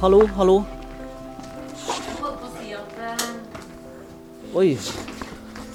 Hallo, 0.00 0.26
hallo. 0.36 0.54
jeg 0.66 2.16
holdt 2.20 2.40
på 2.40 2.46
å 2.46 2.50
si 2.56 2.72
at 2.74 2.96
Oi. 4.56 4.70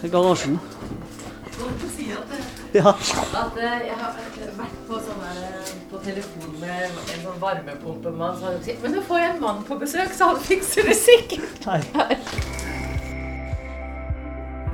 Det 0.01 0.07
er 0.07 0.11
garasjen. 0.11 0.57
jeg 0.59 1.61
holdt 1.61 1.77
på 1.79 1.87
å 1.87 1.91
si 1.95 2.07
at, 2.11 2.33
Ja. 2.75 2.89
at 2.91 3.57
eh, 3.57 3.85
jeg 3.87 3.95
har 4.01 4.17
vært 4.57 4.75
på 4.87 4.99
sånne, 5.05 5.31
eh, 5.47 5.71
på 5.91 6.01
telefon 6.03 6.59
med 6.59 6.83
en 6.89 7.23
sånn 7.23 7.39
varmepumpemann 7.39 8.35
som 8.39 8.59
sagt 8.63 8.83
Men 8.83 8.95
nå 8.95 9.01
får 9.07 9.19
jeg 9.19 9.29
en 9.35 9.41
mann 9.41 9.63
på 9.67 9.79
besøk, 9.79 10.11
så 10.15 10.31
han 10.33 10.39
fikser 10.39 10.87
det 10.91 10.95
sikkert. 10.99 11.65
Nei. 11.65 12.17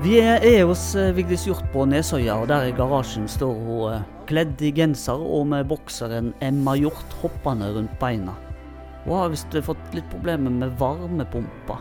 Vi 0.02 0.18
er, 0.22 0.42
er 0.46 0.66
hos 0.70 0.96
eh, 0.96 1.14
Vigdis 1.14 1.46
Hjort 1.46 1.66
på 1.74 1.86
Nesøya, 1.90 2.36
og 2.42 2.48
der 2.50 2.72
i 2.72 2.76
garasjen 2.78 3.30
står 3.30 3.54
hun 3.70 4.04
kledd 4.28 4.62
i 4.62 4.74
genser 4.76 5.18
og 5.22 5.48
med 5.54 5.70
bokseren 5.70 6.34
Emma 6.42 6.74
Hjort 6.78 7.18
hoppende 7.22 7.70
rundt 7.78 7.98
beina. 8.02 8.34
Hun 9.08 9.16
har 9.16 9.30
visst 9.32 9.56
fått 9.64 9.94
litt 9.96 10.10
problemer 10.12 10.52
med 10.52 10.74
varmepumpa. 10.80 11.78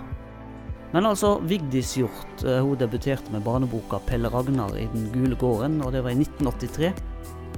Men 0.93 1.07
altså, 1.07 1.41
Vigdis 1.43 1.97
Hjort 1.99 2.45
eh, 2.47 2.61
hun 2.63 2.79
debuterte 2.79 3.33
med 3.35 3.43
barneboka 3.43 3.99
'Pelle 4.07 4.31
Ragnar 4.31 4.77
i 4.79 4.87
den 4.93 5.09
gule 5.13 5.35
gården', 5.37 5.83
og 5.83 5.93
det 5.93 6.05
var 6.05 6.15
i 6.15 6.21
1983. 6.23 6.93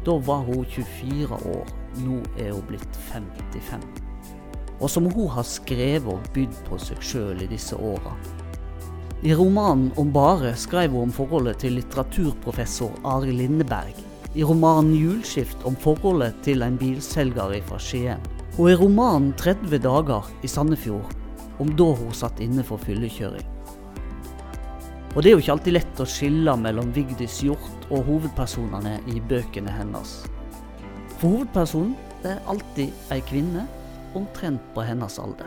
Da 0.06 0.14
var 0.24 0.40
hun 0.46 0.64
24 0.64 1.36
år. 1.36 1.68
Nå 2.00 2.16
er 2.38 2.54
hun 2.56 2.64
blitt 2.70 2.96
55. 3.12 3.84
Og 4.80 4.90
som 4.90 5.10
hun 5.12 5.28
har 5.28 5.44
skrevet 5.44 6.08
og 6.14 6.32
bydd 6.32 6.56
på 6.64 6.78
seg 6.80 7.04
sjøl 7.04 7.44
i 7.44 7.50
disse 7.52 7.76
åra. 7.76 8.16
I 9.22 9.34
romanen 9.34 9.92
om 9.98 10.12
Bare 10.14 10.54
skrev 10.56 10.94
hun 10.96 11.10
om 11.10 11.12
forholdet 11.12 11.60
til 11.60 11.76
litteraturprofessor 11.76 13.02
Ari 13.04 13.36
Lindeberg. 13.36 14.00
I 14.34 14.42
romanen 14.42 14.94
'Julskift' 14.94 15.66
om 15.66 15.76
forholdet 15.76 16.40
til 16.42 16.62
en 16.62 16.78
bilselger 16.78 17.60
fra 17.68 17.78
Skien. 17.78 18.37
Og 18.58 18.72
i 18.72 18.74
romanen 18.74 19.30
30 19.38 19.78
dager 19.84 20.26
i 20.42 20.48
Sandefjord 20.50 21.12
om 21.62 21.68
da 21.78 21.92
hun 21.94 22.14
satt 22.14 22.40
inne 22.42 22.64
for 22.66 22.82
fyllekjøring. 22.82 23.46
Og 25.14 25.22
det 25.22 25.30
er 25.30 25.36
jo 25.36 25.42
ikke 25.44 25.54
alltid 25.54 25.76
lett 25.76 26.00
å 26.02 26.06
skille 26.10 26.54
mellom 26.58 26.90
Vigdis 26.94 27.38
Hjort 27.46 27.86
og 27.88 28.02
hovedpersonene 28.08 28.96
i 29.14 29.22
bøkene 29.30 29.70
hennes. 29.72 30.16
For 31.20 31.36
hovedpersonen 31.36 31.94
det 32.24 32.34
er 32.34 32.50
alltid 32.50 33.14
ei 33.14 33.20
kvinne 33.30 33.62
omtrent 34.18 34.62
på 34.74 34.82
hennes 34.82 35.18
alder. 35.22 35.46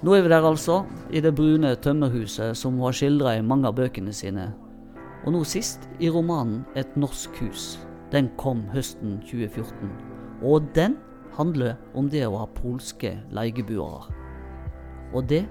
Nå 0.00 0.14
er 0.14 0.24
vi 0.24 0.30
der 0.32 0.46
altså, 0.46 0.82
i 1.10 1.20
det 1.20 1.34
brune 1.36 1.74
tømmerhuset 1.82 2.56
som 2.56 2.78
hun 2.78 2.86
har 2.86 2.96
skildra 2.96 3.34
i 3.36 3.44
mange 3.44 3.68
av 3.68 3.76
bøkene 3.76 4.14
sine. 4.16 4.46
Og 5.26 5.34
nå 5.34 5.42
sist 5.44 5.84
i 6.00 6.08
romanen 6.08 6.62
Et 6.78 6.96
norsk 6.96 7.36
hus. 7.42 7.76
Den 8.12 8.30
kom 8.40 8.62
høsten 8.72 9.18
2014. 9.28 9.92
Og 10.40 10.64
den 10.72 10.96
handler 11.38 11.76
om 11.94 12.08
det 12.10 12.24
å 12.26 12.40
ha 12.40 12.48
polske 12.58 13.14
leiebuere. 13.34 14.08
Og 15.14 15.28
det 15.30 15.44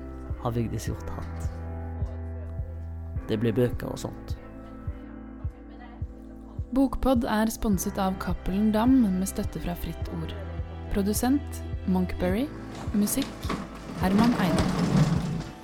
har 0.43 0.53
Vigdis 0.53 0.89
gjort 0.89 1.15
hatt. 1.15 1.47
Det 3.27 3.39
blir 3.39 3.55
bøker 3.55 3.89
og 3.91 4.01
sånt. 4.05 4.35
Bokpod 6.75 7.23
er 7.31 7.49
sponset 7.51 7.97
av 7.99 8.17
Cappelen 8.19 8.73
Dam 8.75 8.99
med 9.01 9.27
støtte 9.29 9.61
fra 9.63 9.75
Fritt 9.79 10.11
Ord. 10.19 10.35
Produsent 10.91 11.61
Monkberry. 11.87 12.45
Musikk 12.95 13.47
Herman 14.01 14.35
Eide. 14.43 14.65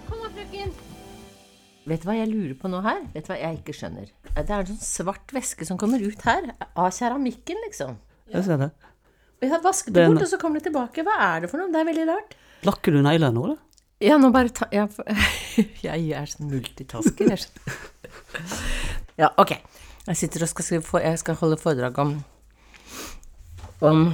Kom 0.07 0.23
da, 0.23 0.31
frøken. 0.31 0.71
Vet 1.91 2.03
du 2.03 2.07
hva 2.07 2.15
jeg 2.17 2.31
lurer 2.31 2.55
på 2.59 2.71
nå 2.71 2.79
her? 2.85 3.03
Vet 3.13 3.27
du 3.27 3.33
hva 3.33 3.39
jeg 3.41 3.59
ikke 3.59 3.75
skjønner? 3.75 4.07
Det 4.33 4.47
er 4.47 4.63
en 4.63 4.71
sånn 4.71 4.81
svart 4.81 5.35
væske 5.35 5.67
som 5.67 5.77
kommer 5.79 6.01
ut 6.01 6.23
her, 6.25 6.47
av 6.73 6.89
keramikken, 6.95 7.59
liksom. 7.67 7.99
Jeg 8.31 8.47
ser 8.47 8.63
det. 8.63 8.71
Har 9.51 9.61
vasket 9.63 9.93
Det 9.93 10.07
bort, 10.07 10.21
og 10.23 10.29
så 10.31 10.37
kommer 10.41 10.59
det 10.61 10.67
tilbake. 10.69 11.03
Hva 11.07 11.15
er 11.33 11.41
det 11.43 11.49
for 11.51 11.59
noe? 11.61 11.71
Det 11.73 11.79
er 11.81 11.87
veldig 11.89 12.07
rart. 12.09 12.35
Lakker 12.67 12.95
du 12.95 13.01
neglene 13.03 13.33
nå, 13.35 13.47
da? 13.53 13.57
Ja, 14.03 14.17
nå 14.19 14.29
bare 14.35 14.49
ta 14.51 14.65
ja, 14.73 14.87
Jeg 15.87 16.09
er 16.11 16.25
sånn 16.31 16.49
multitasker. 16.51 17.29
Jeg 17.33 17.45
skjønner. 17.45 17.81
Ja, 19.21 19.27
ok. 19.37 19.51
Jeg 20.07 20.17
sitter 20.17 20.41
og 20.43 20.49
skal, 20.49 20.65
skrive, 20.65 20.83
for- 20.87 21.03
jeg 21.05 21.19
skal 21.21 21.35
holde 21.37 21.57
foredrag 21.61 21.99
om 22.01 22.15
om 23.83 24.07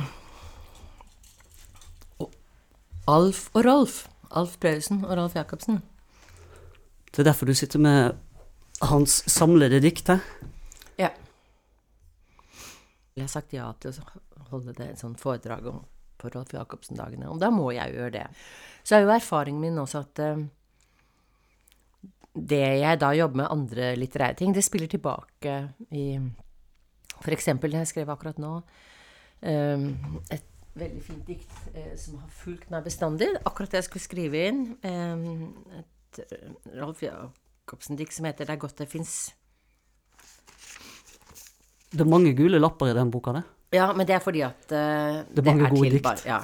Alf 3.10 3.50
og 3.56 3.64
Rolf. 3.66 4.00
Alf 4.38 4.58
Prøysen 4.62 5.04
og 5.06 5.16
Rolf 5.18 5.36
Jacobsen. 5.38 5.80
Det 7.10 7.24
er 7.24 7.30
derfor 7.32 7.50
du 7.50 7.56
sitter 7.58 7.80
med 7.82 8.18
hans 8.86 9.24
samlede 9.32 9.80
dikt 9.82 10.12
her. 10.12 10.20
Ja. 11.00 11.10
Jeg 13.18 13.24
har 13.26 13.32
sagt 13.34 13.54
ja 13.56 13.72
til 13.82 13.90
å 13.92 13.96
holde 14.52 14.76
det 14.78 14.92
et 14.92 15.02
sånt 15.02 15.22
foredrag 15.22 15.66
om 15.72 15.84
på 16.20 16.30
Rolf 16.34 16.52
Jacobsen-dagene, 16.54 17.30
og 17.32 17.40
da 17.40 17.48
må 17.54 17.70
jeg 17.72 17.96
gjøre 17.96 18.12
det. 18.18 18.26
Så 18.84 18.98
er 18.98 19.06
jo 19.06 19.14
erfaringen 19.14 19.62
min 19.64 19.80
også 19.80 20.02
at 20.04 20.20
eh, 20.20 20.42
det 22.36 22.62
jeg 22.82 23.00
da 23.02 23.14
jobber 23.16 23.42
med 23.42 23.52
andre 23.52 23.94
litterære 23.96 24.36
ting, 24.42 24.54
det 24.56 24.66
spiller 24.66 24.92
tilbake 24.92 25.56
i 25.96 26.06
For 27.20 27.36
eksempel, 27.36 27.74
jeg 27.76 27.88
skrev 27.88 28.10
akkurat 28.10 28.38
nå 28.40 28.62
eh, 29.44 29.88
et 30.32 30.46
veldig 30.80 31.02
fint 31.04 31.26
dikt 31.28 31.56
eh, 31.74 31.96
som 32.00 32.20
har 32.22 32.30
fulgt 32.32 32.70
meg 32.72 32.86
bestandig. 32.86 33.28
Akkurat 33.44 33.74
det 33.74 33.82
jeg 33.82 33.90
skulle 33.90 34.06
skrive 34.06 34.46
inn. 34.48 34.62
eh, 34.84 35.82
et 35.82 36.22
eh, 36.24 36.54
Rolf 36.80 37.04
Jacobsen-dikt 37.04 38.16
som 38.16 38.26
heter 38.26 38.46
'Det 38.46 38.56
er 38.56 38.64
godt 38.64 38.78
det 38.78 38.90
fins'. 38.90 39.34
Det 41.92 42.02
er 42.02 42.06
mange 42.06 42.36
gule 42.38 42.60
lapper 42.60 42.88
i 42.88 42.94
den 42.94 43.12
boka 43.12 43.34
der. 43.34 43.44
Ja, 43.76 43.92
men 43.94 44.08
det 44.10 44.16
er 44.16 44.24
fordi 44.24 44.42
at 44.42 44.72
uh, 44.74 45.20
Det 45.30 45.44
er 45.44 45.50
mange 45.52 45.70
gode 45.70 45.92
dikt. 45.94 46.04
bare- 46.04 46.26
ja. 46.26 46.40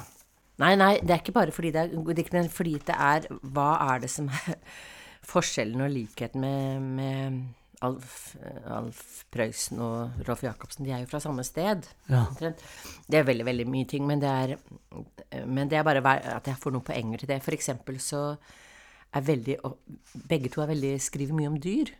Nei, 0.58 0.74
nei, 0.80 0.92
det 1.02 1.10
er 1.10 1.18
ikke 1.20 1.34
bare 1.36 1.52
fordi 1.52 1.70
det 1.74 1.80
er 1.82 1.88
gode 1.96 2.14
dikt, 2.16 2.32
men 2.32 2.46
fordi 2.48 2.78
det 2.86 2.94
er 2.96 3.26
Hva 3.42 3.70
er 3.92 3.98
det 4.06 4.10
som 4.10 4.28
er 4.32 4.54
forskjellen 5.32 5.82
og 5.84 5.90
likheten 5.92 6.40
med, 6.40 6.80
med 6.96 7.42
Alf, 7.84 8.36
Alf 8.64 9.24
Prøysen 9.34 9.82
og 9.84 10.22
Rolf 10.28 10.42
Jacobsen? 10.46 10.86
De 10.86 10.94
er 10.96 11.02
jo 11.02 11.10
fra 11.10 11.20
samme 11.20 11.44
sted. 11.44 11.84
Ja. 12.08 12.22
Det 12.40 13.18
er 13.20 13.26
veldig, 13.28 13.44
veldig 13.44 13.66
mye 13.68 13.84
ting, 13.90 14.06
men 14.08 14.22
det 14.22 14.30
er, 14.32 14.54
men 15.44 15.68
det 15.68 15.76
er 15.76 15.84
bare 15.84 16.00
at 16.38 16.46
jeg 16.48 16.56
får 16.62 16.72
noen 16.72 16.86
poenger 16.86 17.18
til 17.24 17.28
det. 17.34 17.42
For 17.44 17.52
eksempel 17.52 17.98
så 18.00 18.22
er 19.16 19.20
veldig 19.28 19.58
Begge 20.30 20.48
to 20.54 20.62
er 20.64 20.70
veldig, 20.72 20.94
skriver 21.04 21.36
mye 21.36 21.50
om 21.52 21.58
dyr. 21.60 21.92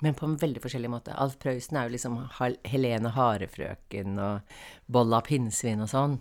Men 0.00 0.16
på 0.16 0.26
en 0.26 0.36
veldig 0.40 0.62
forskjellig 0.64 0.90
måte. 0.92 1.12
Alf 1.12 1.36
Prøysen 1.40 1.76
er 1.76 1.86
jo 1.86 1.94
liksom 1.94 2.16
Helene 2.68 3.12
Harefrøken 3.12 4.20
og 4.22 4.54
Bolla 4.88 5.20
pinnsvin 5.24 5.84
og 5.84 5.90
sånn. 5.92 6.18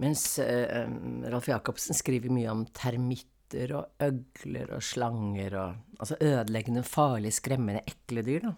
Mens 0.00 0.24
uh, 0.40 0.84
Rolf 1.32 1.48
Jacobsen 1.48 1.96
skriver 1.96 2.32
mye 2.32 2.52
om 2.52 2.64
termitter 2.76 3.72
og 3.76 4.04
øgler 4.04 4.72
og 4.76 4.84
slanger 4.84 5.60
og 5.60 5.82
Altså 5.96 6.18
ødeleggende, 6.20 6.82
farlige, 6.84 7.32
skremmende, 7.38 7.80
ekle 7.88 8.20
dyr, 8.20 8.42
da. 8.42 8.50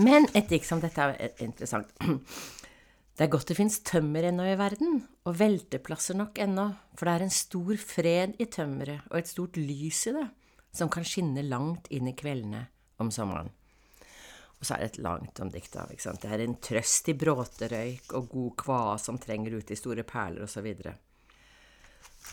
Men 0.00 0.24
et 0.32 0.48
dikt 0.48 0.64
som 0.64 0.80
dette 0.80 0.96
er 0.96 1.42
interessant. 1.44 1.90
Det 3.14 3.26
er 3.26 3.30
godt 3.30 3.52
det 3.52 3.54
fins 3.54 3.76
tømmer 3.86 4.24
ennå 4.26 4.46
i 4.48 4.56
verden, 4.58 4.96
og 5.22 5.36
velteplasser 5.38 6.16
nok 6.18 6.40
ennå, 6.42 6.64
for 6.98 7.06
det 7.06 7.12
er 7.12 7.22
en 7.22 7.36
stor 7.36 7.76
fred 7.78 8.32
i 8.42 8.48
tømmeret 8.50 9.04
og 9.06 9.20
et 9.20 9.30
stort 9.30 9.60
lys 9.60 10.00
i 10.10 10.14
det, 10.16 10.24
som 10.74 10.90
kan 10.90 11.06
skinne 11.06 11.44
langt 11.46 11.86
inn 11.94 12.08
i 12.10 12.16
kveldene 12.18 12.64
om 13.04 13.12
sommeren. 13.14 13.52
Og 14.58 14.66
så 14.66 14.76
er 14.76 14.84
det 14.84 14.90
et 14.92 15.02
langt 15.04 15.40
om 15.44 15.50
dikt, 15.52 15.74
av, 15.76 15.90
Ikke 15.92 16.06
sant? 16.06 16.22
Det 16.22 16.30
er 16.32 16.44
en 16.44 16.56
trøst 16.62 17.10
i 17.12 17.16
bråterøyk 17.20 18.14
og 18.16 18.28
god 18.30 18.52
kvae 18.62 18.94
som 19.02 19.18
trenger 19.20 19.58
ut 19.58 19.70
i 19.70 19.76
store 19.76 20.06
perler, 20.08 20.48
videre. 20.64 20.94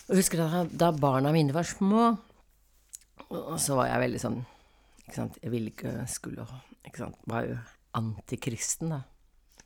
Og 0.07 0.15
husker 0.15 0.39
da, 0.39 0.61
da 0.71 0.91
barna 0.95 1.33
mine 1.35 1.51
var 1.51 1.67
små, 1.67 2.05
og 3.31 3.57
så 3.59 3.75
var 3.75 3.89
jeg 3.91 4.03
veldig 4.05 4.21
sånn 4.21 4.39
ikke 5.01 5.17
sant? 5.17 5.39
Jeg 5.43 5.51
ville 5.51 5.71
ikke 5.73 5.91
skulle 6.07 6.45
ikke 6.87 7.01
sant? 7.01 7.17
Var 7.27 7.49
jo 7.49 7.57
antikristen, 7.99 8.93
da. 8.93 9.01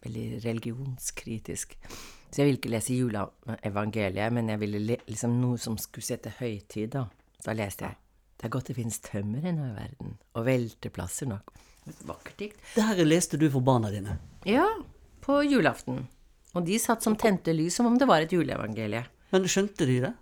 Veldig 0.06 0.40
religionskritisk. 0.42 1.76
Så 1.86 2.42
jeg 2.42 2.50
ville 2.50 2.60
ikke 2.60 2.74
lese 2.74 2.98
juleevangeliet, 2.98 4.34
men 4.34 4.50
jeg 4.50 4.62
ville 4.64 4.82
le 4.82 4.98
liksom 5.06 5.38
noe 5.38 5.62
som 5.62 5.78
skulle 5.82 6.08
sette 6.08 6.34
høytid, 6.40 6.98
da. 6.98 7.06
Da 7.46 7.54
leste 7.54 7.86
jeg 7.86 8.05
Det 8.36 8.48
er 8.48 8.54
godt 8.54 8.68
det 8.70 8.76
finnes 8.78 9.00
tømmer 9.04 9.46
ennå 9.48 9.70
i 9.70 9.76
verden, 9.78 10.18
og 10.36 10.46
velteplasser 10.48 11.30
nok. 11.30 11.54
Et 11.88 12.02
vakkert 12.08 12.38
dikt. 12.42 12.60
Det 12.76 12.84
her 12.84 13.08
leste 13.08 13.40
du 13.40 13.48
for 13.54 13.64
barna 13.66 13.92
dine. 13.94 14.18
Ja, 14.50 14.66
på 15.24 15.40
julaften. 15.46 16.06
Og 16.56 16.66
de 16.68 16.78
satt 16.82 17.06
som 17.06 17.18
tente 17.20 17.54
lys, 17.56 17.78
som 17.78 17.88
om 17.90 17.98
det 18.00 18.08
var 18.10 18.26
et 18.26 18.34
juleevangelie. 18.34 19.04
Men 19.34 19.48
skjønte 19.52 19.88
de 19.88 20.00
det? 20.08 20.14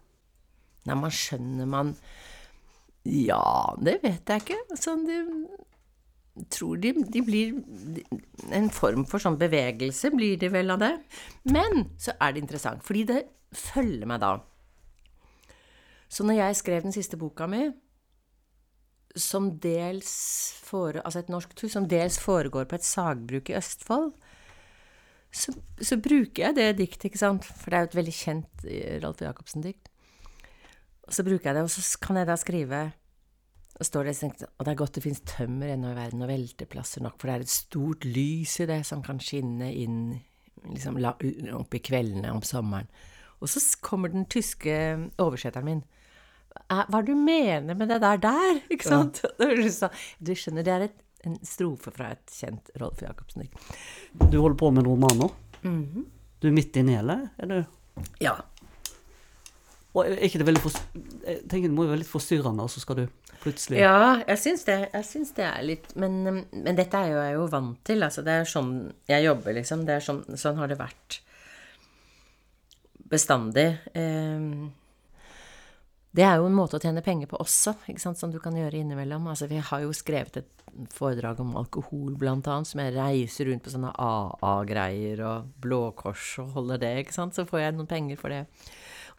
Nei, 0.87 0.95
man 0.99 1.13
skjønner 1.13 1.69
man 1.69 1.93
Ja, 3.07 3.75
det 3.83 3.99
vet 4.03 4.29
jeg 4.31 4.43
ikke. 4.43 4.79
Sånn, 4.79 5.05
de 5.07 5.19
tror 6.51 6.79
de, 6.81 6.93
de 7.13 7.21
blir 7.21 7.53
En 8.55 8.69
form 8.73 9.05
for 9.09 9.21
sånn 9.21 9.37
bevegelse 9.39 10.09
blir 10.15 10.39
de 10.41 10.49
vel 10.53 10.73
av 10.73 10.81
det. 10.81 10.93
Men 11.49 11.87
så 12.01 12.15
er 12.19 12.33
det 12.33 12.43
interessant, 12.43 12.83
fordi 12.85 13.05
det 13.11 13.21
følger 13.53 14.09
meg 14.09 14.23
da. 14.23 14.33
Så 16.13 16.25
når 16.25 16.39
jeg 16.39 16.59
skrev 16.59 16.85
den 16.85 16.95
siste 16.95 17.17
boka 17.17 17.47
mi, 17.49 17.67
som 19.19 19.51
dels 19.61 20.11
fore, 20.63 21.01
altså 21.05 21.21
et 21.21 21.31
norsk 21.31 21.53
tur, 21.57 21.69
som 21.69 21.87
dels 21.89 22.17
foregår 22.21 22.65
på 22.69 22.79
et 22.79 22.87
sagbruk 22.87 23.51
i 23.51 23.57
Østfold, 23.59 24.11
så, 25.33 25.53
så 25.81 25.97
bruker 25.97 26.47
jeg 26.47 26.57
det 26.57 26.67
diktet, 26.77 27.07
ikke 27.09 27.21
sant, 27.21 27.45
for 27.45 27.69
det 27.69 27.77
er 27.77 27.85
jo 27.85 27.89
et 27.89 27.99
veldig 27.99 28.15
kjent 28.17 28.65
Rolf 28.65 29.05
Ralf 29.05 29.23
Jacobsen-dikt. 29.25 29.89
Og 31.07 31.15
så 31.17 31.25
bruker 31.25 31.49
jeg 31.49 31.57
det, 31.57 31.63
og 31.65 31.73
så 31.73 32.01
kan 32.01 32.19
jeg 32.21 32.29
da 32.29 32.37
skrive 32.39 32.83
og 33.73 33.87
står 33.87 34.05
det 34.05 34.13
og 34.45 34.65
det 34.65 34.71
er 34.71 34.77
godt 34.77 34.95
det 34.99 35.01
fins 35.03 35.23
tømmer 35.25 35.71
ennå 35.73 35.89
i 35.91 35.97
verden 35.97 36.21
og 36.21 36.29
velteplasser 36.29 37.01
nok, 37.01 37.17
for 37.17 37.29
det 37.29 37.35
er 37.35 37.45
et 37.45 37.53
stort 37.53 38.05
lys 38.05 38.59
i 38.61 38.67
det 38.69 38.83
som 38.85 39.01
kan 39.05 39.21
skinne 39.23 39.71
inn 39.73 39.97
liksom 40.69 40.99
opp 41.57 41.73
i 41.73 41.81
kveldene 41.83 42.31
om 42.31 42.43
sommeren. 42.45 42.87
Og 43.41 43.49
så 43.49 43.59
kommer 43.83 44.13
den 44.13 44.27
tyske 44.31 44.75
oversetteren 45.19 45.67
min. 45.67 45.81
Hva 46.73 46.85
er 46.99 47.05
det 47.05 47.13
du 47.13 47.19
mener 47.19 47.77
med 47.77 47.89
det 47.91 47.99
der 48.03 48.21
der? 48.23 48.61
Ikke 48.73 48.89
sant? 48.89 49.23
Ja. 49.39 49.89
Du 50.23 50.33
skjønner, 50.37 50.65
det 50.65 50.73
er 50.73 50.87
et, 50.87 50.97
en 51.27 51.37
strofe 51.47 51.93
fra 51.93 52.13
et 52.15 52.33
kjent 52.33 52.71
Rolf 52.81 53.03
Jacobsen-dikt. 53.03 53.59
Du 54.29 54.39
holder 54.39 54.57
på 54.59 54.71
med 54.71 54.83
en 54.83 54.89
roman 54.91 55.19
nå? 55.19 55.29
Mm 55.63 55.83
-hmm. 55.83 56.09
Du 56.41 56.47
er 56.47 56.51
midt 56.51 56.75
inni 56.75 56.91
i 56.91 56.95
hele? 56.95 57.29
Er 57.37 57.45
du? 57.45 57.63
Ja. 58.19 58.35
Og 59.93 60.07
er 60.07 60.17
ikke 60.25 60.39
det 60.41 60.47
veldig 60.47 60.61
for, 60.61 60.71
jeg 61.27 61.43
tenker 61.49 61.69
det 61.69 61.75
må 61.75 61.83
jo 61.83 61.89
være 61.89 62.01
litt 62.01 62.09
forstyrrende, 62.09 62.63
og 62.63 62.69
så 62.69 62.79
skal 62.79 62.95
du 62.95 63.07
plutselig 63.43 63.79
Ja, 63.79 64.23
jeg 64.27 64.39
syns 64.39 64.63
det, 64.63 64.77
jeg 64.93 65.05
syns 65.05 65.31
det 65.37 65.45
er 65.45 65.61
litt 65.61 65.91
men, 65.95 66.23
men, 66.23 66.75
dette 66.75 66.97
er 66.97 67.11
jo 67.11 67.19
jeg 67.21 67.33
jo 67.33 67.45
vant 67.51 67.85
til. 67.85 68.03
Altså, 68.03 68.23
det 68.25 68.31
er 68.31 68.49
sånn 68.49 68.93
jeg 69.07 69.23
jobber, 69.27 69.53
liksom. 69.53 69.85
Det 69.85 69.93
er 69.93 69.99
sånn, 69.99 70.23
sånn 70.39 70.57
har 70.57 70.67
det 70.71 70.79
vært 70.79 71.19
bestandig. 73.13 73.67
Eh, 73.93 74.49
det 76.13 76.21
er 76.27 76.37
jo 76.37 76.45
en 76.45 76.53
måte 76.53 76.77
å 76.77 76.81
tjene 76.81 77.01
penger 77.01 77.29
på 77.31 77.39
også, 77.41 77.73
som 77.97 78.29
du 78.29 78.37
kan 78.41 78.53
gjøre 78.53 78.77
innimellom. 78.83 79.25
Altså, 79.31 79.47
vi 79.49 79.57
har 79.57 79.81
jo 79.81 79.93
skrevet 79.97 80.43
et 80.43 80.65
foredrag 80.93 81.39
om 81.41 81.55
alkohol, 81.57 82.13
blant 82.21 82.47
annet, 82.49 82.69
som 82.69 82.81
jeg 82.83 82.93
reiser 82.93 83.49
rundt 83.49 83.65
på 83.65 83.73
sånne 83.73 83.93
AA-greier 83.97 85.23
og 85.25 85.47
Blå 85.61 85.87
Kors 85.97 86.35
og 86.43 86.53
holder 86.57 86.83
det, 86.85 86.93
ikke 87.01 87.17
sant, 87.17 87.33
så 87.33 87.47
får 87.49 87.63
jeg 87.63 87.75
noen 87.77 87.89
penger 87.89 88.21
for 88.21 88.33
det. 88.33 88.43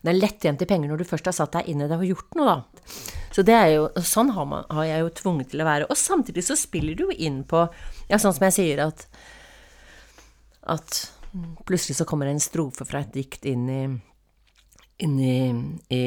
Det 0.05 0.13
er 0.13 0.21
lettjente 0.21 0.69
penger 0.71 0.91
når 0.91 1.01
du 1.01 1.09
først 1.09 1.31
har 1.31 1.35
satt 1.35 1.57
deg 1.57 1.73
inn 1.73 1.83
i 1.83 1.91
det 1.91 1.99
og 1.99 2.07
gjort 2.07 2.39
noe, 2.39 2.55
da. 2.55 2.89
Så 3.35 3.43
det 3.47 3.55
er 3.57 3.69
jo, 3.73 3.87
sånn 4.05 4.31
har, 4.37 4.47
man, 4.47 4.67
har 4.71 4.87
jeg 4.87 5.03
jo 5.03 5.13
tvunget 5.19 5.51
til 5.51 5.65
å 5.65 5.67
være. 5.67 5.91
Og 5.91 5.99
samtidig 5.99 6.45
så 6.47 6.59
spiller 6.61 6.95
du 6.95 7.09
jo 7.09 7.15
inn 7.17 7.43
på 7.49 7.65
Ja, 8.07 8.21
sånn 8.21 8.37
som 8.37 8.45
jeg 8.47 8.55
sier 8.55 8.83
at 8.85 9.07
At 10.71 10.99
plutselig 11.67 11.97
så 11.99 12.07
kommer 12.07 12.29
en 12.31 12.43
strofe 12.43 12.87
fra 12.87 13.01
et 13.03 13.17
dikt 13.17 13.49
inn 13.49 13.65
i 13.73 13.85
inn 15.03 15.19
i, 15.19 15.95
i, 15.97 16.05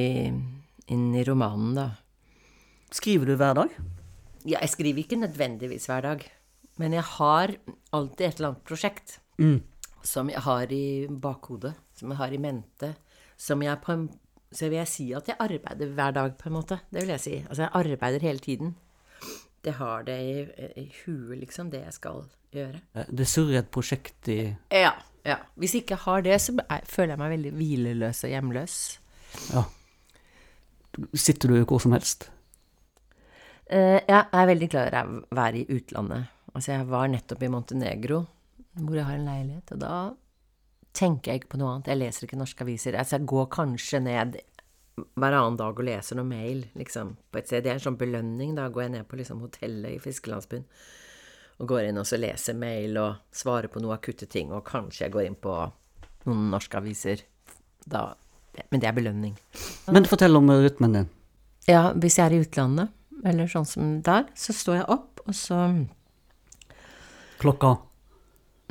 inn 0.93 1.09
i 1.15 1.23
romanen, 1.27 1.73
da. 1.77 1.87
Skriver 2.93 3.27
du 3.27 3.35
hver 3.39 3.57
dag? 3.57 3.73
Ja, 4.47 4.61
jeg 4.61 4.71
skriver 4.71 5.03
ikke 5.03 5.19
nødvendigvis 5.19 5.89
hver 5.89 6.05
dag. 6.05 6.23
Men 6.77 6.93
jeg 6.93 7.03
har 7.17 7.55
alltid 7.91 8.27
et 8.27 8.37
eller 8.37 8.53
annet 8.53 8.67
prosjekt 8.69 9.17
mm. 9.41 9.59
som 10.05 10.29
jeg 10.29 10.43
har 10.45 10.71
i 10.71 11.07
bakhodet, 11.09 11.73
som 11.97 12.13
jeg 12.13 12.21
har 12.21 12.35
i 12.35 12.39
mente 12.41 12.93
som 13.37 13.61
jeg 13.63 13.83
på 13.83 13.93
en 13.93 14.07
Så 14.47 14.69
vil 14.69 14.79
jeg 14.79 14.87
si 14.87 15.05
at 15.11 15.27
jeg 15.27 15.35
arbeider 15.43 15.89
hver 15.91 16.13
dag, 16.15 16.35
på 16.39 16.47
en 16.47 16.53
måte. 16.55 16.77
Det 16.87 17.01
vil 17.01 17.09
jeg 17.09 17.19
si. 17.19 17.33
Altså, 17.49 17.65
jeg 17.65 17.71
arbeider 17.75 18.23
hele 18.23 18.39
tiden. 18.39 18.77
Det 19.63 19.73
har 19.75 20.05
det 20.07 20.15
i, 20.23 20.45
i 20.79 20.85
huet, 21.03 21.39
liksom, 21.41 21.67
det 21.69 21.81
jeg 21.81 21.93
skal 21.93 22.21
gjøre. 22.55 22.79
Det 23.11 23.27
surrer 23.27 23.59
et 23.59 23.67
prosjekt 23.67 24.29
i 24.31 24.55
Ja. 24.71 24.93
ja. 25.25 25.35
Hvis 25.55 25.75
jeg 25.75 25.83
ikke 25.83 25.99
har 26.05 26.23
det, 26.23 26.39
så 26.41 26.55
er, 26.69 26.79
føler 26.87 27.17
jeg 27.17 27.19
meg 27.19 27.33
veldig 27.35 27.51
hvileløs 27.59 28.23
og 28.23 28.29
hjemløs. 28.29 28.77
Ja. 29.51 29.65
Sitter 31.13 31.53
du 31.53 31.59
hvor 31.63 31.81
som 31.83 31.95
helst? 31.95 32.29
Uh, 33.67 33.99
jeg 33.99 34.23
er 34.23 34.49
veldig 34.49 34.69
glad 34.71 34.89
i 34.93 35.01
å 35.01 35.21
være 35.35 35.61
i 35.61 35.77
utlandet. 35.77 36.33
Altså, 36.53 36.71
jeg 36.73 36.89
var 36.89 37.09
nettopp 37.11 37.43
i 37.43 37.51
Montenegro, 37.53 38.21
hvor 38.79 38.97
jeg 38.97 39.05
har 39.05 39.17
en 39.19 39.27
leilighet, 39.27 39.73
og 39.75 39.81
da 39.83 39.95
tenker 40.97 41.31
jeg 41.31 41.43
ikke 41.43 41.53
på 41.53 41.59
noe 41.61 41.75
annet. 41.75 41.89
Jeg 41.91 42.01
leser 42.01 42.27
ikke 42.27 42.39
norske 42.39 42.63
aviser. 42.65 42.97
Altså, 42.97 43.17
jeg 43.17 43.29
går 43.29 43.49
kanskje 43.53 44.01
ned 44.01 44.37
hver 44.97 45.35
annen 45.37 45.57
dag 45.59 45.77
og 45.77 45.85
leser 45.85 46.17
noe 46.17 46.25
mail, 46.25 46.63
liksom, 46.79 47.13
på 47.29 47.41
et 47.41 47.49
sted. 47.49 47.65
Det 47.65 47.73
er 47.73 47.77
en 47.77 47.83
sånn 47.83 47.99
belønning. 47.99 48.55
Da 48.57 48.69
går 48.73 48.87
jeg 48.87 48.95
ned 48.95 49.09
på 49.09 49.19
liksom, 49.19 49.43
hotellet 49.45 49.97
i 49.97 50.01
fiskelandsbyen 50.01 50.65
og 51.57 51.71
går 51.71 51.87
inn 51.87 51.97
og 51.97 52.05
så 52.05 52.19
leser 52.19 52.57
mail 52.57 52.99
og 53.01 53.33
svarer 53.33 53.71
på 53.73 53.81
noen 53.81 53.95
akutte 53.95 54.27
ting, 54.29 54.51
og 54.53 54.65
kanskje 54.67 55.07
jeg 55.07 55.13
går 55.15 55.25
inn 55.25 55.37
på 55.41 55.53
noen 56.27 56.49
norske 56.53 56.77
aviser. 56.77 57.23
Da 57.81 58.11
Men 58.71 58.83
det 58.83 58.89
er 58.89 58.97
belønning. 58.97 59.35
Men 59.91 60.09
fortell 60.09 60.35
om 60.39 60.49
rytmen 60.51 60.97
din. 60.97 61.09
Ja, 61.67 61.91
hvis 61.93 62.17
jeg 62.19 62.25
er 62.29 62.37
i 62.37 62.41
utlandet, 62.45 62.93
eller 63.27 63.49
sånn 63.51 63.67
som 63.67 63.95
der, 64.05 64.27
så 64.37 64.55
står 64.55 64.81
jeg 64.81 64.89
opp, 64.97 65.23
og 65.27 65.35
så 65.35 65.61
Klokka? 67.37 67.75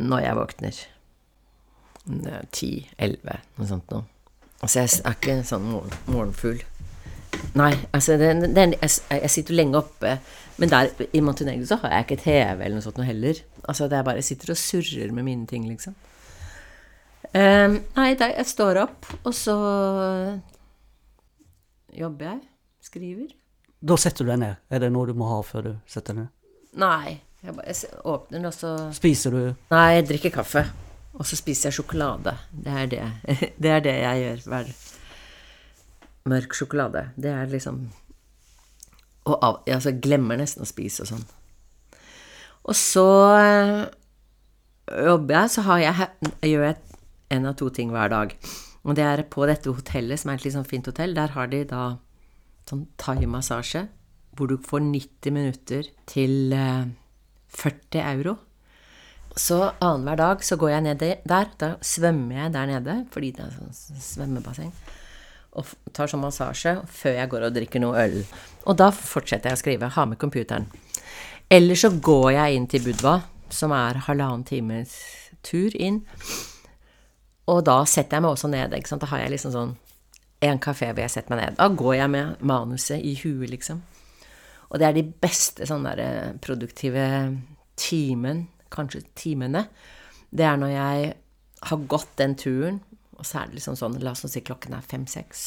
Når 0.02 0.22
jeg 0.24 0.36
våkner 0.36 0.78
ti-elleve, 2.54 3.40
noe 3.58 3.68
sånt 3.68 3.92
noe. 3.94 4.06
Altså, 4.62 4.80
jeg 4.82 5.02
er 5.02 5.16
ikke 5.18 5.36
en 5.36 5.46
sånn 5.46 5.68
morgen, 5.68 5.94
morgenfugl. 6.10 6.62
Nei, 7.56 7.72
altså 7.94 8.16
det, 8.20 8.30
det, 8.56 8.64
jeg, 8.78 8.92
jeg, 9.10 9.30
sitter 9.32 9.58
lenge 9.58 9.80
oppe, 9.80 10.16
men 10.60 10.72
der 10.72 10.90
i 11.12 11.20
Montenegro 11.24 11.66
så 11.68 11.78
har 11.82 11.92
jeg 11.92 12.06
ikke 12.06 12.22
TV 12.22 12.62
eller 12.62 12.76
noe 12.78 12.84
sånt 12.84 13.00
noe 13.00 13.08
heller. 13.08 13.42
Altså 13.66 13.90
det 13.90 13.98
er 13.98 14.06
bare 14.06 14.22
Jeg 14.22 14.30
sitter 14.30 14.54
og 14.54 14.60
surrer 14.60 15.12
med 15.12 15.26
mine 15.26 15.46
ting, 15.50 15.66
liksom. 15.68 15.96
Um, 17.36 17.80
nei, 17.98 18.10
jeg 18.16 18.46
står 18.48 18.78
opp, 18.80 19.08
og 19.26 19.34
så 19.36 19.56
jobber 21.92 22.30
jeg. 22.30 22.40
Skriver. 22.86 23.28
Da 23.82 23.96
setter 24.00 24.24
du 24.24 24.30
deg 24.30 24.40
ned? 24.40 24.60
Er 24.72 24.84
det 24.84 24.92
noe 24.94 25.10
du 25.10 25.16
må 25.18 25.28
ha 25.28 25.40
før 25.44 25.64
du 25.66 25.72
setter 25.90 26.14
deg 26.14 26.24
ned? 26.24 26.32
Nei. 26.80 27.16
Jeg, 27.42 27.54
bare, 27.54 27.68
jeg 27.68 28.00
åpner 28.08 28.38
den, 28.38 28.48
og 28.48 28.54
så 28.56 28.72
Spiser 28.96 29.34
du? 29.34 29.42
Nei, 29.70 29.86
jeg 29.98 30.06
drikker 30.08 30.34
kaffe. 30.38 30.64
Og 31.16 31.26
så 31.28 31.38
spiser 31.38 31.68
jeg 31.68 31.78
sjokolade. 31.78 32.34
Det 32.52 32.72
er 32.72 32.88
det, 32.92 33.04
det, 33.62 33.70
er 33.70 33.84
det 33.84 33.94
jeg 34.00 34.24
gjør 34.24 34.46
hver 34.52 34.72
Mørk 36.26 36.56
sjokolade. 36.58 37.04
Det 37.14 37.30
er 37.30 37.52
liksom 37.52 37.84
Og 39.26 39.36
av, 39.42 39.60
jeg 39.66 39.78
altså, 39.78 39.92
glemmer 40.02 40.38
nesten 40.38 40.64
å 40.64 40.68
spise 40.68 41.04
og 41.04 41.10
sånn. 41.10 41.24
Og 42.66 42.74
så 42.78 43.06
øh, 43.36 43.86
jobber 45.06 45.36
jeg, 45.38 45.50
så 45.54 45.78
jeg, 45.82 46.08
gjør 46.50 46.66
jeg 46.66 46.76
en 47.32 47.46
av 47.49 47.56
to 47.58 47.70
ting 47.75 47.93
hver 47.94 48.12
dag. 48.12 48.34
Og 48.87 48.96
det 48.99 49.05
er 49.05 49.25
på 49.31 49.46
dette 49.50 49.73
hotellet, 49.73 50.20
som 50.20 50.31
er 50.31 50.38
et 50.38 50.46
litt 50.46 50.55
sånn 50.55 50.69
fint 50.69 50.87
hotell. 50.87 51.14
Der 51.17 51.34
har 51.34 51.50
de 51.50 51.64
da 51.67 51.84
sånn 52.70 52.87
thaimassasje, 53.02 53.87
hvor 54.37 54.50
du 54.50 54.56
får 54.62 54.84
90 54.84 55.34
minutter 55.34 55.88
til 56.11 56.55
øh, 56.55 56.93
40 57.56 58.02
euro. 58.02 58.37
Så 59.37 59.58
annenhver 59.84 60.17
dag 60.17 60.44
så 60.44 60.56
går 60.56 60.70
jeg 60.70 60.84
ned 60.87 61.02
der. 61.28 61.50
Da 61.61 61.75
svømmer 61.84 62.44
jeg 62.44 62.55
der 62.55 62.70
nede, 62.70 62.96
fordi 63.12 63.32
det 63.36 63.44
er 63.44 63.56
sånn 63.58 64.00
svømmebasseng. 64.00 64.72
Og 65.56 65.72
tar 65.96 66.08
sånn 66.08 66.24
massasje 66.24 66.79
før 66.93 67.19
jeg 67.19 67.32
går 67.32 67.46
og 67.48 67.56
drikker 67.56 67.82
noe 67.82 68.06
øl. 68.06 68.19
Og 68.69 68.79
da 68.81 68.91
fortsetter 68.94 69.50
jeg 69.50 69.58
å 69.58 69.62
skrive. 69.62 69.93
Ha 69.93 70.06
med 70.08 70.20
computeren. 70.20 70.69
Eller 71.53 71.79
så 71.79 71.93
går 71.93 72.31
jeg 72.36 72.56
inn 72.56 72.67
til 72.70 72.84
Budva, 72.89 73.20
som 73.53 73.72
er 73.77 74.00
halvannen 74.08 74.44
times 74.48 74.96
tur 75.46 75.74
inn. 75.79 76.03
Og 77.46 77.60
da 77.67 77.81
setter 77.86 78.19
jeg 78.19 78.24
meg 78.24 78.34
også 78.34 78.50
ned. 78.50 78.74
ikke 78.74 78.91
sant? 78.91 79.05
Da 79.05 79.10
har 79.12 79.22
jeg 79.22 79.36
liksom 79.36 79.55
sånn 79.55 79.76
en 80.46 80.58
kafé 80.60 80.91
hvor 80.91 81.05
jeg 81.05 81.15
setter 81.15 81.32
meg 81.32 81.43
ned. 81.44 81.58
Da 81.60 81.69
går 81.72 81.94
jeg 81.96 82.12
med 82.12 82.43
manuset 82.44 83.00
i 83.00 83.15
huet, 83.22 83.48
liksom. 83.53 83.82
Og 84.67 84.81
det 84.82 84.88
er 84.88 84.96
de 84.96 85.06
beste 85.22 85.67
sånne 85.69 85.94
der 85.94 86.03
eh, 86.03 86.36
produktive 86.43 87.06
timen 87.79 88.46
kanskje 88.72 89.05
timene, 89.19 89.67
det 90.31 90.46
er 90.46 90.58
når 90.60 90.72
jeg 90.72 91.12
har 91.70 91.84
gått 91.88 92.17
den 92.20 92.34
turen, 92.38 92.81
og 93.17 93.24
så 93.24 93.41
er 93.41 93.48
det 93.48 93.60
liksom 93.60 93.79
sånn 93.79 94.00
La 94.05 94.12
oss 94.12 94.26
si 94.29 94.43
klokken 94.44 94.74
er 94.76 94.84
fem-seks. 94.84 95.46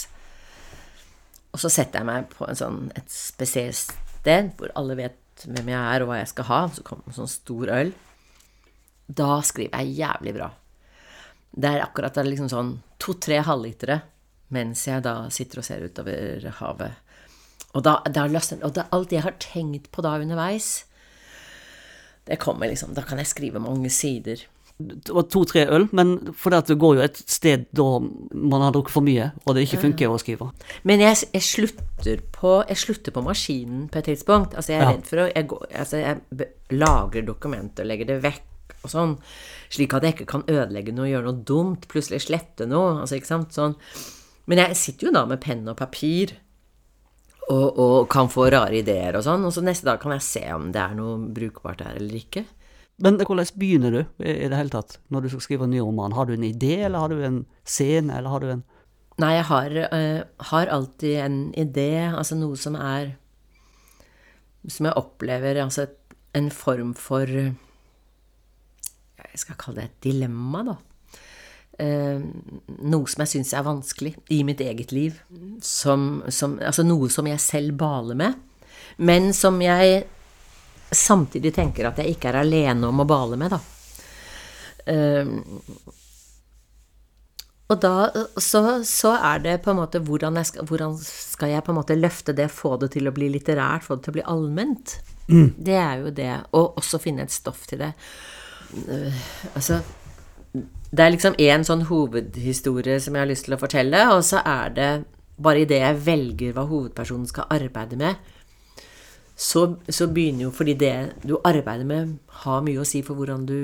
Og 1.53 1.61
så 1.61 1.69
setter 1.73 2.01
jeg 2.01 2.09
meg 2.09 2.29
på 2.31 2.47
sånn, 2.57 2.87
et 2.97 3.09
spesielt 3.13 3.93
sted 4.19 4.53
hvor 4.57 4.73
alle 4.79 4.97
vet 4.97 5.45
hvem 5.45 5.69
jeg 5.71 5.79
er, 5.79 6.03
og 6.03 6.09
hva 6.09 6.19
jeg 6.21 6.31
skal 6.33 6.47
ha. 6.49 6.61
Så 6.73 6.85
kommer 6.85 7.05
det 7.05 7.13
en 7.13 7.19
sånn 7.21 7.31
stor 7.31 7.73
øl. 7.75 7.93
Da 9.07 9.29
skriver 9.45 9.83
jeg 9.83 9.99
jævlig 10.01 10.35
bra. 10.37 10.49
Det 11.51 11.69
er 11.69 11.83
akkurat 11.83 12.15
det 12.15 12.23
er 12.23 12.29
liksom 12.31 12.49
sånn 12.51 12.71
to-tre 13.01 13.41
halvlitere 13.45 14.01
mens 14.53 14.85
jeg 14.87 15.03
da 15.05 15.29
sitter 15.33 15.61
og 15.61 15.65
ser 15.67 15.85
utover 15.85 16.45
havet. 16.59 17.09
Og, 17.77 17.83
da, 17.85 17.99
da, 18.09 18.25
og 18.25 18.71
da, 18.73 18.87
alt 18.95 19.11
jeg 19.13 19.21
har 19.25 19.35
tenkt 19.41 19.91
på 19.93 20.01
da 20.01 20.15
underveis, 20.17 20.87
det 22.29 22.37
kommer 22.41 22.69
liksom 22.69 22.95
Da 22.97 23.01
kan 23.05 23.17
jeg 23.21 23.29
skrive 23.29 23.61
mange 23.61 23.89
sider. 23.93 24.41
Det 24.79 25.11
var 25.11 25.25
to-tre 25.27 25.65
øl, 25.67 25.87
men 25.91 26.31
for 26.39 26.53
det 26.53 26.77
går 26.79 26.99
jo 26.99 27.03
et 27.03 27.17
sted 27.19 27.65
da 27.75 27.87
man 27.99 28.63
har 28.63 28.71
drukket 28.71 28.93
for 28.93 29.03
mye, 29.03 29.31
og 29.43 29.57
det 29.57 29.65
ikke 29.65 29.81
funker 29.81 30.13
å 30.13 30.19
skrive. 30.21 30.47
Men 30.87 31.03
jeg, 31.03 31.17
jeg, 31.33 31.43
slutter 31.43 32.21
på, 32.31 32.53
jeg, 32.69 32.79
slutter 32.79 33.15
på, 33.15 33.23
maskinen 33.25 33.89
på 33.91 33.99
et 33.99 34.07
tidspunkt. 34.07 34.55
Altså, 34.55 34.71
jeg 34.71 34.79
er 34.79 34.85
ja. 34.85 34.93
redd 34.93 35.09
for 35.09 35.23
å 35.25 35.27
jeg, 35.27 35.49
går, 35.51 35.65
altså, 35.83 35.99
jeg 35.99 36.47
lager 36.79 37.27
dokumentet 37.27 37.83
og 37.83 37.91
legger 37.91 38.13
det 38.13 38.21
vekk 38.23 38.48
og 38.79 38.91
sånn, 38.91 39.15
slik 39.73 39.93
at 39.95 40.05
jeg 40.05 40.15
ikke 40.15 40.29
kan 40.29 40.45
ødelegge 40.47 40.93
noe, 40.95 41.09
gjøre 41.09 41.27
noe 41.27 41.43
dumt, 41.47 41.87
plutselig 41.91 42.23
slette 42.25 42.67
noe. 42.69 43.01
Altså, 43.01 43.19
ikke 43.19 43.31
sant? 43.31 43.55
Sånn. 43.55 43.75
Men 44.49 44.63
jeg 44.63 44.77
sitter 44.79 45.09
jo 45.09 45.15
da 45.15 45.25
med 45.29 45.41
penn 45.43 45.67
og 45.69 45.77
papir 45.79 46.37
og, 47.49 47.67
og, 47.81 47.97
kan 48.11 48.29
få 48.29 48.47
rare 48.53 48.79
ideer 48.79 49.17
og 49.17 49.25
sånn. 49.25 49.45
Og 49.47 49.53
så 49.55 49.63
neste 49.65 49.89
dag 49.89 49.99
kan 50.01 50.15
jeg 50.15 50.25
se 50.25 50.45
om 50.55 50.69
det 50.73 50.81
er 50.81 50.95
noe 50.97 51.17
brukbart 51.33 51.83
der 51.83 51.99
eller 51.99 52.17
ikke. 52.21 52.45
Men 52.99 53.15
hvordan 53.21 53.47
begynner 53.55 53.93
du 53.95 54.01
i, 54.25 54.47
det 54.49 54.57
hele 54.57 54.73
tatt, 54.73 54.97
når 55.07 55.23
du 55.23 55.29
skal 55.31 55.45
skrive 55.45 55.67
en 55.67 55.73
ny 55.73 55.79
roman? 55.79 56.15
Har 56.17 56.27
du 56.27 56.35
en 56.35 56.43
idé, 56.43 56.81
eller 56.83 56.99
har 56.99 57.13
du 57.13 57.21
en 57.23 57.39
scene, 57.63 58.11
eller 58.11 58.35
har 58.35 58.43
du 58.43 58.51
en 58.57 58.67
Nei, 59.19 59.33
jeg 59.35 59.47
har, 59.49 59.73
uh, 59.91 60.19
har 60.47 60.69
alltid 60.71 61.15
en 61.19 61.39
idé, 61.59 61.91
altså 62.07 62.37
noe 62.39 62.55
som 62.55 62.77
er 62.79 63.17
Som 64.63 64.87
jeg 64.87 64.95
opplever, 64.95 65.59
altså 65.59 65.89
en 66.35 66.47
form 66.53 66.93
for 66.95 67.27
Jeg 69.33 69.43
skal 69.43 69.59
kalle 69.59 69.81
det 69.81 69.89
et 69.89 70.07
dilemma, 70.09 70.63
da. 70.67 70.75
Eh, 71.79 72.19
noe 72.91 73.07
som 73.07 73.23
jeg 73.23 73.31
syns 73.33 73.53
er 73.55 73.63
vanskelig 73.63 74.13
i 74.35 74.41
mitt 74.47 74.61
eget 74.63 74.91
liv. 74.95 75.19
Som, 75.63 76.23
som, 76.27 76.57
altså 76.59 76.83
noe 76.87 77.09
som 77.13 77.29
jeg 77.29 77.39
selv 77.43 77.77
baler 77.79 78.19
med, 78.19 78.39
men 78.99 79.31
som 79.35 79.59
jeg 79.63 80.03
samtidig 80.89 81.53
tenker 81.55 81.87
at 81.87 82.01
jeg 82.01 82.15
ikke 82.15 82.31
er 82.31 82.41
alene 82.41 82.89
om 82.89 83.03
å 83.03 83.07
bale 83.07 83.37
med, 83.39 83.53
da. 83.53 83.61
Eh, 84.89 85.95
og 87.69 87.77
da 87.83 88.09
så, 88.41 88.81
så, 88.87 89.13
er 89.13 89.43
det 89.43 89.59
på 89.61 89.69
en 89.71 89.77
måte 89.77 90.01
hvordan, 90.01 90.39
skal, 90.45 90.65
hvordan 90.65 90.95
skal 90.97 91.51
jeg 91.53 91.63
på 91.65 91.73
en 91.73 91.77
måte 91.77 91.97
løfte 91.99 92.33
det, 92.33 92.47
få 92.49 92.73
det 92.81 92.89
til 92.95 93.07
å 93.07 93.13
bli 93.13 93.29
litterært, 93.29 93.85
få 93.85 93.99
det 93.99 94.07
til 94.07 94.15
å 94.15 94.17
bli 94.17 94.25
allment? 94.33 94.95
Mm. 95.29 95.51
Det 95.53 95.77
er 95.77 96.01
jo 96.01 96.13
det. 96.17 96.31
Og 96.57 96.79
også 96.81 96.99
finne 97.03 97.27
et 97.27 97.33
stoff 97.33 97.67
til 97.69 97.83
det. 97.83 97.91
Uh, 98.69 99.13
altså 99.55 99.79
Det 100.91 101.01
er 101.01 101.13
liksom 101.13 101.37
én 101.41 101.63
sånn 101.65 101.87
hovedhistorie 101.89 102.99
som 103.01 103.15
jeg 103.15 103.23
har 103.23 103.29
lyst 103.29 103.45
til 103.45 103.55
å 103.55 103.61
fortelle, 103.61 104.01
og 104.13 104.23
så 104.25 104.41
er 104.41 104.75
det 104.75 104.91
bare 105.39 105.63
idet 105.63 105.79
jeg 105.83 106.03
velger 106.05 106.55
hva 106.55 106.65
hovedpersonen 106.67 107.29
skal 107.29 107.49
arbeide 107.53 107.99
med, 107.99 108.17
så, 109.39 109.61
så 109.87 110.09
begynner 110.11 110.47
jo 110.47 110.51
Fordi 110.51 110.73
det 110.75 110.95
du 111.23 111.37
arbeider 111.37 111.87
med, 111.87 112.17
har 112.43 112.63
mye 112.65 112.81
å 112.81 112.87
si 112.87 113.03
for 113.05 113.15
hvordan 113.15 113.45
du 113.47 113.59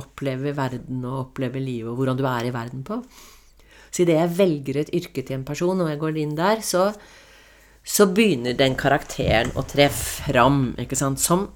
opplever 0.00 0.54
verden 0.56 1.04
og 1.08 1.18
opplever 1.26 1.60
livet 1.60 1.90
og 1.90 1.98
hvordan 1.98 2.18
du 2.18 2.24
er 2.28 2.48
i 2.48 2.54
verden 2.54 2.84
på. 2.84 3.00
Så 3.90 4.04
idet 4.04 4.18
jeg 4.18 4.34
velger 4.38 4.80
et 4.80 4.90
yrke 4.96 5.22
til 5.24 5.38
en 5.38 5.46
person, 5.48 5.80
og 5.80 5.88
jeg 5.88 6.00
går 6.00 6.18
inn 6.20 6.34
der, 6.36 6.60
så, 6.60 6.90
så 7.80 8.08
begynner 8.12 8.56
den 8.56 8.76
karakteren 8.76 9.54
å 9.56 9.64
tre 9.64 9.88
fram, 9.92 10.74
ikke 10.80 10.98
sant, 10.98 11.22
som 11.22 11.46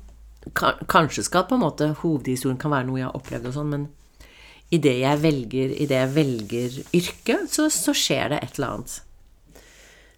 kanskje 0.55 1.25
skal 1.27 1.47
på 1.49 1.57
en 1.57 1.65
måte 1.65 1.91
Hovedhistorien 2.01 2.59
kan 2.61 2.73
være 2.73 2.89
noe 2.89 3.01
jeg 3.01 3.09
har 3.09 3.19
opplevd 3.19 3.51
og 3.51 3.57
sånn, 3.57 3.73
men 3.75 3.89
idet 4.75 4.97
jeg 5.03 5.23
velger, 5.23 5.73
i 5.75 5.87
det 5.91 5.99
jeg 5.99 6.13
velger 6.15 6.77
yrke, 6.97 7.39
så, 7.51 7.69
så, 7.75 7.95
skjer 7.97 8.33
det 8.33 8.43
et 8.45 8.59
eller 8.59 8.77
annet. 8.77 8.97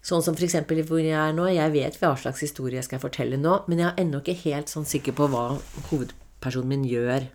Sånn 0.03 0.23
som 0.25 0.35
f.eks. 0.35 0.59
hvor 0.89 0.99
jeg 1.01 1.15
er 1.15 1.33
nå. 1.35 1.47
Jeg 1.49 1.73
vet 1.73 1.97
hva 2.01 2.11
slags 2.19 2.43
historie 2.43 2.77
jeg 2.77 2.87
skal 2.89 3.01
fortelle 3.01 3.39
nå, 3.39 3.61
men 3.71 3.81
jeg 3.81 3.89
er 3.89 4.03
ennå 4.03 4.19
ikke 4.21 4.35
helt 4.43 4.71
sånn 4.71 4.87
sikker 4.87 5.15
på 5.15 5.29
hva 5.31 5.45
hovedpersonen 5.89 6.73
min 6.73 6.85
gjør. 6.87 7.29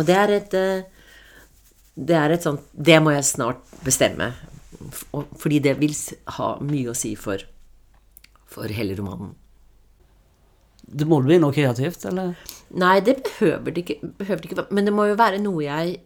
Og 0.00 0.08
det 0.08 0.16
er 0.18 0.32
et 0.40 0.56
eh, 0.58 0.86
Det 1.94 2.16
er 2.18 2.32
et 2.34 2.42
sånt 2.42 2.64
Det 2.74 2.96
må 2.98 3.12
jeg 3.14 3.28
snart 3.28 3.60
bestemme. 3.84 4.32
Fordi 5.12 5.60
det 5.62 5.76
vil 5.78 5.94
ha 6.38 6.48
mye 6.64 6.90
å 6.90 6.96
si 6.98 7.14
for, 7.14 7.44
for 8.50 8.72
hele 8.72 8.96
romanen. 8.98 9.36
Det 10.84 11.06
må 11.08 11.20
bli 11.24 11.38
noe 11.40 11.54
kreativt, 11.54 12.04
eller? 12.10 12.34
Nei, 12.80 12.98
det 13.04 13.20
behøver 13.24 13.72
det 13.72 13.84
ikke. 13.84 14.10
Behøver 14.20 14.42
det 14.42 14.50
ikke 14.50 14.66
men 14.74 14.88
det 14.88 14.94
må 14.94 15.06
jo 15.08 15.18
være 15.18 15.40
noe 15.42 15.64
jeg 15.64 15.96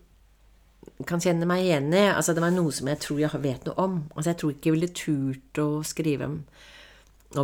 kan 1.08 1.22
kjenne 1.22 1.46
meg 1.48 1.64
igjen 1.66 1.92
i. 1.92 2.04
Altså, 2.10 2.34
det 2.34 2.42
var 2.44 2.54
noe 2.54 2.74
som 2.74 2.90
jeg 2.90 3.00
tror 3.02 3.22
jeg 3.22 3.42
vet 3.42 3.68
noe 3.68 3.84
om. 3.84 3.96
Altså, 4.14 4.32
jeg 4.32 4.40
tror 4.40 4.54
ikke 4.54 4.70
jeg 4.70 4.76
ville 4.76 4.92
turt 5.00 5.62
å 5.62 5.68
skrive 5.86 6.28
om, 6.28 6.38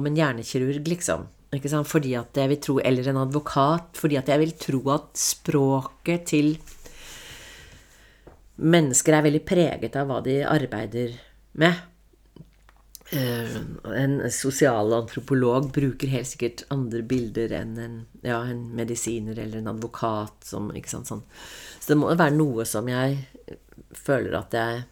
en 0.00 0.20
hjernekirurg, 0.20 0.86
liksom. 0.90 1.26
Ikke 1.54 1.70
sant? 1.70 1.88
Fordi 1.90 2.14
at 2.18 2.34
jeg 2.38 2.50
vil 2.50 2.62
tro, 2.62 2.78
eller 2.82 3.10
en 3.10 3.22
advokat. 3.22 3.92
Fordi 3.98 4.18
at 4.18 4.30
jeg 4.32 4.42
vil 4.42 4.54
tro 4.58 4.80
at 4.94 5.10
språket 5.18 6.26
til 6.32 6.54
mennesker 8.54 9.16
er 9.16 9.26
veldig 9.26 9.42
preget 9.46 9.98
av 9.98 10.10
hva 10.10 10.20
de 10.24 10.38
arbeider 10.46 11.16
med. 11.58 11.82
Eh, 13.12 13.56
en 13.96 14.30
sosialantropolog 14.32 15.68
bruker 15.72 16.08
helt 16.08 16.28
sikkert 16.30 16.64
andre 16.72 17.02
bilder 17.04 17.52
enn 17.52 17.76
en, 17.78 17.98
ja, 18.24 18.38
en 18.48 18.62
medisiner 18.76 19.38
eller 19.38 19.60
en 19.60 19.72
advokat. 19.74 20.38
Som, 20.48 20.70
sant, 20.88 21.10
sånn. 21.10 21.22
Så 21.80 21.92
det 21.92 21.98
må 22.00 22.10
være 22.14 22.36
noe 22.36 22.64
som 22.68 22.88
jeg 22.88 23.20
føler 23.94 24.36
at 24.38 24.56
jeg 24.56 24.82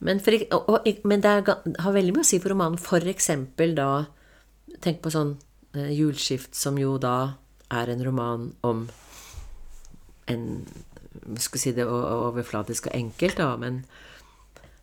Men, 0.00 0.16
for, 0.24 0.32
og, 0.56 0.68
og, 0.72 0.86
men 1.04 1.20
det 1.20 1.32
har 1.44 1.92
veldig 1.92 2.14
mye 2.16 2.24
å 2.24 2.28
si 2.28 2.38
for 2.40 2.54
romanen. 2.54 2.80
For 2.80 3.04
eksempel 3.04 3.74
da 3.76 3.90
Tenk 4.80 5.00
på 5.02 5.10
sånn 5.12 5.34
eh, 5.74 5.90
Julskift, 5.92 6.54
som 6.54 6.78
jo 6.78 6.94
da 7.02 7.34
er 7.74 7.90
en 7.90 8.04
roman 8.06 8.46
om 8.64 8.84
en 10.30 10.44
Skal 11.42 11.60
si 11.60 11.72
det 11.76 11.84
overfladisk 11.90 12.86
og 12.88 12.94
enkelt, 12.96 13.36
da, 13.42 13.56
men 13.60 13.82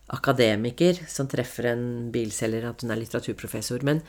akademiker 0.08 1.02
som 1.08 1.28
treffer 1.28 1.70
en 1.72 1.84
bilselger, 2.12 2.64
at 2.68 2.82
hun 2.82 2.92
er 2.94 3.00
litteraturprofessor. 3.02 3.84
Men 3.86 4.02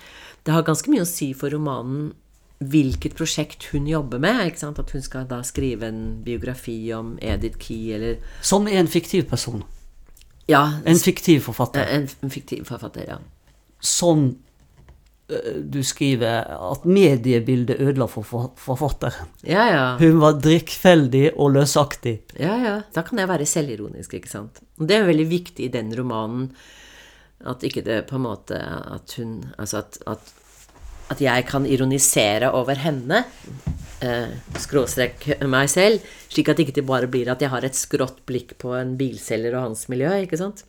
det 0.48 0.56
har 0.56 0.68
ganske 0.68 0.91
mye 0.91 1.03
å 1.03 1.10
si 1.10 1.32
for 1.38 1.51
romanen 1.53 2.12
hvilket 2.60 3.15
prosjekt 3.15 3.70
hun 3.72 3.88
jobber 3.88 4.20
med. 4.20 4.56
At 4.63 4.94
hun 4.96 5.03
skal 5.03 5.27
da 5.29 5.41
skrive 5.48 5.88
en 5.88 6.22
biografi 6.24 6.77
om 6.96 7.18
Edith 7.22 7.60
Key, 7.60 7.94
eller 7.96 8.20
Som 8.41 8.68
en 8.68 8.88
fiktiv 8.88 9.29
person? 9.29 9.63
Ja. 10.50 10.82
En 10.86 11.00
fiktiv 11.00 11.46
forfatter? 11.46 11.86
En, 11.86 12.29
fiktiv 12.29 12.65
forfatter, 12.68 13.06
ja. 13.08 13.20
Som 13.79 14.39
du 15.69 15.79
skriver 15.86 16.48
at 16.50 16.86
mediebildet 16.89 17.77
ødela 17.83 18.07
for 18.09 18.25
forfatteren. 18.57 19.29
Ja, 19.45 19.65
ja. 19.69 19.86
Hun 20.01 20.17
var 20.24 20.39
drikkfeldig 20.41 21.36
og 21.36 21.53
løsaktig. 21.57 22.15
Ja, 22.39 22.55
ja. 22.63 22.75
Da 22.95 23.03
kan 23.05 23.21
jeg 23.21 23.29
være 23.29 23.48
selvironisk, 23.50 24.15
ikke 24.17 24.31
sant. 24.31 24.62
Og 24.79 24.89
det 24.89 24.98
er 24.98 25.09
veldig 25.09 25.27
viktig 25.29 25.67
i 25.67 25.74
den 25.74 25.93
romanen 25.98 26.50
at 27.48 27.63
ikke 27.63 27.86
det 27.86 28.01
på 28.09 28.17
en 28.17 28.25
måte 28.25 28.57
At 28.59 29.13
hun 29.15 29.45
Altså 29.55 29.77
at, 29.79 29.95
at, 30.12 30.31
at 31.13 31.21
jeg 31.24 31.45
kan 31.48 31.63
ironisere 31.65 32.50
over 32.51 32.75
henne, 32.75 33.24
eh, 34.05 34.33
skråstrek 34.59 35.24
meg 35.48 35.69
selv, 35.71 36.03
slik 36.29 36.51
at 36.51 36.59
ikke 36.62 36.75
det 36.75 36.86
bare 36.86 37.07
blir 37.12 37.31
at 37.31 37.41
jeg 37.41 37.50
har 37.53 37.65
et 37.65 37.77
skrått 37.77 38.19
blikk 38.29 38.57
på 38.62 38.75
en 38.77 38.98
bilselger 39.00 39.55
og 39.55 39.69
hans 39.69 39.88
miljø, 39.89 40.12
ikke 40.25 40.38
sant. 40.41 40.65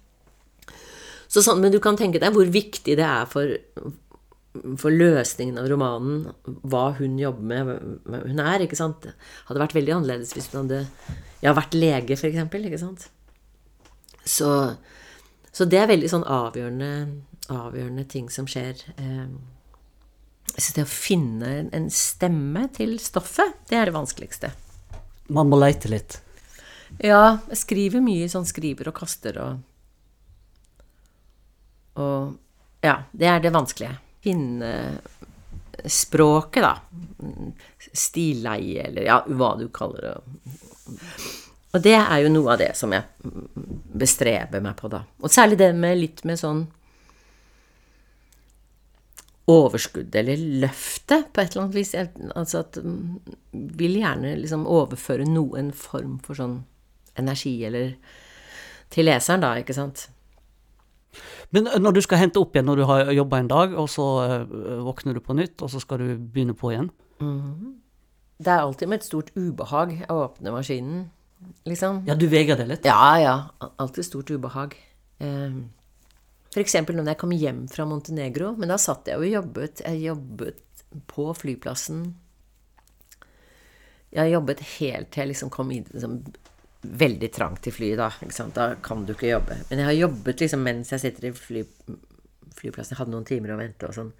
Så 1.30 1.44
sånn, 1.44 1.60
men 1.62 1.74
du 1.74 1.78
kan 1.82 1.98
tenke 1.98 2.22
deg 2.22 2.32
hvor 2.34 2.48
viktig 2.48 2.96
det 2.98 3.06
er 3.06 3.28
for 3.30 3.52
for 4.50 4.90
løsningen 4.90 5.58
av 5.60 5.68
romanen, 5.70 6.24
hva 6.66 6.90
hun 6.98 7.18
jobber 7.20 7.44
med, 7.46 7.68
hun 8.10 8.42
er, 8.42 8.64
ikke 8.64 8.78
sant. 8.78 9.04
Det 9.04 9.14
hadde 9.46 9.62
vært 9.62 9.76
veldig 9.78 9.94
annerledes 9.94 10.34
hvis 10.34 10.50
hun 10.50 10.64
hadde 10.64 10.80
ja, 11.44 11.54
vært 11.54 11.76
lege, 11.78 12.18
for 12.18 12.30
eksempel, 12.30 12.66
ikke 12.66 12.80
sant. 12.82 13.06
Så, 14.26 14.50
så 15.54 15.68
det 15.70 15.78
er 15.80 15.92
veldig 15.92 16.10
sånn 16.10 16.26
avgjørende, 16.26 16.90
avgjørende 17.50 18.06
ting 18.10 18.26
som 18.32 18.48
skjer. 18.50 18.82
Så 20.50 20.56
jeg 20.56 20.66
synes 20.66 20.76
det 20.80 20.86
å 20.88 20.90
finne 20.90 21.54
en 21.78 21.88
stemme 21.94 22.66
til 22.74 22.98
stoffet, 23.02 23.54
det 23.70 23.78
er 23.78 23.88
det 23.88 23.96
vanskeligste. 23.96 24.50
Man 25.30 25.46
må 25.46 25.62
leite 25.62 25.92
litt? 25.92 26.18
Ja, 26.98 27.38
jeg 27.46 27.62
skriver 27.62 28.02
mye 28.02 28.26
sånn 28.28 28.48
skriver 28.50 28.90
og 28.90 28.96
kaster 28.98 29.36
og 29.38 29.66
Og 32.00 32.86
ja, 32.86 33.02
det 33.12 33.28
er 33.28 33.42
det 33.44 33.50
vanskelige 33.52 33.98
pinnespråket, 34.22 36.62
da. 36.62 36.76
Stilleie, 37.92 38.82
eller 38.88 39.02
ja, 39.08 39.24
hva 39.26 39.56
du 39.58 39.68
kaller 39.72 40.00
det. 40.06 40.14
Og 41.70 41.82
det 41.84 41.94
er 41.94 42.18
jo 42.24 42.30
noe 42.32 42.52
av 42.54 42.58
det 42.60 42.76
som 42.78 42.92
jeg 42.94 43.02
bestreber 44.02 44.60
meg 44.64 44.74
på, 44.80 44.86
da. 44.90 45.00
Og 45.22 45.30
særlig 45.30 45.56
det 45.60 45.72
med 45.78 45.98
litt 46.00 46.24
med 46.26 46.36
sånn 46.40 46.62
overskudd, 49.50 50.14
eller 50.14 50.36
løftet, 50.62 51.32
på 51.32 51.40
et 51.42 51.50
eller 51.52 51.62
annet 51.64 51.78
vis. 51.78 51.94
Altså 52.38 52.56
at 52.62 52.72
Vil 53.80 53.94
gjerne 53.98 54.38
liksom 54.38 54.70
overføre 54.70 55.24
noen 55.26 55.72
form 55.74 56.18
for 56.22 56.34
sånn 56.38 56.56
energi, 57.18 57.56
eller 57.66 57.86
til 58.90 59.06
leseren, 59.06 59.42
da, 59.42 59.56
ikke 59.58 59.76
sant. 59.76 60.08
Men 61.54 61.66
eh, 61.66 61.78
når 61.82 61.96
du 61.96 62.02
skal 62.04 62.22
hente 62.22 62.40
opp 62.40 62.54
igjen 62.54 62.68
når 62.70 62.80
du 62.80 62.86
har 62.88 63.12
jobba 63.14 63.40
en 63.42 63.50
dag, 63.50 63.76
og 63.78 63.88
så 63.90 64.06
uh, 64.46 64.82
våkner 64.86 65.16
du 65.16 65.22
på 65.24 65.36
nytt, 65.38 65.56
og 65.64 65.72
så 65.72 65.82
skal 65.82 66.02
du 66.02 66.12
begynne 66.18 66.56
på 66.56 66.72
igjen? 66.74 66.90
Mm. 67.20 67.80
Det 68.40 68.52
er 68.52 68.62
alltid 68.62 68.88
med 68.88 69.02
et 69.02 69.08
stort 69.08 69.34
ubehag 69.36 69.98
å 70.08 70.20
åpne 70.24 70.54
maskinen, 70.54 71.02
liksom. 71.68 72.04
Ja, 72.08 72.16
du 72.16 72.24
vegrer 72.30 72.60
deg 72.60 72.70
litt? 72.70 72.88
Ja, 72.88 73.10
ja. 73.20 73.34
Alltid 73.82 74.06
stort 74.06 74.32
ubehag. 74.32 74.78
F.eks. 75.20 76.54
for 76.54 76.62
eksempel 76.62 76.96
når 76.96 77.12
jeg 77.12 77.20
kom 77.20 77.34
hjem 77.36 77.60
fra 77.68 77.84
Montenegro. 77.88 78.54
Men 78.56 78.72
da 78.72 78.78
satt 78.80 79.10
jeg 79.10 79.20
og 79.20 79.28
jobbet. 79.28 79.82
Jeg 79.84 80.00
jobbet 80.06 80.84
på 81.10 81.26
flyplassen. 81.36 82.06
Jeg 84.10 84.32
jobbet 84.32 84.62
helt 84.78 85.12
til 85.12 85.22
jeg 85.22 85.32
liksom 85.34 85.52
kom 85.54 85.68
inn 85.74 85.84
liksom, 85.92 86.16
veldig 86.80 87.28
trangt 87.34 87.66
i 87.68 87.72
flyet, 87.74 87.98
da. 88.00 88.08
Ikke 88.24 88.36
sant? 88.36 88.56
Da 88.56 88.74
kan 88.82 89.04
du 89.06 89.14
ikke 89.14 89.30
jobbe. 89.32 89.58
Men 89.68 89.82
jeg 89.82 89.88
har 89.90 89.98
jobbet 89.98 90.44
liksom 90.44 90.62
mens 90.64 90.92
jeg 90.94 91.02
sitter 91.02 91.28
i 91.28 91.32
fly, 91.36 91.64
flyplassen. 92.56 92.94
Jeg 92.94 93.00
hadde 93.02 93.14
noen 93.14 93.28
timer 93.28 93.54
å 93.54 93.60
vente 93.60 93.88
og 93.88 93.96
sånn. 93.96 94.12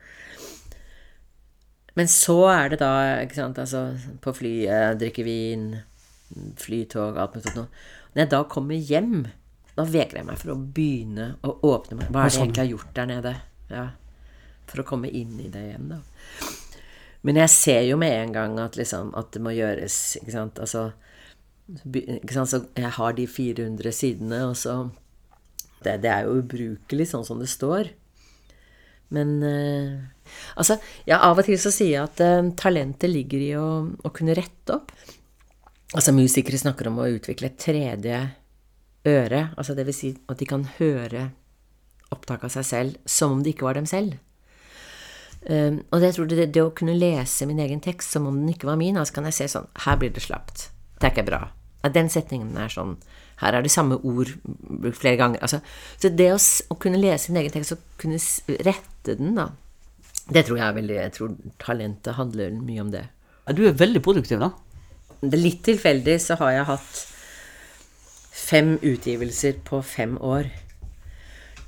Men 1.98 2.10
så 2.10 2.38
er 2.52 2.72
det 2.72 2.80
da, 2.82 2.92
ikke 3.24 3.38
sant, 3.40 3.58
altså 3.58 3.88
på 4.22 4.34
flyet, 4.36 5.00
drikke 5.00 5.24
vin, 5.26 5.72
flytog, 6.60 7.18
alt 7.18 7.34
mulig 7.36 7.48
sånt. 7.48 7.80
Når 8.12 8.22
jeg 8.24 8.32
da 8.32 8.42
kommer 8.50 8.90
hjem, 8.90 9.16
da 9.74 9.86
vegrer 9.86 10.20
jeg 10.20 10.28
meg 10.28 10.38
for 10.40 10.54
å 10.54 10.60
begynne 10.60 11.32
å 11.46 11.56
åpne 11.72 11.98
meg. 11.98 12.12
Hva 12.12 12.24
er 12.24 12.30
det 12.30 12.36
jeg 12.36 12.44
egentlig 12.44 12.62
har 12.62 12.72
gjort 12.74 12.94
der 12.96 13.10
nede? 13.10 13.34
Ja. 13.70 13.84
For 14.70 14.82
å 14.82 14.86
komme 14.86 15.10
inn 15.10 15.38
i 15.42 15.50
det 15.50 15.62
igjen, 15.70 15.90
da. 15.90 16.00
Men 17.26 17.36
jeg 17.42 17.52
ser 17.52 17.82
jo 17.84 17.98
med 18.00 18.14
en 18.16 18.32
gang 18.32 18.58
at, 18.62 18.78
liksom, 18.80 19.10
at 19.18 19.32
det 19.34 19.42
må 19.44 19.52
gjøres, 19.52 19.96
ikke 20.20 20.34
sant. 20.34 20.60
Altså? 20.62 20.90
Så 21.70 22.64
jeg 22.76 22.92
har 22.96 23.14
de 23.16 23.26
400 23.26 23.92
sidene, 23.94 24.44
og 24.50 24.56
så 24.58 24.90
Det, 25.80 25.94
det 26.02 26.10
er 26.12 26.26
jo 26.26 26.42
ubrukelig 26.42 27.06
sånn 27.08 27.24
som 27.24 27.38
det 27.40 27.48
står. 27.48 27.88
Men 29.10 29.42
eh, 29.42 29.94
altså, 30.60 30.76
ja, 31.08 31.22
av 31.24 31.40
og 31.40 31.46
til 31.46 31.56
så 31.56 31.72
sier 31.72 31.94
jeg 31.94 32.02
at 32.04 32.20
eh, 32.20 32.50
talentet 32.52 33.10
ligger 33.10 33.40
i 33.40 33.54
å, 33.56 33.68
å, 34.04 34.12
kunne 34.14 34.36
rette 34.36 34.76
opp. 34.76 34.92
Altså, 35.96 36.12
musikere 36.14 36.60
snakker 36.60 36.90
om 36.90 37.00
å 37.00 37.08
utvikle 37.10 37.48
et 37.48 37.58
tredje 37.64 38.20
øre. 39.08 39.42
Altså, 39.56 39.74
det 39.74 39.86
vil 39.88 39.96
si 39.96 40.12
at 40.30 40.38
de 40.38 40.48
kan 40.48 40.66
høre 40.78 41.30
opptak 42.14 42.44
av 42.46 42.52
seg 42.54 42.66
selv 42.66 43.00
som 43.08 43.38
om 43.38 43.42
det 43.42 43.54
ikke 43.54 43.66
var 43.66 43.80
dem 43.80 43.88
selv. 43.88 44.18
Um, 45.40 45.78
og 45.88 46.02
jeg 46.04 46.12
tror 46.12 46.26
det, 46.28 46.50
det, 46.52 46.60
å 46.60 46.74
kunne 46.76 46.98
lese 46.98 47.46
min 47.48 47.62
egen 47.64 47.80
tekst 47.80 48.12
som 48.12 48.26
om 48.28 48.42
den 48.42 48.52
ikke 48.52 48.68
var 48.68 48.76
min, 48.76 48.98
altså 49.00 49.16
kan 49.16 49.24
jeg 49.30 49.38
se 49.38 49.46
sånn 49.48 49.70
Her 49.86 49.96
blir 49.96 50.12
det 50.12 50.20
slapt. 50.26 50.66
Det 51.00 51.08
er 51.08 51.14
ikke 51.14 51.30
bra. 51.30 51.40
Den 51.88 52.10
setningen 52.12 52.56
er 52.60 52.68
sånn 52.72 52.98
Her 53.40 53.56
er 53.56 53.64
det 53.64 53.72
samme 53.72 53.96
ord 54.04 54.34
brukt 54.44 54.98
flere 55.00 55.16
ganger. 55.16 55.40
Altså, 55.40 55.62
så 55.96 56.10
det 56.12 56.26
å, 56.34 56.36
å, 56.36 56.76
kunne 56.76 57.00
lese 57.00 57.30
sin 57.30 57.38
egen 57.40 57.54
tekst 57.54 57.72
og 57.72 57.84
kunne 58.00 58.18
rette 58.66 59.16
den, 59.16 59.32
da, 59.38 59.46
det 60.28 60.44
tror 60.46 60.60
jeg 60.60 60.66
er 60.66 60.76
veldig 60.76 60.98
Jeg 60.98 61.14
tror 61.16 61.38
talentet 61.62 62.18
handler 62.18 62.58
mye 62.58 62.84
om 62.84 62.90
det. 62.92 63.06
Du 63.56 63.64
er 63.66 63.78
veldig 63.78 64.02
produktiv, 64.04 64.42
da. 64.42 64.52
Det 65.20 65.40
litt 65.40 65.64
tilfeldig 65.66 66.18
så 66.22 66.36
har 66.40 66.52
jeg 66.54 66.68
hatt 66.68 67.00
fem 68.40 68.76
utgivelser 68.76 69.58
på 69.66 69.80
fem 69.84 70.14
år. 70.20 70.48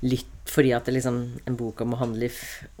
Litt 0.05 0.32
fordi 0.45 0.73
at 0.75 0.85
det 0.85 0.97
liksom, 0.97 1.19
en 1.47 1.57
bok 1.57 1.81
om 1.81 1.93
å 1.95 1.99
handle 2.01 2.27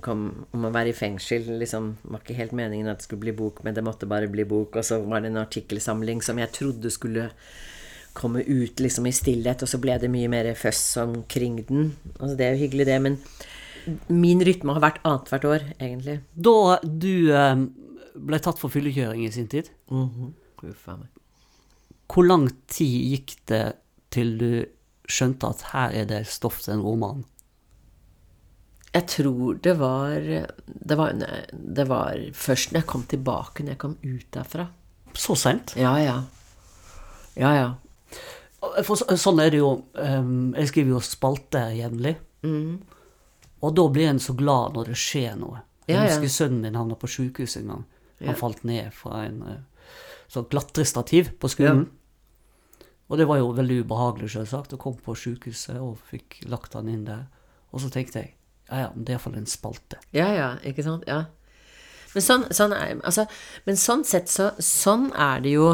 kom, 0.03 0.23
om 0.51 0.65
å 0.67 0.71
være 0.73 0.91
i 0.91 0.97
fengsel 0.97 1.45
liksom, 1.61 1.93
var 2.03 2.23
ikke 2.23 2.35
helt 2.37 2.55
meningen 2.57 2.91
at 2.91 2.99
det 2.99 3.07
skulle 3.07 3.23
bli 3.23 3.35
bok, 3.37 3.61
men 3.63 3.75
det 3.75 3.85
måtte 3.85 4.09
bare 4.09 4.27
bli 4.31 4.43
bok. 4.47 4.75
Og 4.79 4.85
så 4.85 4.99
var 5.05 5.23
det 5.23 5.31
en 5.31 5.41
artikkelsamling 5.45 6.21
som 6.25 6.41
jeg 6.41 6.51
trodde 6.55 6.91
skulle 6.93 7.29
komme 8.13 8.43
ut 8.45 8.83
liksom 8.83 9.07
i 9.09 9.15
stillhet, 9.15 9.63
og 9.63 9.71
så 9.71 9.79
ble 9.81 9.95
det 10.01 10.11
mye 10.11 10.29
mer 10.29 10.51
føss 10.59 10.83
omkring 11.01 11.63
den. 11.69 11.93
Altså, 12.19 12.35
det 12.37 12.45
er 12.45 12.53
jo 12.53 12.63
hyggelig, 12.65 12.87
det, 12.91 12.99
men 13.01 13.17
min 14.11 14.43
rytme 14.45 14.75
har 14.75 14.83
vært 14.83 15.01
annethvert 15.07 15.47
år, 15.49 15.65
egentlig. 15.79 16.19
Da 16.35 16.77
du 16.83 17.31
eh, 17.33 17.65
ble 18.13 18.39
tatt 18.43 18.61
for 18.61 18.73
fyllekjøring 18.73 19.25
i 19.25 19.33
sin 19.33 19.49
tid, 19.49 19.71
mm 19.89 20.07
-hmm. 20.09 20.31
Hvor 22.07 22.23
lang 22.23 22.47
tid 22.67 23.03
gikk 23.11 23.35
det 23.47 23.75
til 24.11 24.37
du 24.37 24.65
skjønte 25.09 25.47
at 25.47 25.61
her 25.73 25.89
er 25.91 26.05
det 26.05 26.27
stoff 26.27 26.61
til 26.61 26.73
en 26.73 26.81
roman? 26.81 27.25
Jeg 28.93 29.07
tror 29.09 29.57
det 29.65 29.73
var, 29.79 30.13
det 30.65 30.97
var 30.97 31.13
Det 31.51 31.85
var 31.89 32.19
først 32.37 32.71
når 32.71 32.83
jeg 32.83 32.89
kom 32.91 33.05
tilbake, 33.09 33.63
når 33.63 33.73
jeg 33.73 33.81
kom 33.81 33.95
ut 34.03 34.27
derfra. 34.35 34.67
Så 35.13 35.35
seint? 35.37 35.73
Ja, 35.77 35.95
ja. 36.01 36.17
Ja, 37.37 37.53
ja. 37.57 37.69
For 38.85 38.97
sånn 38.97 39.41
er 39.43 39.51
det 39.53 39.59
jo. 39.61 39.71
Um, 39.97 40.53
jeg 40.57 40.69
skriver 40.69 40.95
jo 40.95 41.01
spalte 41.03 41.65
jevnlig. 41.77 42.15
Mm. 42.45 42.77
Og 43.63 43.75
da 43.77 43.87
blir 43.95 44.11
en 44.11 44.21
så 44.21 44.35
glad 44.37 44.77
når 44.77 44.93
det 44.93 44.99
skjer 44.99 45.35
noe. 45.39 45.63
Jeg 45.87 45.97
ja, 45.97 46.05
ja. 46.05 46.13
husker 46.13 46.31
sønnen 46.31 46.61
min 46.63 46.77
havna 46.79 46.95
på 46.99 47.09
sjukehus 47.11 47.57
en 47.59 47.73
gang. 47.73 47.83
Han 48.23 48.39
falt 48.39 48.63
ned 48.67 48.93
fra 48.95 49.25
en 49.25 49.41
sånn 50.31 50.47
klatrestativ 50.51 51.33
på 51.41 51.49
skolen. 51.51 51.87
Og 53.11 53.19
det 53.19 53.27
var 53.29 53.41
jo 53.41 53.51
veldig 53.53 53.81
ubehagelig, 53.83 54.31
selvsagt, 54.33 54.75
å 54.75 54.81
komme 54.81 55.01
på 55.03 55.15
sjukehuset 55.17 55.75
og 55.81 55.99
fikk 56.09 56.39
lagt 56.49 56.77
han 56.77 56.89
inn 56.89 57.03
der. 57.07 57.27
Og 57.75 57.83
så 57.83 57.91
tenkte 57.93 58.23
jeg 58.23 58.33
ja, 58.69 58.85
ja, 58.85 58.91
det 58.95 59.11
er 59.11 59.17
iallfall 59.17 59.39
en 59.39 59.49
spalte. 59.49 59.99
Ja, 60.15 60.29
ja, 60.33 60.49
ikke 60.65 60.85
sant. 60.85 61.03
Ja. 61.09 61.25
Men 62.13 62.25
sånn, 62.25 62.45
sånn, 62.53 62.75
er, 62.77 62.93
altså, 63.01 63.25
men 63.65 63.79
sånn 63.79 64.03
sett 64.05 64.29
så 64.29 64.51
Sånn 64.61 65.07
er 65.17 65.39
det 65.41 65.55
jo 65.55 65.71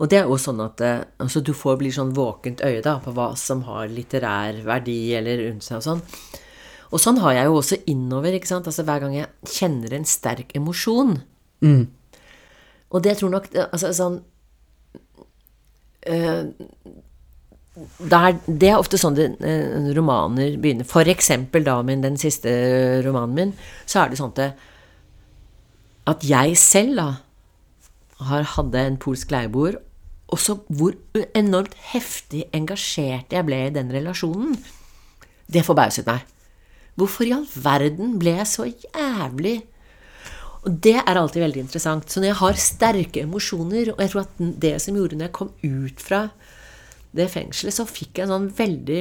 Og 0.00 0.08
det 0.08 0.16
er 0.16 0.30
jo 0.30 0.38
sånn 0.40 0.62
at 0.64 0.80
eh, 0.80 1.02
altså, 1.20 1.42
du 1.44 1.52
får 1.56 1.76
bli 1.82 1.90
sånn 1.92 2.14
våkent 2.16 2.62
øye 2.64 2.80
da, 2.84 2.96
på 3.04 3.12
hva 3.16 3.34
som 3.36 3.66
har 3.66 3.90
litterær 3.92 4.62
verdi 4.64 5.12
eller 5.18 5.42
rundt 5.44 5.66
seg 5.66 5.76
og 5.76 5.84
sånn. 5.84 6.00
Og 6.90 7.02
sånn 7.02 7.20
har 7.20 7.36
jeg 7.36 7.50
jo 7.50 7.58
også 7.58 7.78
innover, 7.92 8.34
ikke 8.34 8.48
sant. 8.48 8.70
Altså 8.70 8.86
hver 8.88 9.04
gang 9.04 9.18
jeg 9.18 9.52
kjenner 9.58 9.98
en 9.98 10.08
sterk 10.08 10.54
emosjon. 10.56 11.18
Mm. 11.60 11.84
Og 12.90 13.04
det 13.04 13.18
tror 13.20 13.34
nok 13.34 13.50
Altså 13.66 13.92
sånn 13.92 14.16
øh, 16.08 16.48
der, 17.98 18.38
det 18.46 18.70
er 18.70 18.80
ofte 18.80 18.98
sånn 19.00 19.16
det, 19.16 19.28
eh, 19.44 19.90
romaner 19.96 20.56
begynner. 20.60 20.88
For 20.88 21.08
eksempel 21.08 21.64
da 21.66 21.78
min, 21.86 22.02
den 22.04 22.18
siste 22.20 22.50
romanen 23.06 23.36
min, 23.36 23.54
så 23.88 24.02
er 24.02 24.10
det 24.10 24.20
sånn 24.20 24.34
at, 24.36 24.66
at 26.10 26.26
jeg 26.26 26.58
selv 26.60 26.98
da 27.00 27.08
har, 28.28 28.44
hadde 28.56 28.84
en 28.84 28.98
polsk 29.00 29.32
leieboer, 29.32 29.78
og 30.30 30.38
så 30.38 30.58
hvor 30.68 30.94
enormt 31.34 31.74
heftig 31.90 32.44
engasjert 32.54 33.32
jeg 33.34 33.46
ble 33.48 33.64
i 33.66 33.72
den 33.74 33.90
relasjonen. 33.92 34.54
Det 35.50 35.64
forbauset 35.66 36.06
meg. 36.06 36.22
Hvorfor 36.98 37.26
i 37.26 37.34
all 37.34 37.48
verden 37.50 38.18
ble 38.20 38.36
jeg 38.40 38.48
så 38.50 38.66
jævlig 38.68 39.60
Og 40.60 40.74
det 40.84 40.98
er 40.98 41.16
alltid 41.16 41.40
veldig 41.40 41.62
interessant. 41.62 42.10
Så 42.10 42.20
når 42.20 42.26
jeg 42.28 42.36
har 42.42 42.58
sterke 42.60 43.22
emosjoner, 43.24 43.94
og 43.94 44.02
jeg 44.02 44.10
tror 44.12 44.26
at 44.26 44.42
det 44.60 44.74
som 44.84 44.98
gjorde 44.98 45.16
når 45.16 45.30
jeg 45.30 45.36
kom 45.38 45.52
ut 45.64 46.02
fra 46.04 46.18
det 47.16 47.26
fengselet, 47.32 47.74
så 47.74 47.86
fikk 47.88 48.20
jeg 48.20 48.28
en 48.28 48.34
sånn 48.34 48.50
veldig 48.56 49.00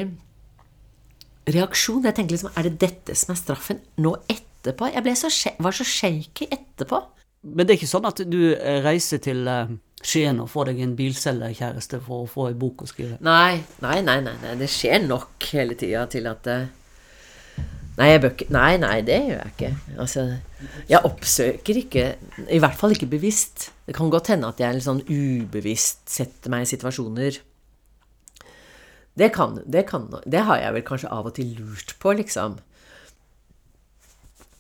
reaksjon. 1.54 2.06
Jeg 2.06 2.18
tenkte 2.18 2.38
liksom 2.38 2.56
Er 2.56 2.70
det 2.70 2.80
dette 2.82 3.16
som 3.18 3.34
er 3.34 3.42
straffen 3.42 3.84
nå 4.02 4.16
etterpå? 4.30 4.90
Jeg 4.94 5.18
så, 5.18 5.32
var 5.62 5.76
så 5.76 5.86
shaky 5.88 6.50
etterpå. 6.50 7.04
Men 7.44 7.66
det 7.66 7.74
er 7.74 7.80
ikke 7.80 7.94
sånn 7.94 8.10
at 8.10 8.20
du 8.28 8.42
eh, 8.52 8.82
reiser 8.84 9.22
til 9.24 9.46
uh, 9.48 9.70
Skien 10.04 10.42
og 10.44 10.50
får 10.52 10.72
deg 10.72 10.82
en 10.84 10.96
bilselgerkjæreste 10.96 12.02
for 12.04 12.26
å 12.26 12.28
få 12.28 12.50
ei 12.50 12.58
bok 12.60 12.84
å 12.84 12.90
skrive? 12.90 13.18
Nei, 13.24 13.62
nei, 13.84 14.00
nei, 14.04 14.20
nei. 14.24 14.36
Det 14.60 14.68
skjer 14.72 15.06
nok 15.08 15.48
hele 15.54 15.76
tida 15.80 16.06
til 16.12 16.28
at 16.32 16.52
uh, 16.52 16.68
Nei, 18.00 18.14
nei, 18.48 18.78
nei, 18.80 19.02
det 19.04 19.18
gjør 19.28 19.42
jeg 19.42 19.52
ikke. 19.52 19.70
Altså, 20.00 20.22
jeg 20.88 21.02
oppsøker 21.04 21.80
ikke 21.82 22.04
I 22.48 22.60
hvert 22.64 22.78
fall 22.80 22.96
ikke 22.96 23.10
bevisst. 23.12 23.74
Det 23.84 23.96
kan 23.98 24.12
godt 24.14 24.32
hende 24.32 24.48
at 24.48 24.62
jeg 24.64 24.80
sånn 24.86 25.02
ubevisst 25.04 26.06
setter 26.08 26.54
meg 26.54 26.64
i 26.64 26.70
situasjoner 26.70 27.42
det 29.20 29.34
kan, 29.36 29.60
det 29.68 29.84
kan 29.90 30.08
Det 30.26 30.46
har 30.48 30.62
jeg 30.62 30.76
vel 30.78 30.86
kanskje 30.88 31.12
av 31.12 31.28
og 31.28 31.36
til 31.36 31.52
lurt 31.60 31.96
på, 32.00 32.14
liksom. 32.16 32.58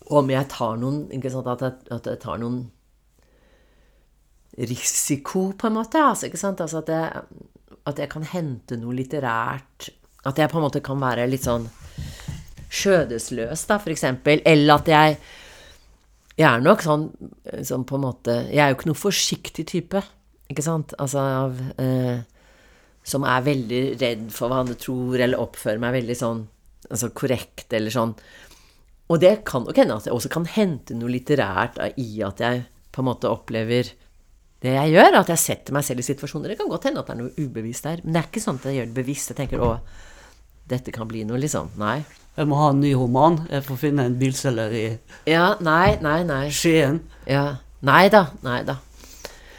Om 0.10 0.32
jeg 0.34 0.50
tar 0.52 0.78
noen 0.82 1.06
Ikke 1.16 1.32
sant, 1.32 1.48
at 1.48 1.64
jeg, 1.64 1.78
at 1.96 2.10
jeg 2.10 2.22
tar 2.24 2.42
noen 2.42 2.68
risiko, 4.60 5.54
på 5.56 5.70
en 5.70 5.78
måte. 5.78 6.02
Altså, 6.04 6.28
ikke 6.28 6.40
sant? 6.42 6.60
Altså 6.60 6.82
at 6.82 6.90
jeg, 6.92 7.22
at 7.88 8.00
jeg 8.02 8.10
kan 8.12 8.26
hente 8.28 8.76
noe 8.76 8.96
litterært. 8.98 9.90
At 10.28 10.40
jeg 10.42 10.52
på 10.52 10.60
en 10.60 10.66
måte 10.66 10.82
kan 10.84 11.00
være 11.00 11.30
litt 11.30 11.46
sånn 11.48 11.70
skjødesløs, 12.70 13.64
da, 13.70 13.78
for 13.80 13.94
eksempel. 13.94 14.44
Eller 14.46 14.82
at 14.82 14.92
jeg 14.92 15.22
Jeg 16.40 16.48
er 16.48 16.62
nok 16.64 16.80
sånn, 16.80 17.10
sånn 17.68 17.82
på 17.84 17.98
en 17.98 18.04
måte 18.06 18.32
Jeg 18.48 18.62
er 18.64 18.70
jo 18.72 18.78
ikke 18.78 18.88
noe 18.88 19.00
forsiktig 19.00 19.66
type, 19.68 20.02
ikke 20.48 20.64
sant? 20.64 20.94
Altså 20.96 21.20
av 21.20 21.58
eh, 21.80 22.22
som 23.10 23.26
er 23.26 23.46
veldig 23.46 23.82
redd 24.00 24.28
for 24.34 24.52
hva 24.52 24.62
andre 24.64 24.78
tror, 24.80 25.18
eller 25.18 25.42
oppfører 25.42 25.82
meg 25.82 25.98
veldig 26.02 26.18
sånn 26.18 26.44
altså 26.90 27.10
korrekt, 27.16 27.68
eller 27.76 27.94
sånn. 27.94 28.14
Og 29.10 29.22
det 29.22 29.40
kan 29.48 29.66
nok 29.66 29.78
hende 29.78 29.98
at 29.98 30.08
jeg 30.08 30.16
også 30.16 30.32
kan 30.32 30.46
hente 30.50 30.98
noe 30.98 31.12
litterært 31.12 31.80
i 31.98 32.22
at 32.26 32.44
jeg 32.44 32.64
på 32.94 33.02
en 33.02 33.10
måte 33.10 33.30
opplever 33.30 33.90
det 34.60 34.74
jeg 34.76 34.94
gjør, 34.94 35.22
at 35.22 35.32
jeg 35.32 35.42
setter 35.42 35.76
meg 35.76 35.86
selv 35.88 36.04
i 36.04 36.06
situasjoner. 36.06 36.52
Det 36.52 36.60
kan 36.60 36.70
godt 36.70 36.90
hende 36.90 37.02
at 37.02 37.10
det 37.10 37.16
er 37.16 37.22
noe 37.22 37.46
ubevisst 37.48 37.88
der, 37.88 38.02
men 38.04 38.16
det 38.16 38.22
er 38.22 38.30
ikke 38.30 38.44
sånn 38.44 38.60
at 38.60 38.68
jeg 38.70 38.80
gjør 38.80 38.90
det 38.90 38.98
bevisst. 38.98 39.32
Jeg 39.32 39.40
tenker 39.40 39.64
å, 39.64 39.70
dette 40.70 40.94
kan 40.94 41.08
bli 41.10 41.24
noe, 41.28 41.40
liksom. 41.42 41.72
Nei. 41.80 42.02
Jeg 42.36 42.48
må 42.50 42.60
ha 42.60 42.70
en 42.74 42.84
ny 42.84 42.92
roman. 42.96 43.40
Jeg 43.50 43.66
får 43.66 43.80
finne 43.82 44.06
en 44.08 44.20
bilselger 44.20 44.76
i 44.76 44.86
Ja, 45.32 45.54
nei, 45.64 45.98
nei, 46.04 46.22
nei. 46.28 46.44
Skien. 46.54 47.02
Ja. 47.28 47.46
Nei 47.88 48.06
da. 48.12 48.28
Nei 48.46 48.62
da. 48.68 48.78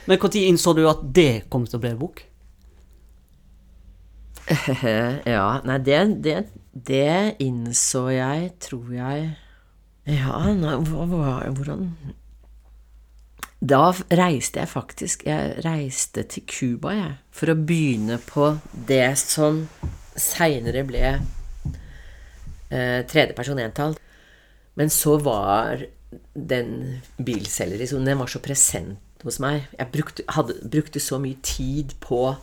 Men 0.07 0.21
når 0.21 0.37
innså 0.45 0.77
du 0.77 0.85
at 0.91 1.03
det 1.17 1.47
kom 1.53 1.67
til 1.69 1.81
å 1.81 1.83
bli 1.83 1.95
en 1.95 2.01
bok? 2.01 2.23
ja, 5.35 5.61
nei, 5.67 5.79
det, 5.87 5.99
det, 6.25 6.37
det, 6.75 7.37
innså 7.43 8.09
jeg, 8.11 8.51
tror 8.63 8.89
jeg 8.95 9.29
Ja, 10.11 10.41
nei, 10.57 10.75
hvordan 10.81 11.85
Da 13.61 13.83
reiste 14.19 14.63
jeg 14.63 14.73
faktisk 14.73 15.23
Jeg 15.29 15.61
reiste 15.67 16.25
til 16.35 16.47
Cuba, 16.51 16.97
jeg, 16.97 17.15
for 17.31 17.53
å 17.53 17.59
begynne 17.59 18.19
på 18.27 18.57
det 18.89 19.13
som 19.21 19.63
seinere 20.21 20.83
ble 20.85 21.05
eh, 21.15 23.01
tredje 23.09 23.33
person 23.33 23.61
entall. 23.63 23.95
Men 24.77 24.91
så 24.93 25.15
var 25.23 25.87
den 26.35 27.01
bilselgerisonen 27.17 28.11
den 28.11 28.21
var 28.21 28.29
så 28.29 28.43
present 28.43 29.25
hos 29.25 29.39
meg. 29.41 29.69
Jeg 29.79 29.89
brukte, 29.95 30.27
hadde, 30.35 30.59
brukte 30.69 31.01
så 31.01 31.21
mye 31.23 31.39
tid 31.47 31.95
på 32.05 32.35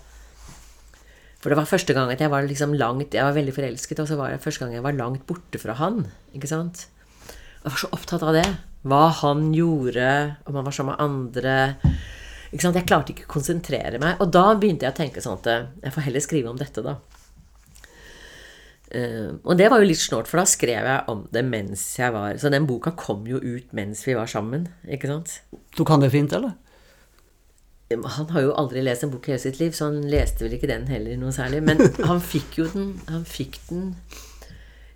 For 1.37 1.53
det 1.53 1.57
var 1.59 1.69
første 1.69 1.93
gang 1.93 2.09
at 2.11 2.21
jeg 2.21 2.31
var 2.33 2.47
liksom 2.47 2.73
langt 2.79 3.13
Jeg 3.13 3.25
var 3.25 3.35
veldig 3.35 3.53
forelsket, 3.53 3.99
og 4.01 4.09
så 4.09 4.17
var 4.19 4.33
det 4.33 4.41
første 4.43 4.63
gang 4.63 4.77
jeg 4.77 4.85
var 4.85 4.97
langt 4.97 5.25
borte 5.29 5.61
fra 5.61 5.77
han. 5.77 6.05
Ikke 6.35 6.49
sant? 6.49 6.87
Jeg 7.29 7.71
var 7.71 7.81
så 7.81 7.91
opptatt 7.93 8.25
av 8.25 8.37
det. 8.37 8.47
Hva 8.87 9.07
han 9.21 9.51
gjorde, 9.55 10.07
om 10.47 10.57
han 10.57 10.65
var 10.65 10.75
sammen 10.75 10.95
med 10.95 11.03
andre. 11.03 11.55
Ikke 12.51 12.63
sant? 12.63 12.79
Jeg 12.79 12.87
klarte 12.87 13.13
ikke 13.13 13.27
å 13.27 13.35
konsentrere 13.37 14.01
meg. 14.01 14.17
Og 14.23 14.31
da 14.33 14.49
begynte 14.55 14.87
jeg 14.87 14.95
å 14.95 14.97
tenke 14.97 15.23
sånn 15.23 15.37
at 15.41 15.49
eh, 15.51 15.69
jeg 15.83 15.95
får 15.95 16.07
heller 16.07 16.25
skrive 16.25 16.51
om 16.53 16.59
dette, 16.59 16.83
da. 16.85 16.97
Uh, 18.87 19.35
og 19.43 19.57
det 19.59 19.65
var 19.67 19.81
jo 19.81 19.89
litt 19.89 19.99
snålt, 19.99 20.29
for 20.31 20.39
da 20.39 20.45
skrev 20.47 20.85
jeg 20.87 21.11
om 21.11 21.25
det 21.35 21.41
mens 21.43 21.81
jeg 21.99 22.13
var 22.15 22.37
Så 22.39 22.47
den 22.47 22.63
boka 22.69 22.93
kom 22.95 23.25
jo 23.27 23.35
ut 23.35 23.73
mens 23.75 24.05
vi 24.07 24.15
var 24.15 24.31
sammen, 24.31 24.69
ikke 24.87 25.09
sant? 25.11 25.33
Tok 25.75 25.91
han 25.91 26.05
det 26.05 26.13
fint, 26.13 26.31
eller? 26.31 26.53
Han 27.87 28.29
har 28.35 28.43
jo 28.43 28.55
aldri 28.59 28.81
lest 28.83 29.05
en 29.05 29.11
bok 29.13 29.29
i 29.29 29.31
hele 29.31 29.39
sitt 29.41 29.61
liv, 29.61 29.71
så 29.71 29.87
han 29.87 30.01
leste 30.11 30.43
vel 30.43 30.57
ikke 30.57 30.67
den 30.67 30.89
heller 30.91 31.15
noe 31.19 31.31
særlig. 31.35 31.61
Men 31.63 31.79
han 32.09 32.19
fikk 32.23 32.59
jo 32.59 32.67
den 32.73 32.89
Han 33.07 33.23
fikk 33.27 33.61
den 33.69 33.93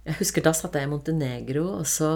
Jeg 0.03 0.17
husker 0.19 0.43
da 0.43 0.51
satt 0.57 0.75
jeg 0.75 0.89
i 0.89 0.91
Montenegro, 0.91 1.67
og 1.79 1.87
så 1.87 2.11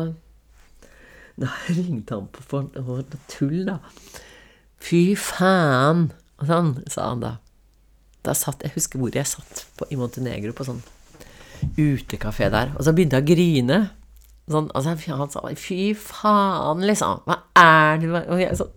Da 1.41 1.51
ringte 1.69 2.17
han 2.17 2.27
på 2.31 2.43
for 2.43 2.67
noe 2.75 3.03
tull, 3.31 3.63
da. 3.67 3.79
Fy 4.83 5.15
faen! 5.19 6.09
Og 6.41 6.49
sånn, 6.51 6.73
sa 6.91 7.09
han 7.13 7.23
da. 7.23 7.35
Da 8.27 8.35
satt 8.35 8.65
Jeg 8.67 8.75
husker 8.75 8.99
hvor 8.99 9.15
jeg 9.15 9.31
satt 9.31 9.63
på, 9.79 9.88
i 9.91 9.99
Montenegro, 9.99 10.51
på 10.55 10.67
sånn 10.67 10.83
utekafé 11.79 12.49
der. 12.51 12.73
Og 12.75 12.83
så 12.83 12.91
begynte 12.91 13.21
jeg 13.21 13.25
å 13.25 13.29
grine. 13.31 13.77
Sånn, 14.51 14.67
altså, 14.75 14.91
han 15.15 15.31
sa 15.31 15.45
fy 15.57 15.93
faen, 15.97 16.83
liksom. 16.85 17.23
Hva 17.25 17.39
er 17.57 18.03
det 18.03 18.11
Og 18.27 18.43
jeg 18.43 18.59
sånn 18.59 18.75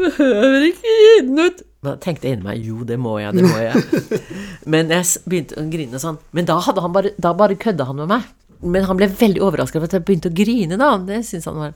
behøver 0.00 0.68
ikke 0.70 0.96
gi 1.00 1.12
den 1.26 1.42
ut. 1.42 1.62
Da 1.86 1.94
tenkte 2.02 2.26
jeg 2.26 2.38
inni 2.38 2.48
meg 2.48 2.64
jo, 2.66 2.80
det 2.88 2.98
må 2.98 3.18
jeg, 3.22 3.36
det 3.36 3.44
må 3.46 3.60
jeg. 3.60 4.22
Men 4.72 4.90
jeg 4.90 5.22
begynte 5.28 5.60
å 5.60 5.66
grine 5.70 6.00
sånn. 6.02 6.18
Men 6.36 6.48
da, 6.48 6.58
hadde 6.66 6.82
han 6.82 6.94
bare, 6.94 7.12
da 7.22 7.32
bare 7.36 7.58
kødda 7.62 7.86
han 7.88 8.00
med 8.00 8.10
meg. 8.10 8.26
Men 8.64 8.88
han 8.88 8.98
ble 8.98 9.10
veldig 9.12 9.42
overrasket 9.44 9.78
over 9.78 9.90
at 9.90 9.96
jeg 9.98 10.06
begynte 10.08 10.32
å 10.32 10.36
grine, 10.36 10.78
da. 10.80 10.94
Det 11.06 11.20
syns 11.28 11.46
han 11.50 11.60
var 11.60 11.74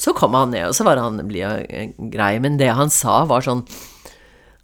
Så 0.00 0.14
kom 0.16 0.36
han 0.38 0.54
ned, 0.54 0.68
og 0.70 0.76
så 0.78 0.86
var 0.86 1.00
han 1.02 1.20
blid 1.28 1.66
eh, 1.66 1.90
grei. 2.12 2.34
Men 2.42 2.60
det 2.60 2.70
han 2.78 2.92
sa, 2.94 3.22
var 3.28 3.44
sånn 3.44 3.66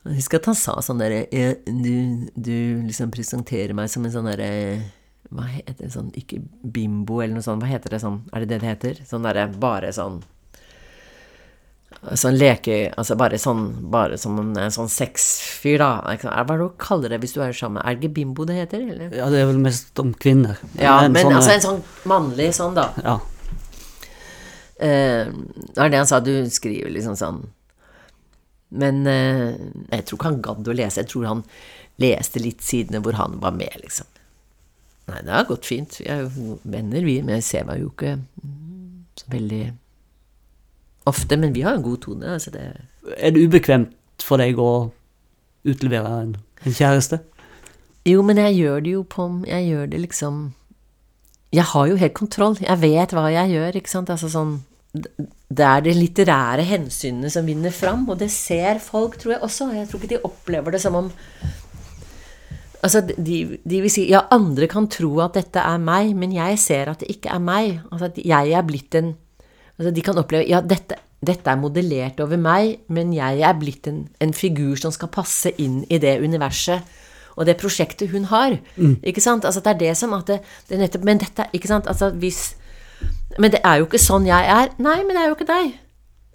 husker 0.06 0.38
at 0.38 0.46
han 0.50 0.58
sa 0.58 0.76
sånn 0.84 1.00
derre 1.02 1.24
du, 1.66 2.28
du 2.38 2.58
liksom 2.86 3.10
presenterer 3.10 3.74
meg 3.74 3.90
som 3.90 4.04
en 4.06 4.14
sånn 4.14 4.28
derre 4.30 4.50
Hva 5.34 5.48
heter 5.50 5.80
det 5.80 5.90
sånn 5.90 6.12
Ikke 6.14 6.38
bimbo 6.62 7.18
eller 7.18 7.34
noe 7.34 7.46
sånt. 7.46 7.58
Hva 7.62 7.70
heter 7.72 7.96
det 7.96 8.02
sånn? 8.04 8.20
Er 8.30 8.44
det 8.44 8.52
det 8.52 8.60
det 8.62 8.70
heter? 8.70 9.00
Sånn 9.08 9.26
derre 9.26 9.48
bare 9.50 9.90
sånn 9.96 10.20
Sånn 12.14 12.36
leke 12.38 12.74
Altså 12.94 13.16
bare 13.18 13.38
sånn 13.40 13.62
Bare 13.90 14.18
som 14.20 14.36
en 14.42 14.72
sånn 14.74 14.90
sexfyr, 14.92 15.78
da. 15.80 15.88
Hva 16.20 16.34
er 16.34 16.48
det 16.50 16.56
du 16.60 16.66
kaller 16.82 17.14
det 17.14 17.20
hvis 17.22 17.34
du 17.36 17.40
er 17.42 17.56
sammen? 17.56 17.82
Er 17.82 17.96
det 17.96 18.04
ikke 18.04 18.18
bimbo 18.20 18.46
det 18.48 18.58
heter, 18.60 18.84
eller? 18.84 19.14
Ja, 19.16 19.30
det 19.32 19.40
er 19.42 19.48
vel 19.50 19.62
mest 19.62 19.98
om 20.02 20.12
kvinner. 20.14 20.60
Ja, 20.78 20.98
En 21.04 21.14
men 21.16 21.26
sånn, 21.26 21.38
altså 21.38 21.54
en 21.56 21.64
sånn 21.64 21.80
mannlig 22.08 22.50
sånn, 22.56 22.76
da. 22.76 22.90
Ja. 23.02 23.16
Eh, 24.76 25.30
det 25.32 25.78
var 25.80 25.92
det 25.92 26.02
han 26.02 26.10
sa. 26.10 26.20
Du 26.20 26.34
skriver 26.52 26.92
liksom 26.92 27.16
sånn 27.16 27.38
Men 28.76 29.06
eh, 29.08 29.56
jeg 29.94 30.04
tror 30.04 30.18
ikke 30.18 30.30
han 30.30 30.42
gadd 30.44 30.68
å 30.68 30.76
lese. 30.76 31.00
Jeg 31.02 31.12
tror 31.14 31.30
han 31.30 31.42
leste 32.02 32.42
litt 32.42 32.60
sidene 32.66 33.00
hvor 33.00 33.16
han 33.16 33.38
var 33.40 33.56
med, 33.56 33.72
liksom. 33.80 34.08
Nei, 35.06 35.20
det 35.22 35.32
har 35.32 35.46
gått 35.48 35.68
fint. 35.68 36.00
Vi 36.02 36.08
er 36.10 36.24
jo 36.26 36.58
venner, 36.66 37.04
vi. 37.06 37.20
Men 37.22 37.38
jeg 37.38 37.46
ser 37.46 37.66
meg 37.68 37.80
jo 37.80 37.92
ikke 37.92 38.16
så 39.16 39.30
veldig 39.32 39.64
ofte. 41.06 41.38
Men 41.40 41.54
vi 41.54 41.64
har 41.66 41.76
en 41.76 41.86
god 41.86 42.02
tone. 42.04 42.34
Altså 42.36 42.52
det 42.54 42.66
Er 43.16 43.30
det 43.30 43.46
ubekvemt 43.46 43.94
for 44.22 44.40
deg 44.42 44.58
å 44.58 44.90
utlevere 45.66 46.12
en, 46.22 46.36
en 46.64 46.76
kjæreste? 46.76 47.20
Jo, 48.06 48.22
men 48.22 48.38
jeg 48.38 48.54
gjør 48.60 48.80
det 48.84 48.94
jo 48.94 49.02
på 49.02 49.26
Jeg 49.48 49.66
gjør 49.66 49.90
det 49.90 50.00
liksom 50.04 50.40
Jeg 51.54 51.66
har 51.72 51.90
jo 51.90 51.98
helt 52.00 52.14
kontroll. 52.14 52.56
Jeg 52.60 52.80
vet 52.82 53.14
hva 53.14 53.28
jeg 53.32 53.54
gjør, 53.56 53.78
ikke 53.80 53.92
sant. 53.92 54.10
Altså 54.10 54.30
sånn 54.30 54.56
Det 54.92 55.66
er 55.66 55.84
det 55.84 55.96
litterære 55.96 56.64
hensynet 56.66 57.32
som 57.34 57.46
vinner 57.46 57.74
fram, 57.74 58.08
og 58.08 58.18
det 58.18 58.30
ser 58.32 58.80
folk, 58.82 59.18
tror 59.18 59.36
jeg 59.36 59.42
også. 59.42 59.70
Jeg 59.74 59.88
tror 59.88 60.02
ikke 60.02 60.14
de 60.14 60.24
opplever 60.24 60.76
det 60.76 60.82
som 60.82 60.98
om 60.98 61.12
Altså, 62.84 63.00
de, 63.02 63.58
de 63.66 63.78
vil 63.82 63.90
si 63.90 64.04
Ja, 64.10 64.26
andre 64.30 64.68
kan 64.70 64.86
tro 64.92 65.16
at 65.24 65.34
dette 65.34 65.58
er 65.58 65.78
meg, 65.82 66.12
men 66.14 66.34
jeg 66.34 66.58
ser 66.62 66.92
at 66.92 67.02
det 67.02 67.08
ikke 67.16 67.32
er 67.34 67.42
meg. 67.42 67.80
Altså, 67.90 68.12
at 68.12 68.20
jeg 68.22 68.52
er 68.54 68.66
blitt 68.66 68.94
en 68.98 69.14
Altså, 69.76 69.92
de 69.92 70.04
kan 70.04 70.18
oppleve 70.20 70.48
Ja, 70.48 70.62
dette, 70.64 70.98
dette 71.20 71.50
er 71.50 71.60
modellert 71.60 72.20
over 72.24 72.40
meg, 72.40 72.80
men 72.88 73.12
jeg 73.12 73.42
er 73.44 73.58
blitt 73.58 73.88
en, 73.90 74.06
en 74.20 74.32
figur 74.36 74.76
som 74.80 74.94
skal 74.94 75.12
passe 75.12 75.52
inn 75.62 75.82
i 75.90 76.00
det 76.02 76.18
universet 76.22 76.84
og 77.36 77.44
det 77.44 77.58
prosjektet 77.60 78.10
hun 78.12 78.28
har. 78.30 78.56
Ikke 79.04 79.20
sant? 79.20 79.44
Altså, 79.44 79.60
det 79.60 79.74
er 79.74 79.80
det 79.80 79.96
som 80.00 80.14
at 80.16 80.28
det, 80.30 80.38
det 80.68 80.76
er 80.76 80.84
nettopp 80.86 81.04
Men 81.04 81.20
dette 81.20 81.48
Ikke 81.52 81.68
sant? 81.68 81.86
Altså, 81.86 82.10
hvis 82.10 82.56
Men 83.38 83.52
det 83.52 83.60
er 83.62 83.80
jo 83.80 83.88
ikke 83.88 84.00
sånn 84.00 84.28
jeg 84.28 84.52
er. 84.52 84.72
Nei, 84.80 85.02
men 85.04 85.12
det 85.12 85.22
er 85.22 85.28
jo 85.28 85.36
ikke 85.36 85.50
deg. 85.50 85.74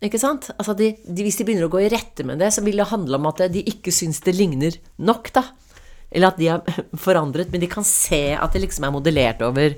Ikke 0.06 0.20
sant? 0.22 0.52
Altså, 0.58 0.76
de, 0.78 0.92
de, 1.06 1.24
hvis 1.26 1.40
de 1.40 1.46
begynner 1.46 1.66
å 1.66 1.74
gå 1.74 1.82
i 1.82 1.90
rette 1.90 2.26
med 2.26 2.42
det, 2.42 2.52
så 2.54 2.62
vil 2.66 2.78
det 2.78 2.90
handle 2.92 3.18
om 3.18 3.26
at 3.30 3.42
de 3.54 3.64
ikke 3.70 3.94
syns 3.94 4.22
det 4.26 4.36
ligner 4.38 4.78
nok, 5.02 5.32
da. 5.34 5.44
Eller 6.12 6.30
at 6.30 6.38
de 6.42 6.50
har 6.52 6.62
forandret, 7.06 7.50
men 7.54 7.62
de 7.62 7.70
kan 7.70 7.86
se 7.86 8.36
at 8.38 8.54
det 8.54 8.62
liksom 8.66 8.86
er 8.86 8.94
modellert 8.94 9.42
over, 9.46 9.74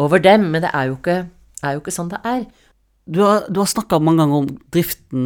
over 0.00 0.20
dem. 0.20 0.50
Men 0.52 0.64
det 0.66 0.74
er 0.76 0.90
jo 0.90 0.98
ikke, 0.98 1.18
er 1.62 1.76
jo 1.76 1.82
ikke 1.82 1.96
sånn 1.96 2.12
det 2.12 2.20
er. 2.28 2.44
Du 3.06 3.20
har, 3.20 3.44
du 3.52 3.60
har 3.60 3.68
snakka 3.68 3.98
mange 4.00 4.22
ganger 4.22 4.42
om 4.42 4.46
driften 4.72 5.24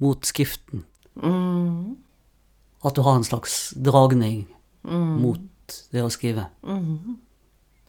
mot 0.00 0.24
skriften. 0.26 0.84
Mm. 1.20 1.96
At 2.82 2.96
du 2.96 3.02
har 3.06 3.18
en 3.20 3.26
slags 3.28 3.70
dragning 3.76 4.46
Mm. 4.82 5.20
mot 5.22 5.74
det 5.92 6.00
å 6.02 6.08
skrive. 6.10 6.48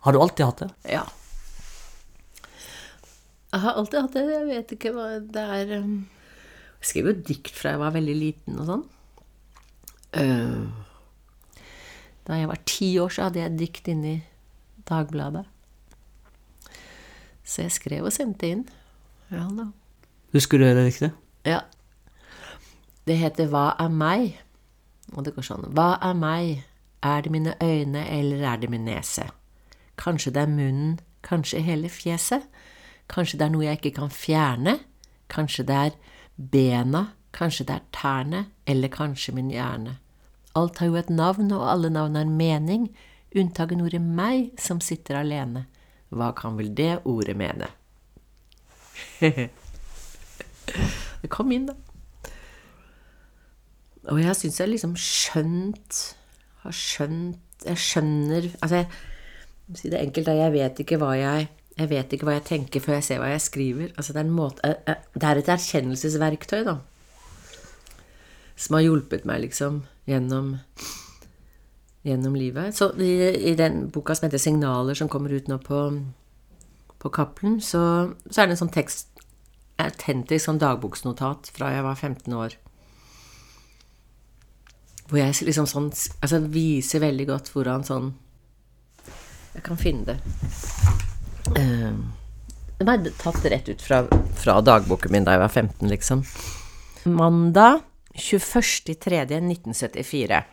Har 0.04 0.14
du 0.14 0.20
alltid 0.22 0.46
hatt 0.46 0.60
det? 0.62 0.68
Ja. 0.92 1.06
Jeg 3.54 3.62
har 3.64 3.74
alltid 3.80 4.02
hatt 4.02 4.14
det. 4.14 4.24
Jeg 4.30 4.46
vet 4.52 4.74
ikke 4.76 4.92
hva 4.94 5.08
det 5.26 5.42
er 5.42 5.72
um, 5.80 5.96
Jeg 6.84 6.90
skrev 6.92 7.10
jo 7.10 7.16
dikt 7.32 7.50
fra 7.58 7.72
jeg 7.74 7.82
var 7.82 7.96
veldig 7.96 8.16
liten 8.20 8.60
og 8.62 8.70
sånn. 8.70 8.84
Eh, 10.14 10.68
Da 12.30 12.38
jeg 12.38 12.48
var 12.52 12.62
ti 12.70 12.92
år, 13.02 13.10
så 13.10 13.26
hadde 13.26 13.42
jeg 13.42 13.58
dikt 13.60 13.88
inne 13.92 14.12
i 14.14 14.24
Dagbladet. 14.86 15.46
Så 17.44 17.66
jeg 17.66 17.72
skrev 17.76 18.06
og 18.06 18.14
sendte 18.14 18.48
inn. 18.54 18.64
Ja 19.34 19.48
da. 19.58 19.72
Husker 20.34 20.62
du 20.62 20.66
det 20.66 20.86
riktig? 20.86 21.10
Ja. 21.46 21.64
Det 23.08 23.18
heter 23.18 23.50
Hva 23.50 23.74
er 23.82 23.90
meg? 23.90 24.38
Og 25.14 25.26
det 25.26 25.34
går 25.36 25.46
sånn 25.46 25.72
Hva 25.74 25.96
er 26.02 26.14
meg? 26.18 26.62
Er 27.04 27.26
det 27.26 27.34
mine 27.34 27.56
øyne, 27.60 28.06
eller 28.08 28.46
er 28.48 28.62
det 28.62 28.70
min 28.72 28.86
nese? 28.88 29.26
Kanskje 30.00 30.32
det 30.32 30.46
er 30.46 30.54
munnen, 30.54 31.00
kanskje 31.26 31.60
hele 31.60 31.90
fjeset? 31.92 32.46
Kanskje 33.12 33.42
det 33.42 33.46
er 33.46 33.52
noe 33.52 33.66
jeg 33.66 33.82
ikke 33.82 33.98
kan 33.98 34.14
fjerne? 34.14 34.78
Kanskje 35.28 35.66
det 35.68 35.76
er 35.76 35.98
bena, 36.38 37.04
kanskje 37.36 37.68
det 37.68 37.76
er 37.76 37.90
tærne, 37.92 38.46
eller 38.66 38.94
kanskje 38.94 39.36
min 39.36 39.52
hjerne? 39.52 39.98
Alt 40.56 40.80
har 40.80 40.88
jo 40.88 40.96
et 41.02 41.10
navn, 41.10 41.52
og 41.52 41.68
alle 41.68 41.92
navn 41.92 42.16
har 42.16 42.30
mening, 42.30 42.88
unntagen 43.36 43.82
ordet 43.84 44.02
meg, 44.02 44.54
som 44.62 44.80
sitter 44.80 45.20
alene. 45.20 45.66
Hva 46.14 46.32
kan 46.38 46.56
vel 46.56 46.72
det 46.78 47.02
ordet 47.04 47.36
mene? 47.36 47.68
Det 51.24 51.32
kom 51.34 51.52
inn, 51.56 51.70
da. 51.70 51.76
Og 54.12 54.20
jeg 54.20 54.36
syns 54.36 54.60
jeg 54.60 54.72
liksom 54.74 54.96
skjønt 55.00 56.00
Har 56.64 56.76
skjønt 56.76 57.68
Jeg 57.68 57.80
skjønner 57.80 58.50
Altså, 58.60 58.84
jeg 58.84 59.80
si 59.80 59.92
det 59.94 60.02
enkelt, 60.02 60.28
da. 60.28 60.40
Jeg 60.42 60.56
vet 60.58 60.82
ikke 60.84 61.00
hva 61.02 61.14
jeg 61.16 61.48
Jeg 61.80 61.90
vet 61.90 62.16
ikke 62.16 62.28
hva 62.28 62.38
jeg 62.38 62.48
tenker 62.50 62.84
før 62.84 63.00
jeg 63.00 63.06
ser 63.08 63.22
hva 63.22 63.32
jeg 63.32 63.42
skriver. 63.42 63.94
Altså, 63.98 64.14
det 64.14 64.22
er 64.22 64.34
måte 64.34 64.68
eh, 64.68 64.82
eh, 64.92 65.06
Det 65.16 65.30
er 65.30 65.40
et 65.40 65.54
erkjennelsesverktøy, 65.56 66.60
da. 66.68 66.76
Som 68.54 68.78
har 68.78 68.84
hjulpet 68.86 69.24
meg, 69.26 69.48
liksom, 69.48 69.82
gjennom 70.06 70.58
Gjennom 72.04 72.36
livet. 72.36 72.76
Så 72.76 72.92
i, 73.00 73.16
i 73.50 73.56
den 73.56 73.88
boka 73.90 74.14
som 74.14 74.28
heter 74.28 74.38
'Signaler', 74.38 75.00
som 75.00 75.10
kommer 75.10 75.32
ut 75.32 75.48
nå 75.48 75.58
på, 75.64 75.80
på 77.04 77.10
Cappelen, 77.12 77.62
så, 77.62 78.14
så 78.30 78.42
er 78.42 78.48
det 78.48 78.52
en 78.56 78.64
sånn 78.64 78.74
tekst 78.74 79.08
autentisk 79.82 80.46
sånn 80.46 80.62
dagboksnotat 80.62 81.52
fra 81.56 81.72
jeg 81.74 81.84
var 81.86 81.96
15 82.00 82.34
år. 82.38 82.52
Hvor 85.10 85.20
jeg 85.20 85.36
liksom 85.44 85.68
sånn 85.68 85.90
Altså 86.24 86.38
viser 86.48 87.00
veldig 87.04 87.26
godt 87.28 87.50
hvordan 87.52 87.84
sånn 87.84 88.14
Jeg 89.52 89.64
kan 89.66 89.78
finne 89.78 90.06
det. 90.08 90.18
Uh, 91.60 91.92
det 92.80 92.86
var 92.88 92.98
tatt 93.20 93.46
rett 93.52 93.70
ut 93.70 93.82
fra, 93.84 94.08
fra 94.40 94.62
dagboken 94.64 95.12
min 95.14 95.26
da 95.28 95.32
jeg 95.36 95.44
var 95.44 95.52
15, 95.52 95.90
liksom. 95.92 96.24
Mandag 97.06 97.82
21.3.1974. 98.16 100.44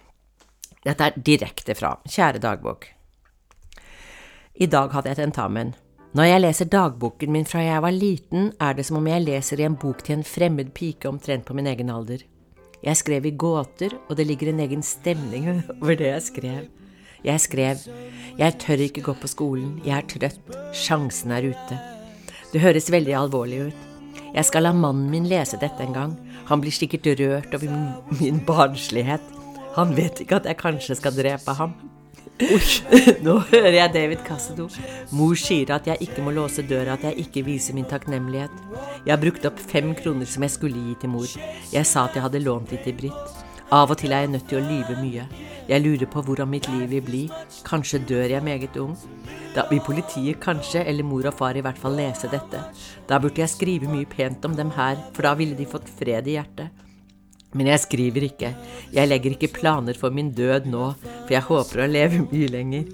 Dette 0.85 1.05
er 1.07 1.13
direkte 1.17 1.75
fra 1.79 2.01
Kjære 2.09 2.39
dagbok. 2.43 2.87
I 4.61 4.67
dag 4.69 4.93
hadde 4.93 5.09
jeg 5.13 5.17
tentamen. 5.23 5.75
Når 6.11 6.27
jeg 6.27 6.43
leser 6.43 6.67
dagboken 6.67 7.31
min 7.31 7.45
fra 7.47 7.61
jeg 7.63 7.83
var 7.85 7.95
liten, 7.95 8.49
er 8.59 8.75
det 8.75 8.83
som 8.89 8.97
om 8.99 9.07
jeg 9.07 9.23
leser 9.23 9.61
i 9.61 9.67
en 9.69 9.77
bok 9.79 10.01
til 10.03 10.17
en 10.17 10.25
fremmed 10.27 10.73
pike 10.75 11.07
omtrent 11.07 11.45
på 11.47 11.55
min 11.55 11.69
egen 11.71 11.93
alder. 11.95 12.25
Jeg 12.83 12.99
skrev 12.99 13.29
i 13.29 13.37
gåter, 13.39 13.95
og 14.09 14.17
det 14.19 14.27
ligger 14.27 14.51
en 14.51 14.63
egen 14.65 14.83
stemning 14.83 15.47
over 15.83 15.95
det 16.01 16.09
jeg 16.09 16.25
skrev. 16.27 16.65
Jeg 17.23 17.41
skrev 17.45 17.85
Jeg 18.39 18.59
tør 18.59 18.83
ikke 18.83 19.05
gå 19.07 19.15
på 19.23 19.31
skolen, 19.31 19.77
jeg 19.85 20.01
er 20.01 20.09
trøtt, 20.11 20.59
sjansen 20.75 21.31
er 21.37 21.53
ute. 21.53 21.79
Det 22.51 22.65
høres 22.65 22.91
veldig 22.91 23.15
alvorlig 23.15 23.69
ut. 23.69 23.87
Jeg 24.35 24.49
skal 24.49 24.67
la 24.67 24.73
mannen 24.75 25.11
min 25.13 25.29
lese 25.31 25.61
dette 25.63 25.85
en 25.85 25.95
gang, 25.95 26.19
han 26.51 26.63
blir 26.63 26.75
sikkert 26.75 27.07
rørt 27.21 27.55
over 27.55 27.71
min, 28.19 28.43
barnslighet. 28.47 29.23
Han 29.77 29.95
vet 29.95 30.25
ikke 30.25 30.41
at 30.41 30.51
jeg 30.51 30.59
kanskje 30.59 30.99
skal 30.99 31.15
drepe 31.15 31.55
ham. 31.55 31.77
Nå 33.27 33.35
hører 33.51 33.75
jeg 33.77 33.93
David 33.95 34.23
Cassido. 34.25 34.69
Mor 35.17 35.37
sier 35.37 35.75
at 35.75 35.89
jeg 35.91 36.01
ikke 36.07 36.25
må 36.25 36.33
låse 36.35 36.65
døra, 36.65 36.97
at 36.97 37.05
jeg 37.11 37.27
ikke 37.27 37.45
viser 37.51 37.77
min 37.77 37.89
takknemlighet. 37.89 38.55
Jeg 39.05 39.13
har 39.13 39.21
brukt 39.21 39.45
opp 39.49 39.61
fem 39.61 39.93
kroner 39.99 40.29
som 40.29 40.47
jeg 40.47 40.55
skulle 40.57 40.89
gi 40.89 40.97
til 41.03 41.13
mor. 41.13 41.29
Jeg 41.73 41.89
sa 41.89 42.07
at 42.09 42.17
jeg 42.17 42.25
hadde 42.25 42.43
lånt 42.45 42.73
de 42.73 42.81
til 42.85 42.97
Britt. 42.97 43.39
Av 43.71 43.93
og 43.93 44.01
til 44.01 44.11
er 44.11 44.25
jeg 44.25 44.33
nødt 44.33 44.49
til 44.51 44.59
å 44.59 44.67
lyve 44.67 44.97
mye. 44.99 45.29
Jeg 45.71 45.85
lurer 45.85 46.09
på 46.11 46.25
hvordan 46.27 46.51
mitt 46.51 46.67
liv 46.73 46.89
vil 46.91 47.05
bli. 47.07 47.23
Kanskje 47.67 48.01
dør 48.09 48.33
jeg 48.33 48.43
meget 48.43 48.79
ung. 48.83 48.97
Da 49.55 49.69
vil 49.71 49.83
politiet 49.87 50.41
kanskje, 50.43 50.83
eller 50.83 51.07
mor 51.07 51.29
og 51.31 51.37
far 51.39 51.59
i 51.59 51.63
hvert 51.63 51.79
fall, 51.79 51.95
lese 51.99 52.31
dette. 52.33 52.65
Da 53.07 53.21
burde 53.23 53.45
jeg 53.45 53.53
skrive 53.53 53.91
mye 53.91 54.09
pent 54.11 54.49
om 54.49 54.57
dem 54.59 54.73
her, 54.75 54.99
for 55.15 55.29
da 55.29 55.37
ville 55.39 55.59
de 55.59 55.69
fått 55.71 55.91
fred 56.01 56.27
i 56.27 56.39
hjertet. 56.39 56.73
Men 57.59 57.67
jeg 57.73 57.83
skriver 57.83 58.27
ikke. 58.29 58.53
Jeg 58.95 59.11
legger 59.11 59.35
ikke 59.35 59.55
planer 59.57 59.97
for 59.99 60.15
min 60.15 60.31
død 60.37 60.69
nå, 60.71 60.93
for 61.03 61.35
jeg 61.35 61.47
håper 61.49 61.83
å 61.83 61.91
leve 61.91 62.25
mye 62.29 62.51
lenger. 62.53 62.91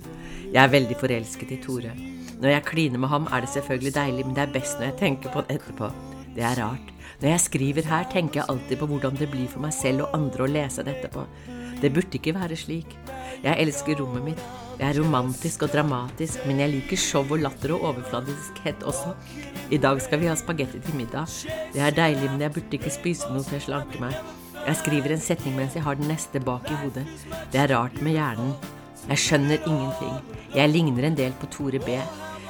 Jeg 0.47 0.61
er 0.62 0.73
veldig 0.73 0.97
forelsket 1.01 1.53
i 1.53 1.59
Tore. 1.61 1.92
Når 2.40 2.53
jeg 2.53 2.66
kliner 2.69 3.01
med 3.01 3.12
ham, 3.12 3.29
er 3.33 3.45
det 3.45 3.53
selvfølgelig 3.53 3.95
deilig, 3.97 4.27
men 4.27 4.37
det 4.37 4.45
er 4.47 4.55
best 4.55 4.79
når 4.79 4.90
jeg 4.90 4.99
tenker 5.01 5.33
på 5.33 5.42
det 5.45 5.59
etterpå. 5.59 5.90
Det 6.37 6.45
er 6.45 6.61
rart. 6.61 6.92
Når 7.21 7.31
jeg 7.33 7.45
skriver 7.47 7.88
her, 7.88 8.09
tenker 8.12 8.40
jeg 8.42 8.49
alltid 8.53 8.81
på 8.81 8.88
hvordan 8.90 9.16
det 9.16 9.29
blir 9.33 9.49
for 9.49 9.64
meg 9.64 9.73
selv 9.77 10.05
og 10.05 10.16
andre 10.16 10.45
å 10.45 10.51
lese 10.53 10.85
det 10.85 10.99
etterpå. 10.99 11.25
Det 11.81 11.92
burde 11.92 12.16
ikke 12.19 12.35
være 12.37 12.57
slik. 12.61 12.97
Jeg 13.45 13.61
elsker 13.61 14.01
rommet 14.01 14.25
mitt. 14.31 14.47
Jeg 14.77 14.90
er 14.90 14.99
romantisk 15.01 15.64
og 15.64 15.73
dramatisk, 15.73 16.42
men 16.49 16.61
jeg 16.61 16.73
liker 16.75 17.01
show 17.01 17.25
og 17.25 17.40
latter 17.40 17.73
og 17.77 17.87
overfladiskhet 17.90 18.85
også. 18.85 19.14
I 19.73 19.81
dag 19.81 20.01
skal 20.05 20.21
vi 20.21 20.29
ha 20.29 20.37
spagetti 20.37 20.81
til 20.85 20.97
middag. 21.01 21.33
Det 21.73 21.81
er 21.81 21.97
deilig, 21.97 22.29
men 22.29 22.45
jeg 22.45 22.53
burde 22.57 22.77
ikke 22.81 22.92
spise 22.92 23.33
noe 23.33 23.45
for 23.45 23.57
å 23.57 23.64
slanke 23.64 24.01
meg. 24.03 24.16
Jeg 24.66 24.81
skriver 24.81 25.12
en 25.14 25.20
setning 25.22 25.55
mens 25.55 25.76
jeg 25.79 25.85
har 25.87 25.94
den 25.94 26.09
neste 26.11 26.40
bak 26.42 26.66
i 26.66 26.79
hodet. 26.81 27.05
Det 27.52 27.61
er 27.62 27.70
rart 27.70 28.00
med 28.02 28.16
hjernen. 28.16 28.55
Jeg 29.07 29.22
skjønner 29.22 29.61
ingenting. 29.62 30.16
Jeg 30.57 30.72
ligner 30.72 31.07
en 31.07 31.18
del 31.18 31.37
på 31.38 31.46
Tore 31.55 31.79
B. 31.85 32.00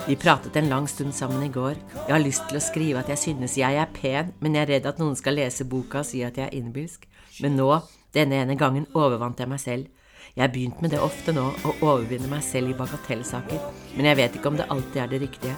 Vi 0.07 0.17
pratet 0.17 0.57
en 0.57 0.71
lang 0.71 0.87
stund 0.89 1.13
sammen 1.13 1.45
i 1.45 1.51
går. 1.53 1.77
Jeg 2.07 2.15
har 2.15 2.23
lyst 2.23 2.47
til 2.49 2.57
å 2.57 2.65
skrive 2.65 3.03
at 3.03 3.13
jeg 3.13 3.21
synes 3.21 3.59
jeg 3.61 3.77
er 3.77 3.93
pen, 3.93 4.33
men 4.41 4.57
jeg 4.57 4.65
er 4.65 4.73
redd 4.77 4.89
at 4.89 5.03
noen 5.03 5.19
skal 5.19 5.37
lese 5.37 5.69
boka 5.69 6.01
og 6.01 6.09
si 6.09 6.25
at 6.25 6.41
jeg 6.41 6.49
er 6.49 6.57
innbilsk. 6.57 7.05
Men 7.45 7.59
nå, 7.61 7.69
denne 8.17 8.41
ene 8.47 8.57
gangen, 8.57 8.89
overvant 8.97 9.43
jeg 9.43 9.53
meg 9.53 9.61
selv. 9.61 9.93
Jeg 10.33 10.45
har 10.47 10.53
begynt 10.57 10.81
med 10.81 10.97
det 10.97 11.05
ofte 11.05 11.37
nå, 11.37 11.51
å 11.65 11.79
overvinne 11.83 12.33
meg 12.33 12.45
selv 12.45 12.73
i 12.73 12.77
bagatellsaker, 12.77 13.61
men 13.97 14.09
jeg 14.09 14.19
vet 14.21 14.37
ikke 14.37 14.53
om 14.53 14.61
det 14.61 14.71
alltid 14.73 15.03
er 15.05 15.13
det 15.13 15.25
riktige. 15.29 15.57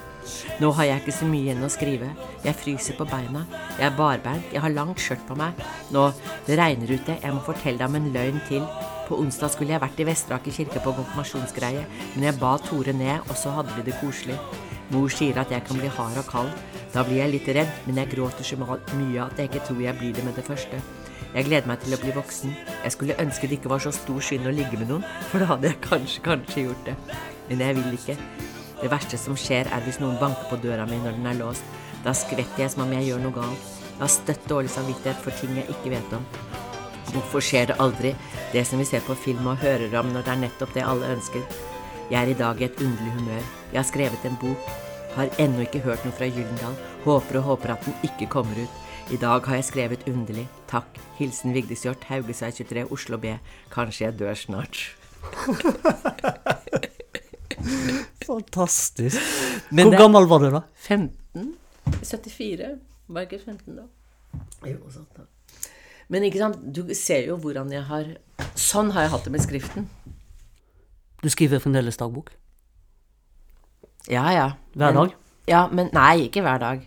Nå 0.63 0.71
har 0.79 0.89
jeg 0.89 1.03
ikke 1.03 1.17
så 1.19 1.29
mye 1.29 1.47
igjen 1.47 1.65
å 1.65 1.71
skrive. 1.73 2.11
Jeg 2.45 2.59
fryser 2.59 2.99
på 2.99 3.07
beina. 3.09 3.45
Jeg 3.79 3.87
er 3.89 3.97
barbeint. 3.99 4.53
Jeg 4.55 4.63
har 4.65 4.75
langt 4.75 5.03
skjørt 5.03 5.25
på 5.29 5.37
meg. 5.39 5.59
Nå, 5.95 6.09
det 6.47 6.59
regner 6.61 6.95
ute. 6.95 7.19
Jeg 7.23 7.35
må 7.35 7.43
fortelle 7.47 7.81
deg 7.81 7.89
om 7.89 7.99
en 7.99 8.13
løgn 8.15 8.41
til. 8.49 8.65
På 9.09 9.19
onsdag 9.23 9.55
skulle 9.55 9.73
jeg 9.73 9.81
vært 9.81 10.01
i 10.03 10.07
Vesteraker 10.09 10.53
kirke 10.53 10.83
på 10.85 10.93
konfirmasjonsgreie, 10.99 11.85
men 12.15 12.27
jeg 12.27 12.37
ba 12.41 12.51
Tore 12.61 12.93
ned, 12.93 13.25
og 13.31 13.39
så 13.41 13.55
hadde 13.57 13.73
vi 13.79 13.87
det 13.87 13.97
koselig. 14.03 14.37
Mor 14.93 15.09
sier 15.13 15.39
at 15.41 15.53
jeg 15.53 15.65
kan 15.65 15.81
bli 15.81 15.89
hard 15.97 16.21
og 16.21 16.29
kald. 16.29 16.53
Da 16.93 17.05
blir 17.05 17.23
jeg 17.23 17.33
litt 17.33 17.49
redd, 17.57 17.73
men 17.87 18.01
jeg 18.03 18.13
gråter 18.13 18.45
så 18.45 18.59
mye 18.61 19.25
at 19.25 19.41
jeg 19.41 19.49
ikke 19.49 19.65
tror 19.65 19.81
jeg 19.85 19.97
blir 20.01 20.13
det 20.17 20.25
med 20.27 20.37
det 20.37 20.45
første. 20.45 20.81
Jeg 21.35 21.45
gleder 21.45 21.69
meg 21.69 21.81
til 21.83 21.97
å 21.97 22.01
bli 22.01 22.13
voksen. 22.17 22.55
Jeg 22.85 22.95
skulle 22.95 23.17
ønske 23.21 23.49
det 23.49 23.59
ikke 23.59 23.73
var 23.73 23.85
så 23.85 23.93
stor 23.93 24.21
synd 24.25 24.49
å 24.49 24.55
ligge 24.55 24.81
med 24.81 24.89
noen, 24.93 25.09
for 25.29 25.45
da 25.45 25.51
hadde 25.55 25.69
jeg 25.69 25.81
kanskje, 25.85 26.25
kanskje 26.25 26.69
gjort 26.69 26.87
det. 26.89 26.97
Men 27.49 27.65
jeg 27.65 27.81
vil 27.81 27.99
ikke. 27.99 28.17
Det 28.79 28.91
verste 28.93 29.19
som 29.19 29.35
skjer, 29.39 29.67
er 29.75 29.83
hvis 29.83 29.99
noen 29.99 30.19
banker 30.21 30.47
på 30.51 30.61
døra 30.63 30.87
mi 30.87 31.01
når 31.03 31.17
den 31.17 31.27
er 31.27 31.39
låst. 31.41 31.67
Da 32.05 32.15
skvetter 32.15 32.63
jeg 32.63 32.71
som 32.71 32.85
om 32.85 32.93
jeg 32.95 33.09
gjør 33.09 33.25
noe 33.25 33.35
galt. 33.35 33.71
Jeg 33.89 34.03
har 34.05 34.13
støtt 34.15 34.45
dårlig 34.51 34.71
samvittighet 34.71 35.23
for 35.25 35.35
ting 35.35 35.57
jeg 35.59 35.71
ikke 35.75 35.91
vet 35.97 36.13
om. 36.15 36.27
Hvorfor 37.09 37.43
skjer 37.43 37.71
det 37.71 37.79
aldri, 37.83 38.13
det 38.53 38.63
som 38.69 38.79
vi 38.79 38.87
ser 38.87 39.03
på 39.03 39.17
film 39.19 39.49
og 39.51 39.59
hører 39.65 39.97
om 39.99 40.13
når 40.13 40.27
det 40.27 40.35
er 40.35 40.43
nettopp 40.45 40.75
det 40.77 40.85
alle 40.87 41.11
ønsker? 41.17 41.43
Jeg 42.09 42.19
er 42.21 42.31
i 42.31 42.37
dag 42.39 42.61
i 42.61 42.69
et 42.69 42.83
underlig 42.85 43.15
humør. 43.17 43.49
Jeg 43.73 43.81
har 43.81 43.89
skrevet 43.89 44.29
en 44.29 44.39
bok. 44.41 44.71
Har 45.17 45.33
ennå 45.43 45.65
ikke 45.65 45.83
hørt 45.83 46.05
noe 46.07 46.15
fra 46.15 46.29
Gyllendal. 46.31 46.77
Håper 47.05 47.41
og 47.41 47.49
håper 47.49 47.75
at 47.75 47.89
den 47.89 47.99
ikke 48.07 48.31
kommer 48.31 48.63
ut. 48.63 48.85
I 49.11 49.19
dag 49.19 49.45
har 49.49 49.59
jeg 49.59 49.69
skrevet 49.73 50.07
underlig. 50.07 50.47
Takk. 50.71 51.01
Hilsen 51.19 51.57
Vigdis 51.57 51.83
Hjorth, 51.83 52.07
Haugesvei 52.13 52.53
23, 52.55 52.87
Oslo 52.93 53.19
B. 53.19 53.35
Kanskje 53.75 54.05
jeg 54.07 54.19
dør 54.21 54.39
snart. 54.39 54.85
Fantastisk. 58.29 59.17
Men 59.71 59.89
Hvor 59.89 59.95
det, 59.95 60.01
gammel 60.03 60.29
var 60.29 60.45
du 60.45 60.51
da? 60.53 60.63
15. 60.75 61.55
74. 62.03 62.71
Var 63.09 63.27
ikke 63.27 63.41
15 63.45 63.77
da? 63.77 63.87
Jo, 64.67 64.79
sånt 64.93 65.17
da. 65.17 65.25
Men 66.09 66.25
ikke 66.25 66.41
sant, 66.41 66.61
du 66.75 66.83
ser 66.97 67.29
jo 67.29 67.37
hvordan 67.41 67.73
jeg 67.73 67.85
har 67.89 68.15
Sånn 68.59 68.93
har 68.95 69.05
jeg 69.05 69.13
hatt 69.13 69.27
det 69.27 69.33
med 69.35 69.43
skriften. 69.45 69.89
Du 71.23 71.29
skriver 71.31 71.61
fremdeles 71.63 71.99
dagbok? 71.99 72.31
Ja, 74.09 74.25
ja. 74.33 74.47
Hver 74.75 74.95
men, 74.95 74.99
dag? 74.99 75.17
Ja, 75.51 75.61
men 75.73 75.91
nei, 75.95 76.29
ikke 76.29 76.43
hver 76.47 76.61
dag. 76.63 76.85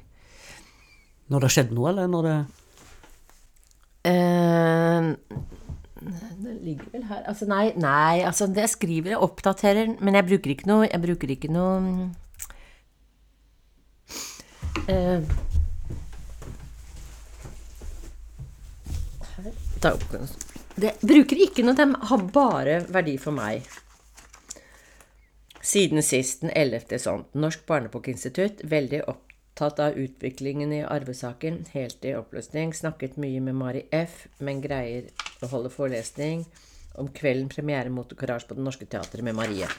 Når 1.32 1.40
det 1.40 1.48
har 1.48 1.56
skjedd 1.56 1.74
noe, 1.76 1.92
eller 1.92 2.10
når 2.12 2.28
det 2.28 2.38
uh, 4.12 5.12
Det 6.02 6.56
ligger 6.66 6.88
vel 6.94 7.04
her 7.06 7.22
Altså, 7.30 7.46
nei, 7.46 7.74
nei 7.78 8.24
altså, 8.26 8.48
det 8.50 8.64
jeg 8.66 8.74
skriver, 8.74 9.14
jeg 9.14 9.22
oppdaterer, 9.22 9.94
men 10.02 10.18
jeg 10.18 10.28
bruker 10.32 10.54
ikke 10.56 10.70
noe 10.72 10.88
Jeg 10.88 11.02
bruker 11.04 11.34
ikke 11.36 11.52
noe 11.54 12.10
uh, 14.90 15.22
Det 20.82 20.94
bruker 21.02 21.42
ikke 21.46 21.66
noe, 21.66 21.78
de 21.78 21.88
har 22.10 22.26
bare 22.34 22.76
verdi 22.94 23.16
for 23.22 23.36
meg. 23.36 23.66
Siden 25.62 26.02
sist, 26.06 26.42
den 26.42 26.54
11. 26.58 26.98
sånn, 27.02 27.26
Norsk 27.38 27.66
barnebokinstitutt, 27.70 28.64
veldig 28.70 29.04
opptatt 29.10 29.82
av 29.84 29.98
utviklingen 29.98 30.74
i 30.74 30.82
arvesaken, 30.86 31.64
helt 31.76 32.06
i 32.06 32.16
oppløsning, 32.18 32.74
snakket 32.78 33.18
mye 33.22 33.42
med 33.46 33.58
Mari 33.58 33.84
F., 33.94 34.26
men 34.42 34.62
greier 34.64 35.10
å 35.42 35.50
holde 35.52 35.72
forelesning 35.74 36.46
om 37.00 37.08
kvelden 37.16 37.50
premiere 37.52 37.92
mot 37.94 38.10
Courage 38.18 38.48
på 38.48 38.58
Det 38.58 38.66
Norske 38.66 38.86
Teatret 38.86 39.24
med 39.26 39.36
Marie. 39.38 39.70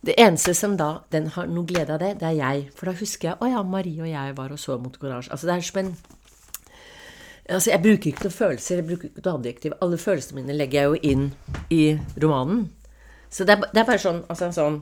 Det 0.00 0.14
eneste 0.16 0.54
som 0.56 0.78
da 0.80 1.02
den 1.12 1.26
har 1.34 1.50
noe 1.50 1.68
glede 1.68 1.92
av 1.92 2.00
det, 2.00 2.14
det 2.22 2.30
er 2.30 2.38
jeg. 2.38 2.68
For 2.76 2.88
da 2.88 2.96
husker 2.96 3.28
jeg 3.30 3.40
å 3.42 3.50
ja, 3.50 3.62
Marie 3.66 4.00
og 4.00 4.08
jeg 4.08 4.36
var 4.38 4.54
og 4.54 4.60
så 4.60 4.78
mot 4.80 4.96
Courage. 4.96 5.28
Altså 5.30 5.50
det 5.50 5.58
er 5.58 5.68
som 5.68 5.84
en 5.84 5.94
Altså, 7.50 7.72
jeg 7.72 7.82
bruker 7.82 8.12
ikke 8.12 8.28
noen 8.28 8.34
følelser, 8.34 8.78
jeg 8.78 8.86
bruker 8.86 9.08
ikke 9.08 9.22
noe 9.24 9.38
adjektiv. 9.40 9.72
Alle 9.82 9.96
følelsene 9.98 10.36
mine 10.38 10.54
legger 10.54 10.84
jeg 10.84 10.86
jo 10.86 10.98
inn 11.10 11.24
i 11.74 11.98
romanen. 12.22 12.60
Så 13.26 13.42
det 13.42 13.56
er, 13.56 13.64
det 13.72 13.80
er 13.82 13.88
bare 13.88 14.02
sånn 14.02 14.20
Altså 14.30 14.50
sånn 14.54 14.78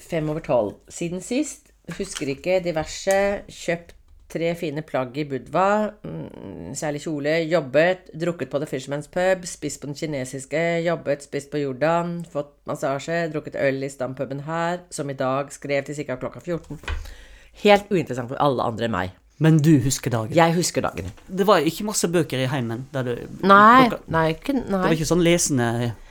Fem 0.00 0.32
over 0.32 0.42
tolv. 0.42 0.80
Siden 0.90 1.22
sist, 1.22 1.70
husker 1.94 2.32
ikke, 2.32 2.58
diverse, 2.64 3.14
kjøpt 3.46 3.94
tre 4.30 4.52
fine 4.58 4.82
plagg 4.86 5.16
i 5.18 5.24
Budva, 5.28 5.90
mm, 6.04 6.74
særlig 6.78 7.02
kjole, 7.04 7.34
jobbet, 7.50 8.10
drukket 8.20 8.50
på 8.52 8.60
The 8.62 8.68
Fisherman's 8.70 9.10
Pub, 9.10 9.46
spist 9.48 9.80
på 9.82 9.90
den 9.90 9.98
kinesiske, 9.98 10.62
jobbet, 10.86 11.24
spist 11.26 11.50
på 11.50 11.62
Jordan, 11.62 12.20
fått 12.32 12.52
massasje, 12.70 13.24
drukket 13.32 13.58
øl 13.60 13.82
i 13.82 13.90
stampuben 13.90 14.44
her, 14.46 14.84
som 14.90 15.10
i 15.10 15.18
dag, 15.18 15.50
skrev 15.52 15.84
til 15.84 15.98
ca. 16.04 16.16
klokka 16.20 16.40
14. 16.40 16.78
Helt 17.64 17.90
uinteressant 17.90 18.30
for 18.30 18.40
alle 18.40 18.62
andre 18.62 18.86
enn 18.86 18.94
meg. 18.94 19.16
Men 19.40 19.56
du 19.64 19.78
husker 19.80 20.12
dagen? 20.12 20.36
Jeg 20.36 20.54
husker 20.54 20.84
dagen. 20.84 21.10
Det 21.26 21.46
var 21.48 21.64
ikke 21.64 21.86
masse 21.88 22.08
bøker 22.12 22.42
i 22.42 22.48
heimen? 22.52 22.84
Der 22.92 23.06
du, 23.06 23.14
nei, 23.40 23.88
dere, 23.88 24.00
nei, 24.12 24.26
ikke, 24.36 24.52
nei. 24.52 24.66
Det 24.68 24.84
var 24.84 24.96
ikke 24.98 25.08
sånn 25.08 25.24
lesende 25.24 25.68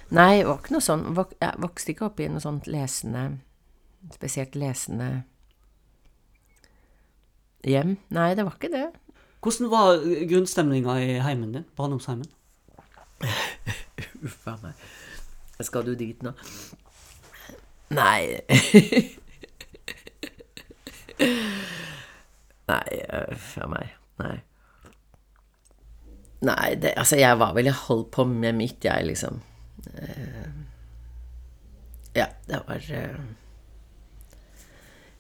Nei, 0.10 0.40
det 0.42 0.48
var 0.48 0.58
ikke 0.58 0.74
noe 0.74 0.82
sånn 0.82 1.04
Jeg 1.14 1.62
vokste 1.62 1.94
ikke 1.94 2.08
opp 2.08 2.24
i 2.24 2.30
noe 2.34 2.42
sånt 2.42 2.66
lesende 2.66 3.28
Spesielt 4.16 4.58
lesende 4.58 5.10
hjem. 7.67 7.98
Nei, 8.15 8.30
det 8.36 8.45
var 8.48 8.56
ikke 8.58 8.72
det. 8.74 8.86
Hvordan 9.43 9.69
var 9.72 10.02
grunnstemninga 10.30 10.95
i 11.00 11.13
heimen 11.24 11.54
din? 11.56 11.65
Barndomsheimen? 11.80 12.28
Uff 14.24 14.48
a 14.48 14.56
meg. 14.63 14.74
Skal 15.63 15.84
du 15.88 15.93
dit 16.00 16.22
nå? 16.24 16.32
Nei 17.91 18.39
Nei, 22.69 23.00
uff 23.34 23.58
a 23.58 23.67
meg. 23.72 23.93
Nei. 24.22 24.38
Nei, 26.45 26.76
det, 26.80 26.93
altså 26.95 27.17
jeg 27.19 27.36
var 27.39 27.52
vel 27.58 27.67
Jeg 27.67 27.76
holdt 27.89 28.12
på 28.15 28.24
med 28.30 28.56
mitt, 28.56 28.84
jeg, 28.86 29.06
liksom. 29.10 29.41
Eh, 29.95 30.48
Ja, 32.15 32.26
det 32.48 32.62
var 32.67 32.86
eh, 32.89 33.19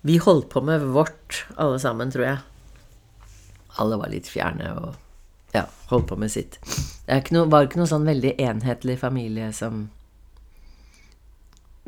Vi 0.01 0.17
holdt 0.17 0.49
på 0.49 0.61
med 0.61 0.81
vårt, 0.81 1.45
alle 1.59 1.79
sammen, 1.79 2.11
tror 2.11 2.25
jeg. 2.25 2.37
Alle 3.79 3.97
var 3.99 4.11
litt 4.11 4.29
fjerne 4.31 4.71
og 4.77 5.55
ja, 5.55 5.65
holdt 5.89 6.07
på 6.11 6.17
med 6.19 6.31
sitt. 6.31 6.59
Det 7.05 7.19
ikke 7.23 7.35
noe, 7.35 7.49
var 7.51 7.67
ikke 7.67 7.81
noe 7.81 7.89
sånn 7.89 8.07
veldig 8.07 8.35
enhetlig 8.39 8.99
familie 9.01 9.49
som 9.55 9.87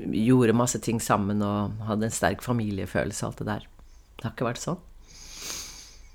gjorde 0.01 0.57
masse 0.57 0.79
ting 0.81 0.99
sammen 1.03 1.43
og 1.45 1.83
hadde 1.85 2.07
en 2.07 2.15
sterk 2.15 2.43
familiefølelse 2.43 3.23
og 3.23 3.31
alt 3.31 3.41
det 3.43 3.49
der. 3.51 3.67
Det 4.17 4.25
har 4.25 4.35
ikke 4.35 4.49
vært 4.49 4.63
sånn. 4.63 4.79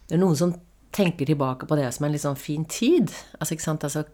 Det 0.07 0.17
er 0.17 0.23
noen 0.23 0.39
som 0.39 0.55
tenker 0.95 1.29
tilbake 1.29 1.69
på 1.69 1.79
det 1.79 1.89
som 1.95 2.07
en 2.07 2.15
litt 2.15 2.25
sånn 2.25 2.39
fin 2.41 2.65
tid. 2.69 3.13
Altså, 3.39 3.57
ikke 3.57 3.67
sant? 3.67 3.87
Altså, 3.87 4.05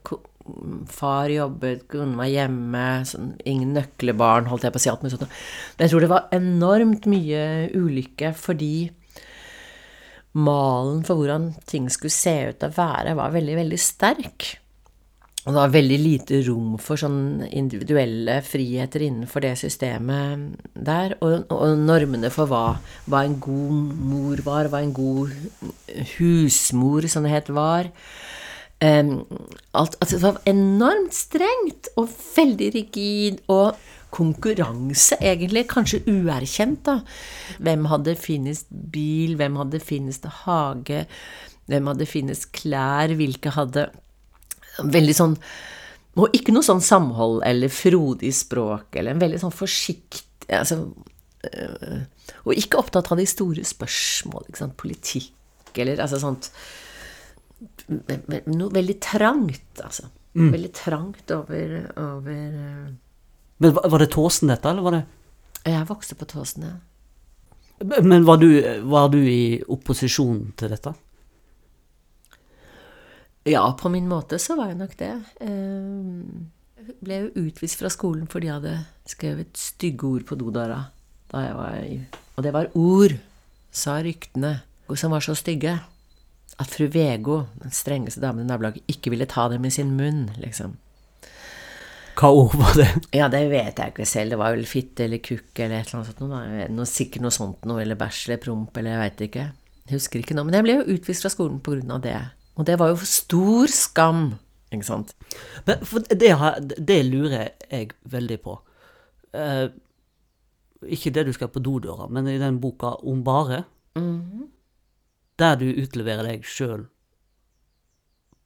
far 0.91 1.31
jobbet, 1.31 1.85
kona 1.91 2.19
var 2.19 2.31
hjemme, 2.31 2.87
sånn, 3.09 3.35
ingen 3.49 3.75
nøklebarn, 3.77 4.49
holdt 4.51 4.67
jeg 4.67 4.75
på 4.75 4.81
å 4.81 4.85
si. 4.85 4.91
alt 4.91 5.05
mulig 5.05 5.15
sånt. 5.15 5.29
Men 5.77 5.87
jeg 5.87 5.93
tror 5.93 6.05
det 6.05 6.11
var 6.13 6.35
enormt 6.35 7.07
mye 7.11 7.45
ulykke 7.77 8.33
fordi 8.39 8.75
malen 10.33 11.03
for 11.05 11.21
hvordan 11.21 11.51
ting 11.69 11.91
skulle 11.93 12.15
se 12.15 12.35
ut 12.51 12.65
og 12.65 12.77
være, 12.79 13.17
var 13.19 13.35
veldig, 13.35 13.57
veldig 13.61 13.81
sterk. 13.81 14.49
Og 15.43 15.51
det 15.51 15.59
var 15.59 15.73
veldig 15.75 15.97
lite 15.99 16.39
rom 16.47 16.75
for 16.79 17.01
sånn 17.01 17.43
individuelle 17.51 18.37
friheter 18.47 19.03
innenfor 19.09 19.43
det 19.43 19.57
systemet 19.59 20.61
der. 20.73 21.17
Og, 21.19 21.49
og 21.51 21.81
normene 21.83 22.31
for 22.31 22.51
hva, 22.51 22.77
hva, 23.11 23.25
en 23.27 23.41
god 23.43 23.97
mor 24.13 24.43
var, 24.47 24.71
hva 24.71 24.85
en 24.85 24.95
god 24.95 25.35
husmor, 26.15 27.09
som 27.11 27.27
det 27.27 27.35
het, 27.35 27.51
var. 27.51 27.91
Um, 28.83 29.25
alt, 29.79 29.99
altså 29.99 30.19
det 30.19 30.23
var 30.29 30.39
enormt 30.51 31.19
strengt 31.19 31.91
og 31.97 32.07
veldig 32.37 32.71
rigid. 32.79 33.43
og 33.51 33.75
konkurranse, 34.13 35.17
egentlig. 35.25 35.65
Kanskje 35.71 36.03
uerkjent, 36.05 36.83
da. 36.85 36.99
Hvem 37.65 37.87
hadde 37.89 38.13
finest 38.21 38.69
bil? 38.93 39.39
Hvem 39.41 39.57
hadde 39.63 39.81
finest 39.81 40.29
hage? 40.45 41.07
Hvem 41.71 41.89
hadde 41.89 42.09
finest 42.11 42.51
klær? 42.53 43.15
Hvilke 43.17 43.55
hadde 43.57 43.87
Veldig 44.79 45.15
sånn 45.17 45.37
Og 46.21 46.37
ikke 46.37 46.55
noe 46.55 46.65
sånn 46.65 46.81
samhold 46.85 47.43
eller 47.49 47.73
frodig 47.73 48.33
språk, 48.37 48.97
eller 48.97 49.15
en 49.15 49.23
veldig 49.23 49.41
sånn 49.43 49.55
forsiktig 49.55 50.49
altså, 50.53 50.81
øh, 51.49 52.01
Og 52.47 52.57
ikke 52.57 52.81
opptatt 52.81 53.13
av 53.13 53.21
de 53.21 53.29
store 53.29 53.65
spørsmål, 53.69 54.49
ikke 54.49 54.65
sant. 54.65 54.79
Politikk 54.81 55.83
eller 55.83 56.03
altså 56.05 56.21
sånt 56.23 56.51
Noe 57.93 58.73
veldig 58.75 58.97
trangt, 58.99 59.79
altså. 59.85 60.09
Mm. 60.35 60.49
Veldig 60.51 60.71
trangt 60.75 61.31
over, 61.31 61.75
over 62.01 62.57
øh, 62.59 62.93
men 63.63 63.75
Var 63.75 63.99
det 63.99 64.11
Tåsen, 64.11 64.51
dette, 64.51 64.71
eller 64.71 64.83
var 64.83 64.97
det 64.97 65.03
Jeg 65.71 65.87
vokste 65.89 66.17
på 66.19 66.27
Tåsen, 66.27 66.67
ja. 66.67 66.75
Men 68.03 68.25
var 68.25 68.39
du, 68.39 68.49
var 68.91 69.09
du 69.11 69.19
i 69.19 69.63
opposisjon 69.71 70.53
til 70.59 70.71
dette? 70.71 70.93
Ja, 73.49 73.65
på 73.79 73.91
min 73.91 74.09
måte 74.11 74.39
så 74.39 74.57
var 74.59 74.71
jeg 74.71 74.79
nok 74.79 74.97
det. 75.01 75.13
Jeg 75.43 75.51
eh, 75.51 76.97
ble 77.03 77.21
jo 77.25 77.47
utvist 77.47 77.81
fra 77.81 77.91
skolen 77.91 78.29
fordi 78.31 78.49
jeg 78.51 78.61
hadde 78.61 78.75
skrevet 79.11 79.59
stygge 79.59 80.07
ord 80.07 80.27
på 80.29 80.39
dodøra. 80.39 80.85
Da 81.33 81.47
jeg 81.47 81.57
var 81.59 81.79
i 81.81 81.97
Og 82.37 82.45
det 82.45 82.53
var 82.55 82.71
ord, 82.79 83.17
sa 83.73 83.99
ryktene, 84.05 84.61
som 84.95 85.15
var 85.15 85.25
så 85.25 85.35
stygge 85.35 85.79
at 86.61 86.69
fru 86.69 86.87
Vego, 86.93 87.43
den 87.63 87.73
strengeste 87.73 88.21
damen 88.21 88.45
i 88.45 88.49
nabolaget, 88.49 88.85
ikke 88.91 89.11
ville 89.15 89.27
ta 89.27 89.49
dem 89.49 89.65
i 89.65 89.73
sin 89.73 89.95
munn, 89.97 90.27
liksom. 90.41 90.77
Hva 92.19 92.29
ord 92.37 92.55
var 92.61 92.77
det? 92.77 92.89
Ja, 93.17 93.31
det 93.33 93.47
vet 93.51 93.81
jeg 93.81 93.95
ikke 93.95 94.07
selv. 94.07 94.35
Det 94.35 94.39
var 94.39 94.53
vel 94.53 94.69
fitte 94.69 95.07
eller 95.07 95.23
kukk 95.25 95.57
eller 95.57 95.81
et 95.81 95.89
eller 95.89 96.03
annet 96.03 96.11
sånt. 96.13 96.21
Noe, 96.29 96.69
noe, 96.77 96.89
sikkert 96.89 97.25
noe 97.25 97.35
sånt 97.35 97.65
noe, 97.69 97.81
eller 97.83 97.99
bæsj 97.99 98.27
eller 98.29 98.43
promp 98.43 98.77
eller 98.77 98.95
jeg 98.95 99.03
veit 99.03 99.25
ikke. 99.29 99.47
Jeg 99.89 99.97
husker 99.97 100.23
ikke 100.23 100.37
nå. 100.37 100.45
Men 100.47 100.59
jeg 100.59 100.67
ble 100.67 100.77
jo 100.77 100.99
utvist 100.99 101.25
fra 101.25 101.33
skolen 101.33 101.59
på 101.65 101.75
grunn 101.75 101.95
av 101.97 102.05
det. 102.05 102.19
Og 102.55 102.67
det 102.69 102.79
var 102.79 102.93
jo 102.93 103.09
stor 103.09 103.71
skam, 103.73 104.25
ikke 104.73 104.89
sant. 104.89 105.15
Men 105.67 105.85
for 105.89 106.05
det, 106.11 106.33
det 106.77 106.99
lurer 107.09 107.49
jeg 107.71 107.93
veldig 108.13 108.39
på. 108.45 108.59
Eh, 109.33 109.69
ikke 110.93 111.13
det 111.15 111.27
du 111.29 111.33
skal 111.33 111.51
på 111.53 111.63
dodøra, 111.63 112.09
men 112.11 112.29
i 112.29 112.41
den 112.41 112.61
boka 112.61 112.97
om 113.07 113.25
bare, 113.25 113.65
mm 113.95 114.21
-hmm. 114.21 114.49
der 115.39 115.55
du 115.55 115.65
utleverer 115.65 116.23
deg 116.23 116.45
sjøl 116.45 116.87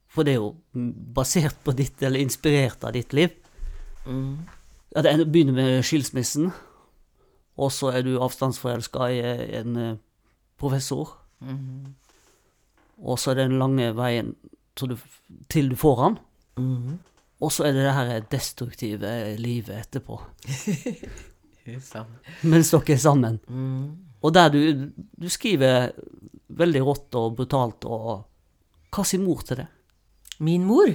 For 0.09 0.23
det 0.23 0.33
er 0.33 0.37
jo 0.37 0.57
basert 1.15 1.57
på 1.65 1.73
ditt, 1.73 2.03
eller 2.03 2.21
inspirert 2.21 2.85
av 2.85 2.93
ditt 2.93 3.13
liv. 3.13 3.29
Mm. 4.07 4.39
Ja, 4.95 5.03
det 5.03 5.33
begynner 5.33 5.53
med 5.53 5.83
skilsmissen, 5.83 6.53
og 7.57 7.73
så 7.73 7.87
er 7.87 8.03
du 8.03 8.19
avstandsforelska 8.19 8.99
i 8.99 9.21
en 9.59 9.77
eh, 9.77 9.97
professor. 10.57 11.19
Mm. 11.41 11.95
Og 13.03 13.19
så 13.21 13.33
er 13.33 13.41
det 13.41 13.49
den 13.51 13.61
lange 13.61 13.91
veien 13.97 14.33
du, 14.77 14.97
til 15.53 15.71
du 15.73 15.77
får 15.79 16.03
han. 16.03 16.19
Mm. 16.61 16.97
Og 17.45 17.53
så 17.53 17.67
er 17.69 17.77
det 17.77 17.85
det 17.85 17.97
her 17.97 18.29
destruktive 18.33 19.13
livet 19.41 19.77
etterpå. 19.83 20.19
Mens 22.53 22.71
dere 22.73 22.95
er 22.95 23.03
sammen. 23.03 23.41
Mm. 23.49 24.07
Og 24.25 24.33
der 24.35 24.49
du, 24.55 24.61
du 24.97 25.29
skriver 25.29 25.91
veldig 26.57 26.83
rått 26.87 27.19
og 27.19 27.37
brutalt 27.37 27.85
og 27.91 28.25
Hva 28.95 29.05
sier 29.05 29.21
mor 29.21 29.43
til 29.45 29.61
det? 29.61 29.67
Min 30.41 30.65
mor? 30.65 30.89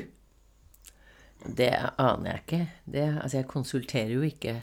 Det 1.42 1.70
aner 2.02 2.32
jeg 2.32 2.42
ikke. 2.42 2.62
Det, 2.86 3.04
altså, 3.22 3.38
jeg 3.38 3.50
konsulterer 3.50 4.14
jo 4.16 4.24
ikke 4.26 4.56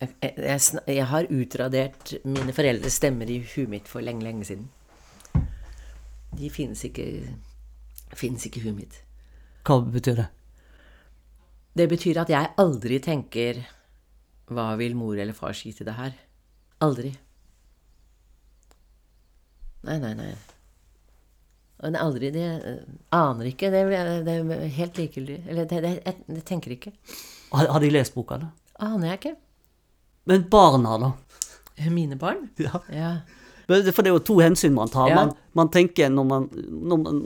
jeg, 0.00 0.10
jeg, 0.20 0.60
jeg, 0.90 1.06
har 1.08 1.28
utradert 1.32 2.12
mine 2.28 2.52
foreldres 2.52 2.98
stemmer 3.00 3.30
i 3.32 3.38
huet 3.40 3.70
mitt 3.72 3.86
for 3.88 4.04
lenge, 4.04 4.26
lenge 4.26 4.44
siden. 4.44 4.66
De 6.36 6.50
finnes 6.52 6.84
ikke 6.88 7.06
finnes 8.16 8.46
ikke 8.46 8.60
i 8.60 8.66
huet 8.66 8.76
mitt. 8.76 8.98
Hva 9.66 9.80
betyr 9.82 10.18
det? 10.20 10.26
Det 11.76 11.88
betyr 11.90 12.22
at 12.22 12.30
jeg 12.32 12.52
aldri 12.62 12.98
tenker 13.04 13.58
Hva 14.48 14.70
vil 14.80 14.94
mor 14.96 15.18
eller 15.18 15.36
far 15.36 15.56
si 15.58 15.72
til 15.74 15.88
det 15.88 15.96
her? 15.96 16.12
Aldri. 16.86 17.10
Nei, 19.86 19.96
nei, 20.02 20.12
nei. 20.18 20.30
Men 21.82 21.98
aldri 22.00 22.30
Det 22.32 22.44
aner 23.14 23.50
ikke. 23.50 23.70
Det, 23.72 23.82
det 24.26 24.36
er 24.36 24.76
helt 24.78 25.00
likegyldig. 25.00 25.40
Eller 25.48 25.66
det, 25.68 25.80
det, 25.82 25.92
jeg, 25.98 26.22
jeg, 26.28 26.44
tenker 26.48 26.76
ikke. 26.76 26.92
Har, 27.52 27.68
har, 27.74 27.82
de 27.82 27.90
lest 27.92 28.14
boka, 28.14 28.38
da? 28.40 28.52
Aner 28.86 29.12
jeg 29.12 29.20
ikke. 29.20 29.34
Men 30.30 30.46
barna, 30.50 30.96
da? 31.02 31.10
Mine 31.92 32.16
barn? 32.18 32.48
Ja. 32.62 32.80
ja. 32.92 33.10
For 33.66 33.82
det 33.82 34.10
er 34.12 34.14
jo 34.14 34.22
to 34.22 34.38
hensyn 34.38 34.76
man 34.76 34.90
tar. 34.92 35.10
Ja. 35.10 35.18
Man, 35.18 35.32
man, 35.58 35.70
tenker 35.74 36.12
når 36.12 36.26
man, 36.28 36.46
når 36.54 37.00
man 37.02 37.22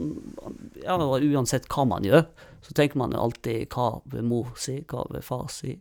ja, 0.81 0.97
Uansett 0.97 1.67
hva 1.69 1.85
man 1.85 2.07
gjør, 2.07 2.25
så 2.65 2.75
tenker 2.77 2.97
man 3.01 3.13
jo 3.13 3.21
alltid 3.21 3.69
hva 3.73 3.91
vil 4.09 4.25
mor 4.25 4.53
si, 4.57 4.79
hva 4.89 5.05
vil 5.11 5.25
far 5.25 5.47
si. 5.53 5.75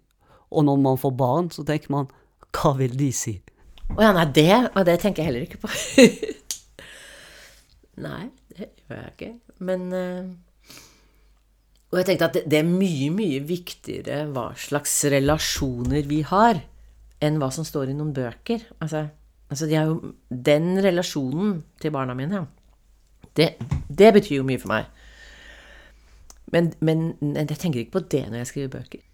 Og 0.51 0.67
når 0.67 0.83
man 0.83 1.01
får 1.01 1.15
barn, 1.17 1.49
så 1.55 1.65
tenker 1.67 1.93
man 1.95 2.11
hva 2.57 2.75
vil 2.77 2.97
de 2.99 3.09
si? 3.15 3.39
Å 3.91 3.99
ja, 4.05 4.13
nei, 4.15 4.27
det, 4.35 4.53
og 4.75 4.85
det 4.87 5.01
tenker 5.03 5.23
jeg 5.23 5.31
heller 5.31 5.47
ikke 5.47 5.63
på. 5.65 5.71
nei 8.07 8.29
det 8.57 8.69
gjør 8.85 9.01
jeg 9.01 9.15
ikke. 9.15 9.31
Men 9.67 9.87
uh, 9.95 10.29
Og 11.91 12.01
jeg 12.01 12.09
tenkte 12.11 12.29
at 12.29 12.37
det, 12.39 12.45
det, 12.51 12.61
er 12.61 12.69
mye, 12.69 13.09
mye 13.15 13.41
viktigere 13.47 14.25
hva 14.35 14.51
slags 14.59 14.99
relasjoner 15.11 16.07
vi 16.11 16.21
har, 16.27 16.63
enn 17.21 17.41
hva 17.41 17.51
som 17.55 17.67
står 17.67 17.91
i 17.91 17.97
noen 17.97 18.13
bøker. 18.17 18.67
Altså, 18.79 19.09
altså 19.51 19.67
de 19.67 19.77
jo, 19.77 20.15
Den 20.31 20.79
relasjonen 20.83 21.61
til 21.83 21.93
barna 21.95 22.15
mine, 22.15 22.47
det, 23.37 23.53
det 23.89 24.15
betyr 24.15 24.41
jo 24.41 24.47
mye 24.47 24.59
for 24.63 24.73
meg. 24.73 24.89
Men, 26.51 26.73
men 26.83 27.15
jeg 27.37 27.59
tenker 27.59 27.85
ikke 27.85 27.99
på 28.01 28.07
det 28.11 28.25
når 28.29 28.43
jeg 28.43 28.51
skriver 28.51 28.75
bøker. 28.79 29.07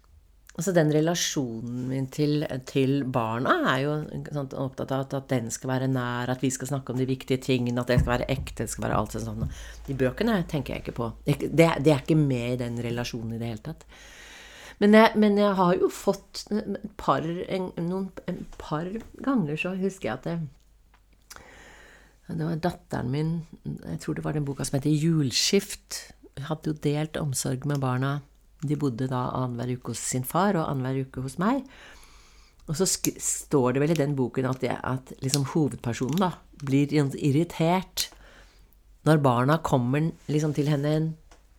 Altså 0.57 0.73
Den 0.73 0.89
relasjonen 0.89 1.83
min 1.91 2.07
til, 2.09 2.41
til 2.65 3.03
barna 3.13 3.59
er 3.75 3.81
jo 3.83 3.91
sant, 4.33 4.55
opptatt 4.57 4.93
av 4.95 5.03
at, 5.05 5.13
at, 5.19 5.27
den 5.29 5.51
skal 5.53 5.69
være 5.69 5.89
nær, 5.91 6.31
at 6.33 6.41
vi 6.41 6.49
skal 6.53 6.71
snakke 6.71 6.93
om 6.93 6.97
de 6.97 7.05
viktige 7.05 7.37
tingene, 7.45 7.83
at 7.83 7.91
det 7.91 7.99
skal 8.01 8.15
være 8.15 8.29
ekte. 8.33 8.63
det 8.63 8.71
skal 8.73 8.87
være 8.87 8.97
alt 8.97 9.13
sånt. 9.21 9.59
De 9.85 9.97
bøkene 9.97 10.39
tenker 10.49 10.73
jeg 10.73 10.81
ikke 10.81 10.97
på. 10.97 11.11
Det, 11.27 11.51
det, 11.53 11.91
er 11.93 12.01
ikke 12.01 12.17
med 12.17 12.55
i 12.55 12.61
den 12.63 12.81
relasjonen 12.81 13.35
i 13.35 13.41
det 13.41 13.51
hele 13.51 13.65
tatt. 13.69 13.85
Men 14.81 14.93
jeg, 14.93 15.13
men 15.17 15.39
jeg 15.41 15.55
har 15.57 15.73
jo 15.79 15.89
fått 15.89 16.43
et 16.53 16.91
par, 17.01 17.25
en, 17.25 17.71
noen, 17.81 18.11
en 18.29 18.43
par 18.61 18.89
ganger 19.25 19.57
så 19.57 19.73
husker 19.79 20.11
jeg 20.11 20.17
at 20.19 20.27
det, 20.27 20.37
det 22.27 22.43
var 22.43 22.59
datteren 22.61 23.09
min 23.09 23.29
Jeg 23.65 24.01
tror 24.03 24.17
det 24.17 24.23
var 24.25 24.35
den 24.35 24.45
boka 24.45 24.65
som 24.67 24.77
heter 24.77 24.91
'Julskift'. 24.91 26.11
Hadde 26.49 26.69
jo 26.69 26.81
delt 26.83 27.17
omsorg 27.17 27.65
med 27.65 27.81
barna 27.81 28.19
de 28.65 28.77
bodde 28.79 29.07
da 29.09 29.27
annenhver 29.37 29.77
uke 29.77 29.93
hos 29.93 30.01
sin 30.01 30.25
far 30.25 30.57
og 30.57 30.65
annenhver 30.69 31.05
uke 31.05 31.23
hos 31.25 31.37
meg. 31.41 31.63
Og 32.67 32.75
så 32.75 32.87
står 32.89 33.75
det 33.75 33.83
vel 33.83 33.93
i 33.93 33.99
den 34.01 34.15
boken 34.17 34.49
at, 34.49 34.63
jeg, 34.63 34.77
at 34.83 35.13
liksom 35.23 35.45
hovedpersonen 35.53 36.19
da 36.19 36.33
blir 36.65 36.91
irritert 36.91 38.09
når 39.07 39.21
barna 39.23 39.59
kommer 39.63 40.09
liksom 40.27 40.53
til 40.57 40.67
henne 40.67 40.95
en, 40.97 41.11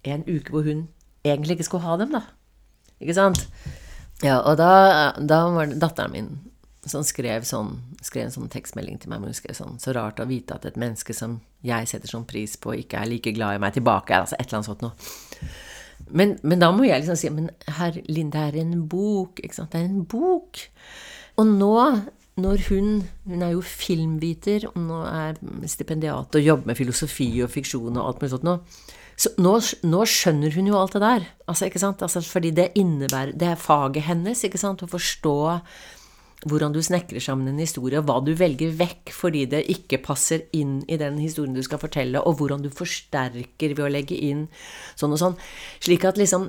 en, 0.04 0.24
uke 0.28 0.52
hvor 0.52 0.66
hun 0.66 0.88
egentlig 1.24 1.56
ikke 1.56 1.68
skulle 1.70 1.86
ha 1.86 1.96
dem, 1.96 2.12
da. 2.12 2.26
Ikke 2.98 3.16
sant? 3.16 3.46
Ja, 4.24 4.40
og 4.40 4.56
da, 4.58 5.14
da 5.18 5.44
var 5.54 5.70
det 5.70 5.78
datteren 5.82 6.14
min 6.14 6.30
som 6.88 7.04
skrev, 7.04 7.44
sånn, 7.46 7.74
skrev 8.04 8.28
en 8.28 8.34
sånn 8.34 8.50
tekstmelding 8.52 8.98
til 9.02 9.12
meg. 9.12 9.20
Men 9.20 9.32
hun 9.32 9.38
skrev 9.38 9.56
sånn, 9.56 9.78
Så 9.82 9.94
rart 9.96 10.20
å 10.22 10.28
vite 10.28 10.56
at 10.56 10.66
et 10.68 10.78
menneske 10.80 11.14
som 11.16 11.40
jeg 11.66 11.88
setter 11.90 12.10
sånn 12.10 12.26
pris 12.28 12.56
på, 12.56 12.74
ikke 12.78 13.02
er 13.02 13.10
like 13.10 13.34
glad 13.36 13.58
i 13.58 13.62
meg 13.62 13.74
tilbake. 13.76 14.16
Altså 14.16 14.38
et 14.38 14.46
eller 14.46 14.60
annet 14.60 14.70
sånt 14.70 14.84
noe. 14.86 15.50
Men, 16.08 16.36
men 16.42 16.62
da 16.62 16.70
må 16.72 16.86
jeg 16.86 17.02
liksom 17.02 17.18
si 17.20 17.28
Men 17.34 17.50
herr 17.76 17.98
Lind, 18.08 18.32
det 18.32 18.44
er 18.46 18.60
en 18.62 18.86
bok. 18.88 19.42
Ikke 19.42 19.58
sant? 19.58 19.74
Det 19.74 19.82
er 19.82 19.90
en 19.90 20.06
bok. 20.08 20.62
Og 21.38 21.50
nå, 21.50 21.74
når 22.40 22.62
hun 22.70 22.92
Hun 23.28 23.42
er 23.42 23.52
jo 23.52 23.60
filmviter, 23.60 24.70
og 24.70 24.78
nå 24.86 25.02
er 25.10 25.42
stipendiat 25.68 26.34
og 26.34 26.46
jobber 26.46 26.70
med 26.70 26.78
filosofi 26.78 27.42
og 27.44 27.52
fiksjon 27.52 27.96
og 27.96 28.06
alt 28.06 28.22
mulig 28.22 28.32
sånt 28.32 28.46
nå. 28.48 28.56
Så 29.18 29.32
nå, 29.42 29.56
nå 29.82 30.04
skjønner 30.06 30.54
hun 30.54 30.68
jo 30.70 30.78
alt 30.78 30.94
det 30.94 31.02
der. 31.02 31.28
Altså, 31.50 31.66
ikke 31.66 31.82
sant? 31.82 32.02
Altså, 32.06 32.22
fordi 32.22 32.52
det 32.54 32.70
innebærer 32.78 33.34
Det 33.34 33.48
er 33.50 33.60
faget 33.60 34.06
hennes, 34.06 34.44
ikke 34.46 34.60
sant? 34.60 34.84
Å 34.84 34.90
forstå 34.90 35.38
hvordan 36.46 36.70
du 36.70 36.78
snekrer 36.84 37.22
sammen 37.22 37.48
en 37.50 37.58
historie, 37.58 37.98
og 37.98 38.06
hva 38.06 38.20
du 38.22 38.30
velger 38.38 38.70
vekk 38.78 39.10
fordi 39.14 39.42
det 39.50 39.64
ikke 39.72 39.98
passer 40.04 40.44
inn 40.54 40.80
i 40.86 40.98
den 41.00 41.18
historien 41.18 41.56
du 41.56 41.64
skal 41.66 41.80
fortelle, 41.82 42.22
og 42.22 42.38
hvordan 42.38 42.62
du 42.62 42.70
forsterker 42.70 43.74
ved 43.74 43.84
å 43.88 43.90
legge 43.90 44.14
inn 44.14 44.46
sånn 44.94 45.16
og 45.16 45.22
sånn. 45.22 45.38
Slik 45.82 46.06
at 46.06 46.20
liksom 46.20 46.46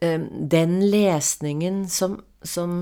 eh, 0.00 0.24
den 0.24 0.78
lesningen 0.88 1.84
som, 1.92 2.22
som, 2.40 2.78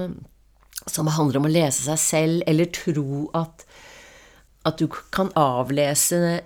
som 0.87 1.11
handler 1.11 1.43
om 1.43 1.51
å 1.51 1.55
lese 1.57 1.89
seg 1.89 2.03
selv, 2.05 2.47
eller 2.47 2.71
tro 2.71 3.27
at, 3.35 3.67
at 4.63 4.79
du 4.79 4.87
kan 5.11 5.35
avlese 5.35 6.39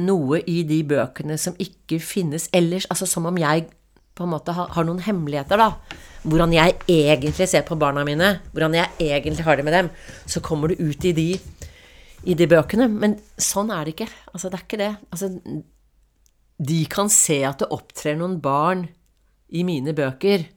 noe 0.00 0.40
i 0.48 0.62
de 0.68 0.80
bøkene 0.88 1.36
som 1.40 1.56
ikke 1.60 1.98
finnes 2.00 2.48
ellers, 2.56 2.86
altså 2.92 3.08
som 3.08 3.28
om 3.28 3.38
jeg 3.40 3.66
på 4.16 4.24
en 4.24 4.32
måte 4.32 4.54
har, 4.56 4.70
har 4.72 4.86
noen 4.88 5.02
hemmeligheter, 5.04 5.60
da 5.60 6.04
hvordan 6.26 6.54
jeg 6.54 6.74
egentlig 6.90 7.46
ser 7.48 7.62
på 7.66 7.78
barna 7.78 8.02
mine, 8.06 8.36
hvordan 8.52 8.74
jeg 8.74 9.12
egentlig 9.12 9.44
har 9.46 9.58
det 9.58 9.66
med 9.66 9.76
dem, 9.76 9.90
så 10.26 10.42
kommer 10.42 10.72
du 10.72 10.82
ut 10.82 11.04
i 11.06 11.12
de, 11.14 11.28
i 12.26 12.34
de 12.34 12.48
bøkene. 12.50 12.88
Men 12.90 13.16
sånn 13.38 13.70
er 13.70 13.86
det 13.86 13.94
ikke. 13.94 14.08
Altså, 14.32 14.50
det 14.50 14.58
er 14.58 14.66
ikke 14.66 14.80
det. 14.80 14.90
Altså, 15.14 15.30
de 16.70 16.80
kan 16.90 17.12
se 17.12 17.38
at 17.46 17.62
det 17.62 17.70
opptrer 17.74 18.18
noen 18.18 18.40
barn 18.42 18.86
i 19.54 19.62
mine 19.66 19.94
bøker 19.94 20.48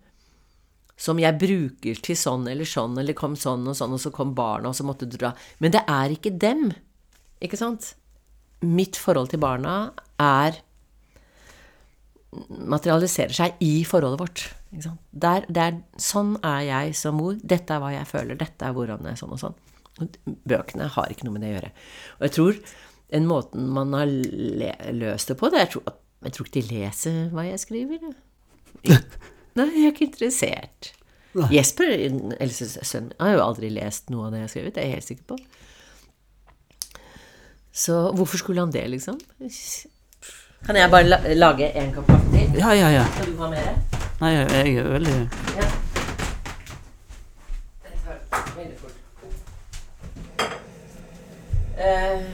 som 1.00 1.20
jeg 1.22 1.38
bruker 1.40 2.02
til 2.04 2.18
sånn 2.20 2.50
eller 2.52 2.68
sånn, 2.68 2.98
eller 3.00 3.16
kom 3.16 3.38
sånn 3.40 3.68
og 3.70 3.78
sånn, 3.78 3.94
og 3.96 4.02
så 4.04 4.12
kom 4.12 4.34
barna, 4.36 4.72
og 4.72 4.76
så 4.76 4.84
måtte 4.88 5.08
du 5.08 5.16
dra. 5.20 5.32
Men 5.64 5.76
det 5.76 5.86
er 5.88 6.16
ikke 6.16 6.34
dem. 6.36 6.72
Ikke 7.40 7.60
sant? 7.60 7.94
Mitt 8.66 9.00
forhold 9.00 9.32
til 9.32 9.42
barna 9.42 9.92
er 10.20 10.60
materialiserer 12.50 13.34
seg 13.34 13.62
i 13.66 13.84
forholdet 13.88 14.22
vårt. 14.22 14.44
Der, 15.10 15.48
der, 15.50 15.80
sånn 15.98 16.36
er 16.46 16.62
jeg 16.68 16.98
som 17.00 17.18
mor. 17.18 17.40
Dette 17.42 17.74
er 17.74 17.82
hva 17.82 17.90
jeg 17.96 18.10
føler. 18.10 18.38
Dette 18.38 18.68
er 18.68 18.76
hvordan 18.76 19.02
det 19.06 19.16
er 19.16 19.20
sånn 19.22 19.34
og 19.34 19.42
sånn. 19.42 19.58
Bøkene 20.48 20.92
har 20.94 21.10
ikke 21.12 21.26
noe 21.26 21.36
med 21.36 21.44
det 21.44 21.50
å 21.50 21.56
gjøre. 21.58 21.72
Og 22.20 22.28
jeg 22.28 22.36
tror 22.38 22.62
den 23.10 23.26
måten 23.30 23.66
man 23.74 23.96
har 23.98 24.12
løst 24.94 25.32
det 25.32 25.40
på 25.40 25.50
det, 25.50 25.64
jeg 25.66 25.74
tror, 25.74 25.96
jeg 26.28 26.36
tror, 26.36 26.50
ikke 26.50 26.60
de 26.60 26.76
leser 26.76 27.20
hva 27.34 27.48
jeg 27.48 27.62
skriver. 27.64 28.06
Nei, 29.58 29.66
jeg 29.74 29.88
er 29.88 29.94
ikke 29.96 30.08
interessert. 30.12 30.92
Nei. 31.38 31.50
Jesper, 31.56 31.92
Elses 32.42 32.78
sønn, 32.86 33.10
har 33.20 33.36
jo 33.36 33.42
aldri 33.46 33.72
lest 33.74 34.14
noe 34.14 34.28
av 34.28 34.34
det 34.34 34.44
jeg 34.44 34.48
har 34.48 34.54
skrevet. 34.54 34.76
Det 34.76 34.84
er 34.84 34.88
jeg 34.90 35.00
helt 35.00 35.10
sikker 35.10 35.28
på. 35.32 35.40
Så 37.80 38.12
hvorfor 38.16 38.38
skulle 38.38 38.62
han 38.62 38.72
det, 38.72 38.88
liksom? 38.92 39.20
Kan 40.66 40.76
jeg 40.76 40.92
bare 40.92 41.36
lage 41.36 41.70
en 41.80 41.94
kopp 41.96 42.08
kaffe 42.12 42.32
til? 42.34 42.58
Ja, 42.60 42.74
ja, 42.76 42.90
ja. 42.92 43.06
Skal 43.14 43.32
du 43.32 43.38
ha 43.40 43.48
mer? 43.54 43.78
Nei, 44.20 44.32
jeg 44.36 44.76
er 44.76 44.90
veldig 44.98 45.14
Ja. 45.56 45.70
Veldig 48.58 48.76
fort. 48.82 48.98
Eh, 51.80 52.28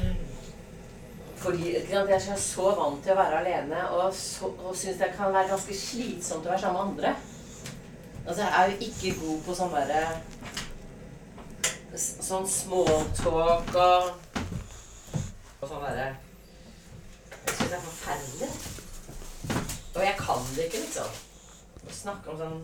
fordi 1.38 1.76
jeg 1.76 2.10
er 2.10 2.42
så 2.42 2.74
vant 2.80 3.04
til 3.06 3.14
å 3.14 3.20
være 3.22 3.44
alene 3.44 3.86
og, 3.92 4.10
så, 4.18 4.50
og 4.66 4.74
syns 4.74 4.98
det 4.98 5.14
kan 5.14 5.30
være 5.30 5.52
ganske 5.54 5.78
slitsomt 5.78 6.48
å 6.48 6.56
være 6.56 6.62
sammen 6.66 6.82
med 6.82 6.86
andre. 6.90 7.16
Altså, 8.26 8.42
jeg 8.42 8.52
er 8.58 8.72
jo 8.72 8.78
ikke 8.90 9.20
god 9.22 9.42
på 9.46 9.62
sånn 9.62 9.76
derre 9.78 10.06
Sånn 11.96 12.48
smalltalk 12.50 13.70
og 13.80 14.25
Og 15.66 15.72
sånn 15.72 15.82
derre 15.82 16.12
Jeg 17.34 17.54
syns 17.58 17.72
det 17.72 17.78
er 17.78 17.82
forferdelig. 17.82 18.50
Og 19.96 20.02
jeg 20.04 20.16
kan 20.20 20.44
det 20.54 20.66
ikke, 20.68 20.82
liksom 20.84 21.10
snakke 22.04 22.30
om 22.34 22.38
sånn 22.38 22.60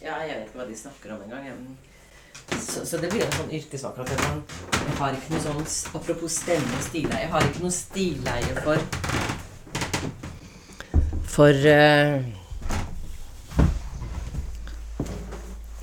Ja, 0.00 0.14
jeg 0.24 0.38
vet 0.38 0.46
ikke 0.48 0.60
hva 0.62 0.66
de 0.70 0.76
snakker 0.80 1.12
om 1.12 1.20
engang. 1.26 1.76
Så, 2.56 2.86
så 2.88 2.96
det 3.02 3.10
blir 3.12 3.26
en 3.26 3.36
sånn 3.36 3.52
yrkesvakhet. 3.58 4.08
Jeg 4.16 4.96
har 5.02 5.18
ikke 5.18 5.34
noe 5.34 5.42
sånn 5.44 5.60
Apropos 6.00 6.40
stemme 6.40 6.78
og 6.78 6.86
stileie. 6.88 7.26
Jeg 7.26 7.32
har 7.34 7.48
ikke 7.50 7.64
noe 7.66 7.76
stileie 7.76 8.52
for 8.64 8.78
For 11.36 11.52
uh, 11.52 12.16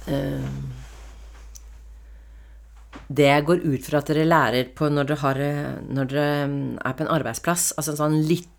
uh, 0.09 0.66
Det 3.07 3.27
jeg 3.29 3.45
går 3.47 3.63
ut 3.63 3.85
fra 3.87 4.01
at 4.01 4.09
dere 4.11 4.27
lærer 4.27 4.69
på 4.75 4.89
når 4.91 5.07
dere, 5.07 5.21
har, 5.23 5.41
når 5.87 6.09
dere 6.11 6.29
er 6.83 6.95
på 6.97 7.05
en 7.05 7.11
arbeidsplass, 7.15 7.69
altså 7.79 7.95
sånn 7.95 8.17
litt 8.27 8.51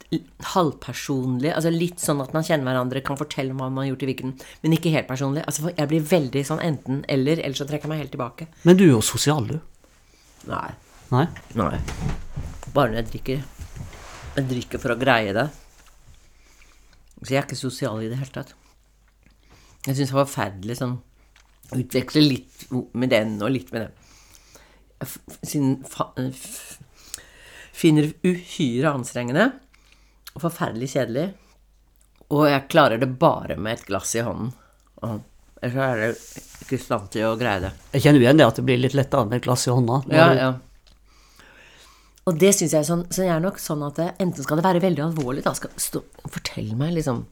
halvpersonlig. 0.54 1.50
altså 1.52 1.70
Litt 1.72 2.00
sånn 2.00 2.22
at 2.24 2.32
man 2.32 2.46
kjenner 2.46 2.70
hverandre, 2.70 3.02
kan 3.04 3.18
fortelle 3.20 3.52
hva 3.52 3.68
man 3.68 3.84
har 3.84 3.90
gjort 3.90 4.06
i 4.06 4.08
hvilken 4.08 4.34
Men 4.62 4.76
ikke 4.76 4.92
helt 4.94 5.08
personlig. 5.10 5.44
altså 5.44 5.72
Jeg 5.74 5.90
blir 5.90 6.06
veldig 6.08 6.44
sånn 6.48 6.62
enten-eller, 6.64 7.42
ellers 7.44 7.60
så 7.60 7.68
trekker 7.68 7.88
jeg 7.88 7.92
meg 7.92 8.02
helt 8.04 8.14
tilbake. 8.16 8.48
Men 8.64 8.80
du 8.80 8.86
er 8.86 8.94
jo 8.94 9.02
sosial, 9.04 9.48
du. 9.48 9.58
Nei. 10.48 10.70
Nei? 11.12 11.26
Nei. 11.58 11.74
Bare 12.72 12.92
når 12.92 13.02
jeg 13.02 13.10
drikker. 13.12 13.44
Jeg 14.38 14.48
drikker 14.48 14.80
for 14.80 14.94
å 14.94 15.00
greie 15.00 15.34
det. 15.36 15.48
Så 17.18 17.34
jeg 17.34 17.42
er 17.42 17.46
ikke 17.48 17.58
sosial 17.58 18.00
i 18.04 18.08
det 18.08 18.18
hele 18.20 18.32
tatt. 18.32 18.54
Jeg 19.84 19.96
syns 19.96 20.10
det 20.10 20.16
var 20.16 20.26
forferdelig 20.28 20.80
sånn 20.80 20.98
Utveksle 21.68 22.22
litt 22.24 22.62
med 22.96 23.10
den 23.12 23.34
og 23.44 23.50
litt 23.52 23.68
med 23.74 23.82
den. 23.84 23.96
Jeg 24.98 26.32
finner 27.78 28.10
uhyre 28.26 28.92
anstrengende 28.92 29.50
og 30.34 30.42
forferdelig 30.42 30.92
kjedelig. 30.94 31.26
Og 32.34 32.44
jeg 32.50 32.68
klarer 32.68 33.00
det 33.00 33.10
bare 33.20 33.56
med 33.56 33.78
et 33.78 33.86
glass 33.88 34.14
i 34.18 34.24
hånden. 34.26 34.52
Ellers 35.62 35.82
er 35.82 36.00
det 36.02 36.08
ikke 36.62 36.76
i 36.76 36.82
stand 36.82 37.08
til 37.14 37.28
å 37.30 37.36
greie 37.38 37.62
det. 37.62 37.70
Jeg 37.96 38.04
kjenner 38.04 38.24
igjen 38.24 38.40
det 38.40 38.46
at 38.46 38.58
det 38.58 38.66
blir 38.66 38.80
litt 38.82 38.96
lettere 38.98 39.26
med 39.30 39.40
et 39.40 39.46
glass 39.46 39.66
i 39.66 39.74
hånda. 39.74 40.02
Ja, 40.12 40.28
ja. 40.36 40.50
Og 42.28 42.36
det 42.36 42.50
syns 42.52 42.74
jeg 42.76 42.84
sånn 42.84 43.06
Så 43.08 43.24
jeg 43.24 43.32
er 43.32 43.40
nok 43.40 43.56
sånn 43.62 43.80
at 43.86 43.96
det, 43.96 44.10
enten 44.20 44.44
skal 44.44 44.60
det 44.60 44.66
være 44.66 44.82
veldig 44.84 45.00
alvorlig, 45.06 45.40
da 45.46 45.54
skal 45.56 45.72
stå 45.80 46.02
Fortell 46.28 46.74
meg, 46.76 46.92
liksom 46.98 47.22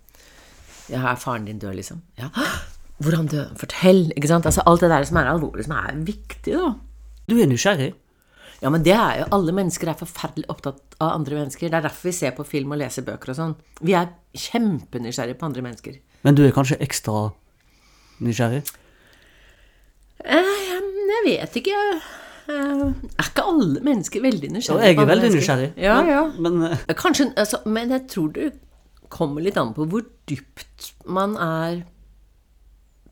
Ja, 0.89 1.03
er 1.11 1.21
faren 1.21 1.45
din 1.45 1.61
død, 1.61 1.75
liksom? 1.77 2.01
Ja. 2.17 2.31
Hvordan 3.05 3.29
død? 3.29 3.59
Fortell! 3.61 4.07
Ikke 4.17 4.31
sant? 4.31 4.49
Altså 4.49 4.65
alt 4.65 4.81
det 4.81 4.89
der 4.89 5.05
som 5.05 5.19
er 5.21 5.29
alvorlig, 5.29 5.67
som 5.67 5.77
er 5.77 5.99
viktig, 6.07 6.55
da. 6.57 6.71
Du 7.27 7.37
er 7.41 7.49
nysgjerrig? 7.51 7.93
Ja, 8.63 8.71
men 8.73 8.85
det 8.87 8.95
er 8.97 9.21
jo 9.21 9.31
Alle 9.37 9.53
mennesker 9.57 9.91
er 9.91 9.99
forferdelig 9.99 10.47
opptatt 10.53 10.97
av 10.97 11.13
andre 11.19 11.43
mennesker. 11.43 11.69
Det 11.69 11.77
er 11.77 11.89
derfor 11.89 12.09
vi 12.09 12.15
ser 12.17 12.35
på 12.37 12.47
film 12.49 12.73
og 12.73 12.81
leser 12.81 13.05
bøker 13.07 13.35
og 13.35 13.39
sånn. 13.39 13.57
Vi 13.85 13.97
er 13.99 14.13
kjempenysgjerrige 14.37 15.39
på 15.41 15.49
andre 15.49 15.65
mennesker. 15.67 15.99
Men 16.25 16.39
du 16.39 16.45
er 16.47 16.55
kanskje 16.57 16.79
ekstra 16.85 17.29
nysgjerrig? 18.25 18.63
Eh, 20.25 20.55
jeg 21.11 21.25
vet 21.27 21.59
ikke. 21.61 21.81
Eh, 22.49 22.87
er 22.87 23.29
ikke 23.29 23.45
alle 23.45 23.83
mennesker 23.85 24.25
veldig 24.25 24.53
nysgjerrige? 24.55 24.87
Ja, 24.87 24.95
jeg 24.95 25.03
er 25.03 25.11
veldig 25.13 25.33
nysgjerrig. 25.35 25.69
Ja, 25.83 25.99
ja. 26.09 26.23
Men, 26.39 26.63
men, 26.65 26.97
Kanskje, 26.97 27.29
altså, 27.37 27.61
men 27.67 27.93
jeg 27.93 28.07
tror 28.13 28.33
det 28.39 28.55
kommer 29.13 29.45
litt 29.45 29.59
an 29.61 29.75
på 29.77 29.87
hvor 29.91 30.07
dypt 30.31 30.95
man 31.07 31.37
er 31.37 31.85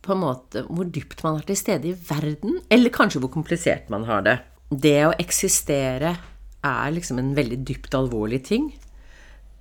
på 0.05 0.15
en 0.15 0.23
måte, 0.23 0.67
Hvor 0.69 0.85
dypt 0.85 1.23
man 1.25 1.41
er 1.41 1.47
til 1.49 1.57
stede 1.57 1.91
i 1.91 1.97
verden. 2.09 2.61
Eller 2.71 2.93
kanskje 2.93 3.21
hvor 3.25 3.33
komplisert 3.33 3.89
man 3.93 4.05
har 4.09 4.23
det 4.27 4.39
det 4.71 5.01
å 5.07 5.15
eksistere 5.21 6.15
er 6.65 6.95
liksom 6.95 7.21
en 7.21 7.35
veldig 7.37 7.61
dypt 7.67 7.95
alvorlig 7.97 8.41
ting. 8.49 8.71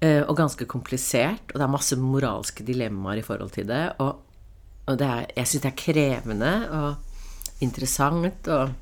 Eh, 0.03 0.21
og 0.21 0.37
ganske 0.37 0.67
komplisert. 0.69 1.51
Og 1.51 1.59
det 1.59 1.65
er 1.65 1.73
masse 1.73 1.97
moralske 1.99 2.65
dilemmaer 2.67 3.21
i 3.21 3.25
forhold 3.25 3.53
til 3.55 3.67
det. 3.69 3.83
Og, 4.03 4.21
og 4.87 4.99
det 4.99 5.09
er, 5.09 5.27
jeg 5.37 5.51
syns 5.51 5.65
det 5.65 5.73
er 5.73 5.81
krevende 5.83 6.53
og 6.69 7.63
interessant 7.63 8.49
og 8.51 8.79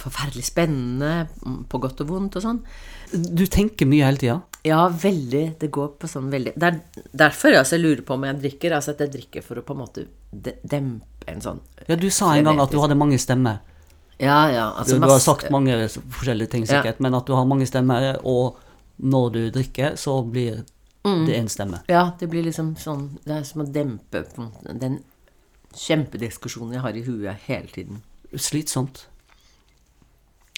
forferdelig 0.00 0.46
spennende, 0.46 1.26
på 1.68 1.78
godt 1.82 2.00
og 2.00 2.08
vondt 2.08 2.38
og 2.38 2.44
sånn. 2.46 2.60
Du 3.12 3.44
tenker 3.44 3.88
mye 3.88 4.06
hele 4.06 4.20
tida? 4.22 4.38
Ja, 4.66 4.88
veldig. 4.88 5.44
Det 5.60 5.68
går 5.70 5.92
på 6.00 6.08
sånn 6.10 6.26
veldig 6.32 6.56
Det 6.58 6.68
er 6.68 6.78
derfor 7.14 7.52
jeg 7.52 7.60
altså 7.60 7.78
lurer 7.78 8.02
på 8.06 8.16
om 8.16 8.24
jeg 8.26 8.38
drikker. 8.42 8.74
Altså 8.74 8.96
at 8.96 9.04
jeg 9.04 9.12
drikker 9.14 9.44
for 9.46 9.60
å 9.60 9.64
på 9.66 9.76
en 9.76 9.82
måte 9.84 10.06
dempe 10.32 11.30
en 11.30 11.42
sånn 11.44 11.60
Ja, 11.86 11.98
du 11.98 12.08
sa 12.10 12.32
en 12.34 12.48
gang 12.48 12.62
at 12.62 12.74
du 12.74 12.80
hadde 12.82 12.98
mange 12.98 13.18
stemmer. 13.22 13.60
Ja, 14.18 14.46
ja. 14.50 14.70
Altså, 14.72 14.96
du, 14.96 15.04
du, 15.04 15.10
har 15.12 15.20
sagt 15.20 15.50
mange 15.52 15.76
forskjellige 15.92 16.54
ting, 16.54 16.64
sikkert, 16.66 16.96
ja. 16.96 17.04
men 17.04 17.14
at 17.18 17.26
du 17.28 17.34
har 17.36 17.44
mange 17.44 17.66
stemmer, 17.68 18.16
og 18.24 18.56
når 18.96 19.26
du 19.34 19.40
drikker, 19.52 19.98
så 20.00 20.14
blir 20.24 20.62
mm. 21.04 21.26
det 21.26 21.36
én 21.36 21.50
stemme. 21.52 21.82
Ja, 21.92 22.06
det 22.18 22.30
blir 22.32 22.46
liksom 22.46 22.72
sånn 22.80 23.10
Det 23.26 23.34
er 23.36 23.44
som 23.44 23.60
å 23.60 23.68
dempe 23.68 24.24
den 24.72 25.02
kjempediskusjonen 25.76 26.78
jeg 26.78 26.86
har 26.86 26.96
i 26.96 27.04
huet 27.04 27.46
hele 27.46 27.68
tiden. 27.68 28.00
Slitsomt. 28.32 29.04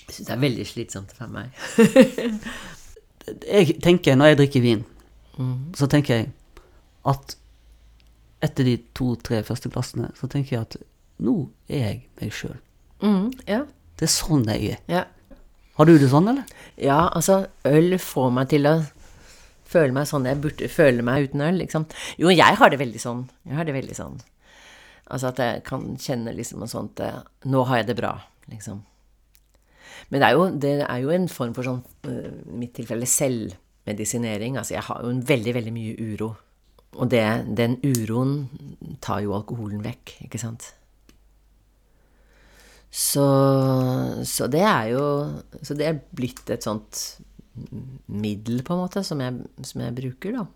Jeg 0.07 0.15
syns 0.15 0.29
det 0.31 0.37
er 0.37 0.45
veldig 0.47 0.69
slitsomt 0.71 1.17
for 1.19 1.33
meg. 1.33 1.51
Jeg 3.47 3.79
tenker, 3.85 4.16
når 4.18 4.33
jeg 4.33 4.39
drikker 4.43 4.64
vin, 4.64 4.85
så 5.76 5.87
tenker 5.91 6.14
jeg 6.16 6.31
at 7.09 7.37
etter 8.43 8.66
de 8.66 8.76
to-tre 8.95 9.43
første 9.47 9.70
glassene, 9.72 10.11
så 10.18 10.29
tenker 10.31 10.57
jeg 10.57 10.66
at 10.66 10.76
nå 11.24 11.35
er 11.68 11.83
jeg 11.83 12.01
meg 12.20 12.35
sjøl. 12.35 12.59
Mm, 13.03 13.31
ja. 13.51 13.62
Det 13.99 14.07
er 14.07 14.12
sånn 14.14 14.45
jeg 14.51 14.74
er. 14.76 14.83
ja. 14.91 15.05
Har 15.79 15.87
du 15.87 15.93
det 15.95 16.09
sånn, 16.11 16.26
eller? 16.26 16.43
Ja, 16.74 17.05
altså, 17.14 17.45
øl 17.70 17.95
får 18.03 18.33
meg 18.35 18.49
til 18.51 18.66
å 18.66 18.72
føle 19.68 19.95
meg 19.95 20.09
sånn 20.11 20.24
jeg 20.26 20.41
burde 20.43 20.66
føle 20.74 21.05
meg 21.07 21.29
uten 21.29 21.45
øl, 21.47 21.61
liksom. 21.62 21.85
Jo, 22.18 22.33
jeg 22.35 22.59
har 22.59 22.72
det 22.72 22.81
veldig 22.81 22.99
sånn. 22.99 23.20
Jeg 23.47 23.55
har 23.61 23.68
det 23.68 23.76
veldig 23.76 23.95
sånn. 23.95 24.16
Altså 25.07 25.31
at 25.31 25.39
jeg 25.39 25.62
kan 25.68 25.85
kjenne 26.03 26.35
liksom 26.35 26.64
noe 26.64 26.68
sånt 26.68 26.99
eh, 27.01 27.20
Nå 27.49 27.62
har 27.70 27.81
jeg 27.81 27.93
det 27.93 27.97
bra, 28.01 28.11
liksom. 28.51 28.83
Men 30.09 30.23
det 30.23 30.29
er 30.29 30.37
jo, 30.37 30.45
det 30.57 30.75
er 30.85 31.01
jo 31.03 31.13
en 31.13 31.29
form 31.29 31.55
for 31.57 31.69
sånn, 31.69 31.83
eh, 32.09 32.31
i 32.49 32.61
mitt 32.63 32.75
tilfelle, 32.79 33.09
selvmedisinering. 33.09 34.57
Altså, 34.57 34.79
jeg 34.79 34.87
har 34.89 35.05
jo 35.05 35.13
en 35.13 35.25
veldig, 35.29 35.55
veldig 35.59 35.75
mye 35.75 35.97
uro. 36.13 36.33
Og 36.97 37.11
det, 37.13 37.25
den 37.59 37.77
uroen 37.85 38.49
tar 39.05 39.21
jo 39.27 39.37
alkoholen 39.37 39.83
vekk, 39.85 40.17
ikke 40.25 40.41
sant? 40.41 40.73
Så, 42.89 43.25
så 44.25 44.47
det 44.49 44.63
er 44.65 44.87
jo 44.95 45.03
Så 45.61 45.75
det 45.77 45.85
er 45.85 45.99
blitt 46.17 46.49
et 46.49 46.65
sånt 46.65 47.19
middel, 48.07 48.63
på 48.65 48.73
en 48.73 48.81
måte, 48.81 49.03
som 49.05 49.21
jeg, 49.21 49.35
som 49.67 49.83
jeg 49.83 49.97
bruker, 49.99 50.39
da. 50.39 50.47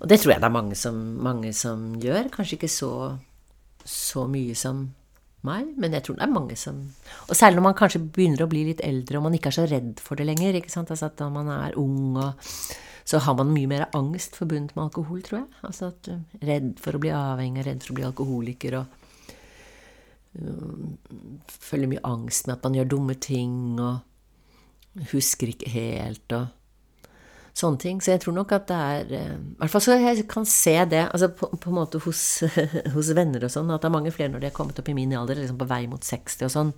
Og 0.00 0.08
det 0.08 0.20
tror 0.20 0.34
jeg 0.34 0.42
det 0.42 0.48
er 0.48 0.54
mange 0.54 0.76
som, 0.78 0.98
mange 1.22 1.50
som 1.56 1.94
gjør. 2.00 2.28
Kanskje 2.32 2.56
ikke 2.58 2.70
så, 2.70 2.92
så 3.84 4.24
mye 4.30 4.54
som 4.58 4.86
meg, 5.46 5.74
men 5.80 5.94
jeg 5.96 6.06
tror 6.06 6.18
det 6.18 6.24
er 6.26 6.32
mange 6.32 6.56
som 6.58 6.80
Og 7.28 7.36
særlig 7.36 7.60
når 7.60 7.66
man 7.68 7.76
kanskje 7.78 8.00
begynner 8.02 8.44
å 8.44 8.50
bli 8.50 8.64
litt 8.70 8.82
eldre, 8.84 9.18
og 9.18 9.26
man 9.28 9.36
ikke 9.36 9.52
er 9.52 9.58
så 9.58 9.68
redd 9.70 10.02
for 10.02 10.18
det 10.18 10.26
lenger. 10.28 10.56
ikke 10.58 10.72
sant? 10.72 10.90
Altså 10.90 11.10
at 11.10 11.18
Da 11.20 11.28
man 11.32 11.50
er 11.52 11.78
ung, 11.80 12.16
og, 12.16 12.48
så 13.04 13.20
har 13.20 13.36
man 13.36 13.52
mye 13.52 13.68
mer 13.68 13.86
angst 13.92 14.36
forbundet 14.40 14.76
med 14.76 14.86
alkohol, 14.86 15.22
tror 15.22 15.42
jeg. 15.42 15.48
Altså 15.68 15.92
at 15.92 16.08
uh, 16.08 16.20
Redd 16.48 16.74
for 16.80 16.96
å 16.96 17.02
bli 17.02 17.12
avhengig, 17.12 17.66
redd 17.66 17.84
for 17.84 17.94
å 17.94 17.98
bli 18.00 18.08
alkoholiker. 18.08 18.78
og 18.82 19.00
føler 21.46 21.90
mye 21.90 22.04
angst 22.08 22.48
med 22.48 22.56
at 22.56 22.64
man 22.66 22.74
gjør 22.74 22.90
dumme 22.90 23.14
ting 23.22 23.78
og 23.78 25.04
husker 25.12 25.52
ikke 25.52 25.70
helt 25.70 26.34
og 26.34 26.48
sånne 27.54 27.80
ting. 27.80 28.00
Så 28.02 28.14
jeg 28.14 28.22
tror 28.24 28.36
nok 28.36 28.52
at 28.56 28.66
det 28.70 28.78
er 28.78 29.12
eh, 29.14 29.34
I 29.38 29.58
hvert 29.62 29.74
fall 29.74 29.84
så 29.86 29.98
jeg 29.98 30.26
kan 30.30 30.46
se 30.48 30.74
det 30.90 31.04
altså 31.06 31.30
på, 31.38 31.50
på 31.54 31.70
en 31.70 31.78
måte 31.78 32.00
hos, 32.04 32.22
hos 32.96 33.12
venner 33.16 33.46
og 33.46 33.52
sånn, 33.54 33.70
at 33.70 33.84
det 33.84 33.90
er 33.90 33.96
mange 33.96 34.14
flere 34.14 34.32
når 34.32 34.44
de 34.44 34.50
er 34.50 34.56
kommet 34.56 34.80
opp 34.80 34.90
i 34.90 34.96
min 34.96 35.14
alder, 35.16 35.38
liksom 35.40 35.60
på 35.60 35.70
vei 35.70 35.84
mot 35.90 36.02
60 36.02 36.48
og 36.48 36.54
sånn, 36.54 36.74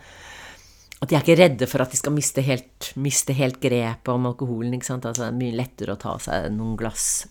at 1.01 1.09
de 1.09 1.17
er 1.17 1.25
ikke 1.25 1.39
redde 1.41 1.69
for 1.69 1.85
at 1.85 1.93
de 1.93 2.01
skal 2.01 2.15
miste 2.17 2.45
helt, 2.45 2.93
miste 3.01 3.35
helt 3.37 3.59
grepet 3.61 4.13
om 4.13 4.29
alkoholen. 4.31 4.77
ikke 4.77 4.89
sant? 4.89 5.09
Altså 5.09 5.27
Det 5.27 5.33
er 5.33 5.41
mye 5.41 5.57
lettere 5.59 5.97
å 5.97 6.01
ta 6.01 6.15
seg 6.23 6.49
noen 6.55 6.77
glass 6.81 7.27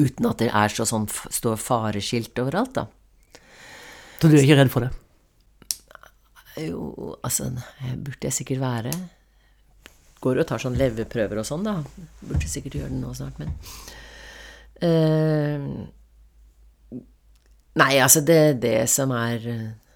uten 0.00 0.26
at 0.30 0.40
det 0.40 0.48
er 0.56 0.72
så 0.72 0.86
sånn 0.88 1.06
står 1.10 1.58
fareskilt 1.60 2.38
overalt, 2.40 2.78
da. 2.78 2.86
Så 4.20 4.28
du 4.28 4.36
er 4.36 4.44
ikke 4.44 4.58
redd 4.58 4.72
for 4.72 4.84
det? 4.86 4.90
Jo, 6.60 7.14
altså 7.24 7.46
Burde 7.50 8.26
jeg 8.26 8.36
sikkert 8.36 8.62
være. 8.62 8.92
Går 10.20 10.42
og 10.42 10.48
tar 10.48 10.60
sånn 10.60 10.76
leverprøver 10.76 11.40
og 11.40 11.46
sånn, 11.48 11.64
da. 11.64 11.78
Burde 12.20 12.48
sikkert 12.48 12.76
gjøre 12.76 12.92
det 12.92 13.00
nå 13.00 13.12
snart, 13.16 13.40
men 13.40 13.54
uh, 14.84 15.86
Nei, 17.80 17.94
altså, 18.02 18.20
det, 18.26 18.58
det 18.60 18.82
som 18.90 19.12
er 19.14 19.46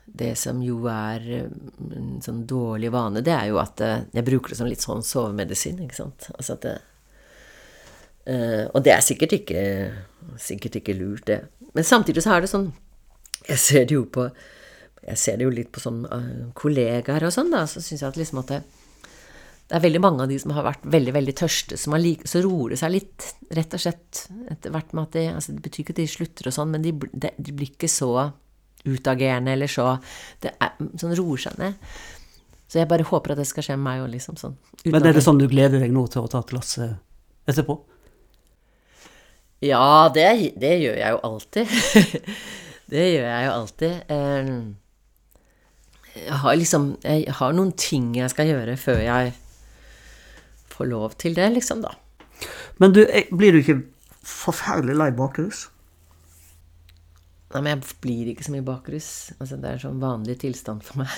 Det 0.07 0.33
som 0.39 0.63
jo 0.65 0.79
er 0.89 1.27
en 1.35 2.23
sånn 2.25 2.45
dårlig 2.49 2.93
vane, 2.95 3.25
det 3.25 3.35
er 3.35 3.49
jo 3.51 3.59
at 3.59 3.83
eh, 3.83 4.05
jeg 4.15 4.27
bruker 4.29 4.53
det 4.53 4.59
som 4.61 4.69
litt 4.71 4.85
sånn 4.85 5.03
sovemedisin, 5.03 5.81
ikke 5.83 5.97
sant. 5.97 6.29
Altså 6.37 6.55
at 6.55 6.67
det 6.69 6.75
uh, 8.31 8.65
Og 8.71 8.85
det 8.87 8.95
er 8.95 9.05
sikkert 9.05 9.35
ikke 9.41 9.65
Sikkert 10.41 10.79
ikke 10.81 10.97
lurt, 10.97 11.27
det. 11.29 11.43
Men 11.75 11.85
samtidig 11.85 12.23
så 12.25 12.37
er 12.37 12.45
det 12.45 12.53
sånn 12.53 12.71
Jeg 13.51 13.61
ser 13.61 13.89
det 13.91 13.99
jo 13.99 14.07
på 14.09 14.31
jeg 15.05 15.21
ser 15.21 15.37
det 15.37 15.45
jo 15.45 15.51
litt 15.53 15.69
på 15.69 15.83
sånn 15.83 15.99
kollegaer 16.57 17.27
og 17.27 17.33
sånn, 17.35 17.51
da, 17.53 17.67
så 17.69 17.83
syns 17.85 18.01
jeg 18.01 18.09
at 18.09 18.17
liksom 18.17 18.39
at 18.41 18.53
det, 18.55 18.61
det, 19.65 19.79
er 19.79 19.85
veldig 19.87 20.01
mange 20.05 20.25
av 20.25 20.29
de 20.29 20.39
som 20.41 20.53
har 20.53 20.67
vært 20.67 20.83
veldig, 20.93 21.13
veldig 21.17 21.35
tørste, 21.41 21.79
som 21.81 21.97
har 21.97 22.03
like, 22.05 22.29
så 22.29 22.43
roer 22.45 22.75
det 22.75 22.81
seg 22.83 22.93
litt, 22.93 23.29
rett 23.57 23.77
og 23.77 23.81
slett, 23.81 24.25
etter 24.53 24.75
hvert 24.75 24.93
med 24.93 25.07
at 25.07 25.17
de 25.17 25.23
altså 25.33 25.55
Det 25.57 25.65
betyr 25.65 25.85
ikke 25.85 25.95
at 25.97 26.03
de 26.03 26.09
slutter 26.11 26.51
og 26.51 26.57
sånn, 26.59 26.75
men 26.75 26.85
de, 26.85 26.93
de, 27.13 27.31
de 27.37 27.55
blir 27.57 27.73
ikke 27.73 27.89
så 27.89 28.11
utagerende 28.85 29.55
eller 29.57 29.71
så 29.73 29.95
Det 30.43 30.53
er, 30.61 30.77
sånn 31.01 31.17
roer 31.17 31.41
seg 31.47 31.57
ned. 31.63 31.81
Så 32.69 32.81
jeg 32.81 32.91
bare 32.91 33.07
håper 33.07 33.33
at 33.33 33.41
det 33.41 33.49
skal 33.49 33.65
skje 33.65 33.79
med 33.79 33.87
meg 33.87 34.05
òg, 34.05 34.11
liksom. 34.13 34.37
Sånn, 34.41 34.57
men 34.85 35.07
er 35.07 35.17
det 35.17 35.25
sånn 35.25 35.41
du 35.41 35.47
gleder 35.49 35.81
deg 35.81 35.93
nå 35.95 36.05
til 36.13 36.25
å 36.25 36.31
ta 36.31 36.43
et 36.43 36.53
glass 36.53 36.77
etterpå? 36.81 37.79
Ja, 39.65 40.11
det, 40.13 40.27
det 40.61 40.73
gjør 40.83 40.99
jeg 40.99 41.15
jo 41.15 41.21
alltid. 41.25 41.77
det 42.93 43.05
gjør 43.15 43.29
jeg 43.31 43.47
jo 43.47 43.53
alltid. 43.55 43.95
Um, 44.11 44.59
jeg 46.15 46.41
har 46.45 46.55
liksom 46.55 46.85
Jeg 47.03 47.33
har 47.41 47.55
noen 47.57 47.73
ting 47.79 48.13
jeg 48.15 48.31
skal 48.31 48.47
gjøre 48.47 48.77
før 48.79 49.01
jeg 49.03 49.33
får 50.75 50.91
lov 50.91 51.15
til 51.21 51.37
det, 51.37 51.51
liksom, 51.57 51.85
da. 51.85 51.95
Men 52.83 52.95
du, 52.95 53.05
blir 53.33 53.55
du 53.55 53.61
ikke 53.61 53.79
forferdelig 54.27 54.97
lei 54.99 55.11
bakrus? 55.15 55.69
Nei, 57.55 57.61
men 57.63 57.71
jeg 57.77 57.99
blir 58.03 58.31
ikke 58.33 58.47
så 58.49 58.55
mye 58.55 58.67
bakrus. 58.67 59.09
Altså, 59.39 59.59
det 59.63 59.71
er 59.71 59.79
en 59.79 59.85
sånn 59.85 60.03
vanlig 60.03 60.41
tilstand 60.43 60.83
for 60.83 61.05
meg. 61.05 61.13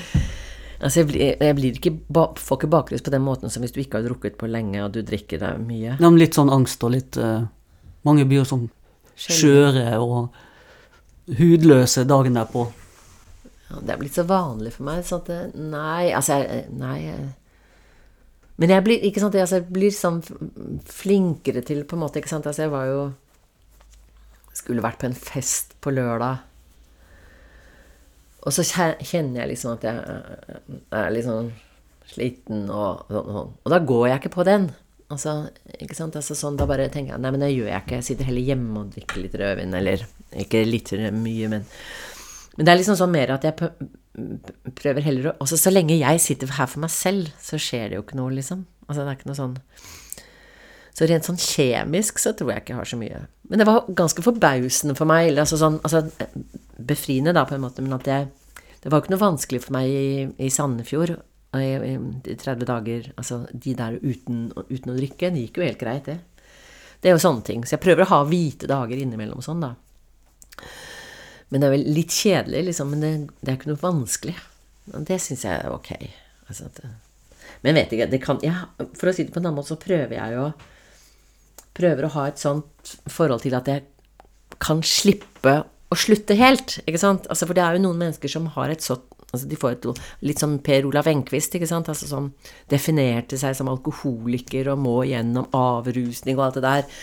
altså, 0.82 1.00
jeg 1.00 1.08
blir, 1.08 1.24
jeg 1.32 1.56
blir 1.56 1.80
ikke, 1.80 1.94
får 2.12 2.60
ikke 2.60 2.72
bakrus 2.74 3.04
på 3.04 3.14
den 3.14 3.24
måten 3.24 3.52
som 3.52 3.64
hvis 3.64 3.72
du 3.72 3.80
ikke 3.80 4.02
har 4.02 4.08
drukket 4.10 4.36
på 4.40 4.50
lenge 4.52 4.82
og 4.84 4.92
du 4.92 5.00
drikker 5.06 5.40
deg 5.40 5.64
mye. 5.64 5.96
Ja, 5.96 6.04
men 6.04 6.20
litt 6.20 6.36
sånn 6.36 6.52
angst 6.52 6.84
og 6.84 6.94
litt 6.96 7.18
uh, 7.20 7.48
Mange 8.02 8.26
blir 8.26 8.42
jo 8.42 8.48
sånn 8.50 8.64
skjøre 9.22 9.92
og 10.02 10.32
hudløse 11.38 12.02
dagen 12.10 12.34
derpå. 12.34 12.66
Ja, 13.70 13.78
det 13.78 13.94
er 13.94 14.00
blitt 14.00 14.18
så 14.18 14.24
vanlig 14.28 14.74
for 14.74 14.88
meg. 14.90 15.04
Sånn 15.06 15.22
at 15.22 15.54
nei, 15.56 16.10
altså 16.10 16.42
jeg, 16.42 16.66
Nei. 16.76 16.98
Men 18.60 18.70
jeg 18.74 18.84
blir, 18.84 19.04
sant, 19.18 19.34
altså, 19.34 19.60
jeg 19.60 19.72
blir 19.72 19.94
sånn 19.96 20.20
flinkere 20.86 21.62
til 21.66 21.84
på 21.88 21.96
en 21.96 22.02
måte, 22.04 22.20
ikke. 22.20 22.34
Altså, 22.36 22.66
jeg 22.66 22.72
var 22.72 22.88
jo 22.90 23.02
Skulle 24.52 24.84
vært 24.84 24.98
på 25.00 25.08
en 25.08 25.16
fest 25.16 25.70
på 25.80 25.94
lørdag. 25.96 26.42
Og 28.44 28.52
så 28.52 28.64
kjenner 28.66 29.38
jeg 29.40 29.48
liksom 29.54 29.78
at 29.78 29.86
jeg 29.86 30.02
er 30.92 31.14
litt 31.14 31.24
sånn 31.24 31.48
sliten 32.10 32.66
og 32.68 33.06
sånn. 33.08 33.54
Og 33.56 33.72
da 33.72 33.78
går 33.80 34.08
jeg 34.10 34.20
ikke 34.20 34.34
på 34.34 34.44
den. 34.44 34.68
Altså, 35.08 35.38
ikke 35.78 35.96
sant? 35.96 36.18
Altså, 36.20 36.36
sånn, 36.36 36.58
da 36.60 36.68
bare 36.68 36.90
tenker 36.92 37.14
jeg 37.14 37.24
Nei, 37.24 37.32
men 37.32 37.46
det 37.46 37.52
gjør 37.54 37.70
jeg 37.70 37.84
ikke. 37.86 38.00
Jeg 38.02 38.08
sitter 38.10 38.28
heller 38.28 38.50
hjemme 38.50 38.82
og 38.82 38.92
drikker 38.92 39.24
litt 39.24 39.40
rødvin. 39.40 39.78
Eller 39.80 40.04
ikke 40.44 40.66
litt 40.68 40.92
mye, 41.16 41.48
men 41.54 41.64
men 42.56 42.66
det 42.66 42.72
er 42.72 42.80
liksom 42.82 42.98
sånn 43.00 43.12
mer 43.12 43.32
at 43.36 43.44
jeg 43.46 43.56
prøver 44.12 45.04
heller 45.06 45.30
å 45.30 45.34
Altså, 45.40 45.56
så 45.56 45.72
lenge 45.72 45.96
jeg 45.96 46.20
sitter 46.20 46.52
her 46.58 46.68
for 46.68 46.84
meg 46.84 46.92
selv, 46.92 47.32
så 47.40 47.60
skjer 47.60 47.90
det 47.90 47.98
jo 47.98 48.04
ikke 48.04 48.18
noe, 48.18 48.34
liksom. 48.36 48.66
Altså, 48.86 49.02
det 49.02 49.08
er 49.08 49.18
ikke 49.18 49.30
noe 49.30 49.38
sånn 49.38 49.56
Så 50.92 51.08
rent 51.08 51.28
sånn 51.28 51.40
kjemisk 51.40 52.20
så 52.20 52.34
tror 52.36 52.52
jeg 52.52 52.64
ikke 52.64 52.74
jeg 52.74 52.80
har 52.82 52.90
så 52.90 53.00
mye. 53.00 53.24
Men 53.48 53.62
det 53.62 53.68
var 53.68 53.88
ganske 54.02 54.24
forbausende 54.24 54.96
for 54.98 55.08
meg, 55.08 55.32
altså 55.36 55.60
sånn 55.60 55.80
Altså 55.82 56.04
befriende, 56.76 57.34
da, 57.36 57.46
på 57.48 57.56
en 57.56 57.64
måte, 57.64 57.84
men 57.84 57.96
at 57.96 58.08
jeg 58.10 58.28
Det 58.82 58.90
var 58.90 58.98
jo 58.98 59.06
ikke 59.06 59.14
noe 59.14 59.26
vanskelig 59.26 59.62
for 59.64 59.76
meg 59.78 59.88
i, 59.88 60.26
i 60.42 60.50
Sandefjord 60.52 61.16
i, 61.16 61.64
i, 61.64 61.96
i 62.32 62.36
30 62.36 62.68
dager 62.68 63.08
Altså, 63.16 63.44
de 63.52 63.76
der 63.78 63.96
uten, 64.02 64.50
uten 64.68 64.92
å 64.92 64.98
drikke, 64.98 65.32
det 65.32 65.46
gikk 65.46 65.60
jo 65.60 65.66
helt 65.68 65.80
greit, 65.80 66.08
det. 66.08 66.20
Det 67.02 67.10
er 67.10 67.16
jo 67.16 67.24
sånne 67.24 67.42
ting. 67.42 67.64
Så 67.66 67.74
jeg 67.74 67.82
prøver 67.82 68.04
å 68.04 68.12
ha 68.12 68.18
hvite 68.28 68.68
dager 68.70 69.00
innimellom 69.02 69.42
sånn, 69.42 69.64
da. 69.64 69.72
Men 71.52 71.60
det 71.60 71.68
er 71.68 71.74
vel 71.76 71.86
litt 72.00 72.16
kjedelig, 72.16 72.66
liksom. 72.70 72.92
Men 72.94 73.04
det, 73.04 73.12
det 73.44 73.52
er 73.52 73.58
ikke 73.60 73.72
noe 73.74 73.82
vanskelig. 73.82 74.36
Og 74.92 75.06
det 75.08 75.20
syns 75.22 75.44
jeg 75.44 75.60
er 75.60 75.72
ok. 75.72 75.92
Altså 76.48 76.68
at, 76.70 76.80
men 77.62 77.78
vet 77.78 77.92
ikke, 77.94 78.08
det 78.10 78.20
kan 78.22 78.40
ja, 78.42 78.64
For 78.98 79.10
å 79.10 79.14
si 79.14 79.26
det 79.26 79.34
på 79.34 79.40
en 79.40 79.46
annen 79.46 79.60
måte, 79.60 79.72
så 79.72 79.80
prøver 79.80 80.16
jeg 80.16 80.36
jo 80.36 80.48
Prøver 81.72 82.06
å 82.06 82.14
ha 82.16 82.26
et 82.28 82.40
sånt 82.42 82.96
forhold 83.08 83.44
til 83.44 83.54
at 83.56 83.68
jeg 83.70 83.86
kan 84.62 84.82
slippe 84.84 85.54
å 85.62 85.96
slutte 85.96 86.36
helt. 86.36 86.76
ikke 86.84 87.00
sant? 87.00 87.24
Altså, 87.32 87.46
for 87.48 87.56
det 87.56 87.62
er 87.64 87.76
jo 87.76 87.86
noen 87.86 88.00
mennesker 88.02 88.30
som 88.30 88.50
har 88.56 88.72
et 88.72 88.84
sånt 88.84 89.08
altså 89.32 89.48
De 89.48 89.56
får 89.56 89.76
et 89.78 89.86
litt 90.28 90.42
sånn 90.42 90.58
Per 90.60 90.84
Olav 90.84 91.06
Enquist, 91.08 91.54
ikke 91.56 91.68
sant? 91.70 91.88
Altså 91.88 92.04
som 92.10 92.26
definerte 92.68 93.38
seg 93.40 93.56
som 93.56 93.70
alkoholiker 93.72 94.68
og 94.74 94.82
må 94.84 94.98
gjennom 95.08 95.46
avrusning 95.56 96.36
og 96.36 96.44
alt 96.46 96.58
det 96.58 96.64
der. 96.66 96.98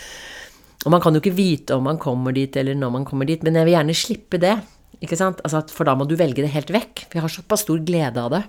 Og 0.86 0.94
man 0.94 1.02
kan 1.04 1.16
jo 1.16 1.20
ikke 1.20 1.36
vite 1.36 1.76
om 1.76 1.84
man 1.90 2.00
kommer 2.00 2.36
dit, 2.36 2.56
eller 2.56 2.78
når 2.78 2.94
man 2.94 3.08
kommer 3.08 3.28
dit, 3.28 3.42
men 3.44 3.58
jeg 3.58 3.68
vil 3.68 3.76
gjerne 3.76 3.98
slippe 3.98 4.40
det. 4.40 4.56
ikke 5.04 5.18
sant? 5.20 5.42
Altså 5.44 5.66
for 5.74 5.88
da 5.88 5.96
må 5.96 6.08
du 6.08 6.16
velge 6.20 6.44
det 6.44 6.54
helt 6.54 6.72
vekk. 6.72 7.06
For 7.08 7.20
jeg 7.20 7.26
har 7.26 7.34
såpass 7.34 7.66
stor 7.66 7.82
glede 7.84 8.24
av 8.24 8.32
det. 8.32 8.44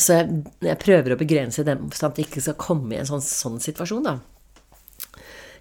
Så 0.00 0.18
jeg, 0.18 0.44
jeg 0.64 0.80
prøver 0.80 1.14
å 1.14 1.20
begrense 1.20 1.64
det, 1.64 1.76
sånn 1.96 2.12
at 2.12 2.20
jeg 2.20 2.28
ikke 2.28 2.44
skal 2.44 2.56
komme 2.60 2.94
i 2.94 3.00
en 3.00 3.08
sånn, 3.08 3.24
sånn, 3.24 3.58
situasjon, 3.62 4.06
da. 4.06 4.18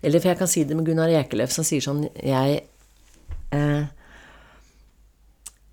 Eller 0.04 0.20
for 0.20 0.32
jeg 0.32 0.40
kan 0.42 0.52
si 0.52 0.64
det 0.68 0.76
med 0.76 0.88
Gunnar 0.88 1.12
Ekeløf, 1.12 1.52
som 1.56 1.64
sier 1.64 1.80
sånn 1.84 2.02
Jeg 2.20 2.58
eh, 3.56 3.86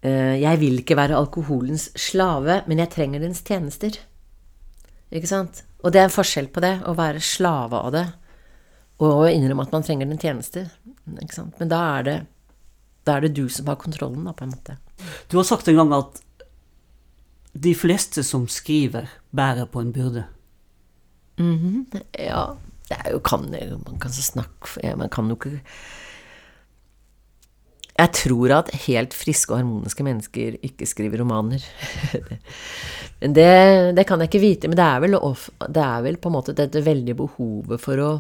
eh, 0.07 0.35
Jeg 0.39 0.61
vil 0.61 0.79
ikke 0.85 0.99
være 0.99 1.19
alkoholens 1.19 1.89
slave, 1.99 2.61
men 2.71 2.83
jeg 2.83 2.93
trenger 2.95 3.25
dens 3.25 3.43
tjenester. 3.47 3.99
Ikke 5.11 5.31
sant? 5.31 5.65
Og 5.83 5.91
det 5.91 6.03
er 6.03 6.07
en 6.07 6.15
forskjell 6.15 6.51
på 6.55 6.63
det, 6.63 6.77
å 6.87 6.95
være 6.95 7.23
slave 7.25 7.83
av 7.89 7.95
det, 7.97 8.07
og 9.01 9.31
innrømme 9.31 9.65
at 9.65 9.73
man 9.73 9.85
trenger 9.87 10.09
den 10.11 10.21
tjeneste. 10.21 10.67
Men 11.05 11.71
da 11.71 11.81
er, 11.99 12.07
det, 12.07 12.17
da 13.09 13.17
er 13.17 13.27
det 13.27 13.35
du 13.39 13.47
som 13.53 13.71
har 13.71 13.81
kontrollen, 13.81 14.27
da, 14.29 14.35
på 14.37 14.45
en 14.45 14.53
måte. 14.53 14.77
Du 15.33 15.39
har 15.39 15.47
sagt 15.49 15.69
en 15.71 15.81
gang 15.81 15.95
at 15.97 16.21
de 17.53 17.73
fleste 17.75 18.23
som 18.27 18.47
skriver, 18.51 19.09
bærer 19.35 19.67
på 19.71 19.83
en 19.83 19.95
byrde. 19.95 20.27
Mhm. 21.41 21.87
Ja, 22.19 22.53
det 22.91 22.99
er 22.99 23.13
jo 23.15 23.21
kan, 23.25 23.47
Man 23.87 23.99
kan 24.01 24.13
så 24.13 24.23
snakke 24.23 24.97
Man 24.97 25.09
kan 25.09 25.29
jo 25.31 25.37
ikke 25.39 25.61
Jeg 27.97 28.13
tror 28.13 28.53
at 28.59 28.75
helt 28.87 29.15
friske 29.15 29.53
og 29.53 29.61
harmoniske 29.61 30.05
mennesker 30.05 30.57
ikke 30.63 30.87
skriver 30.87 31.21
romaner. 31.21 31.65
men 33.21 33.35
det, 33.37 33.97
det, 33.97 34.07
kan 34.07 34.21
jeg 34.21 34.31
ikke 34.31 34.41
vite. 34.41 34.69
Men 34.69 34.77
det 34.77 34.85
er 34.85 35.01
vel, 35.05 35.17
det 35.69 35.83
er 35.85 36.03
vel 36.07 36.17
på 36.17 36.31
en 36.31 36.33
måte 36.33 36.55
dette 36.57 36.81
veldige 36.81 37.19
behovet 37.19 37.81
for 37.81 38.01
å 38.01 38.11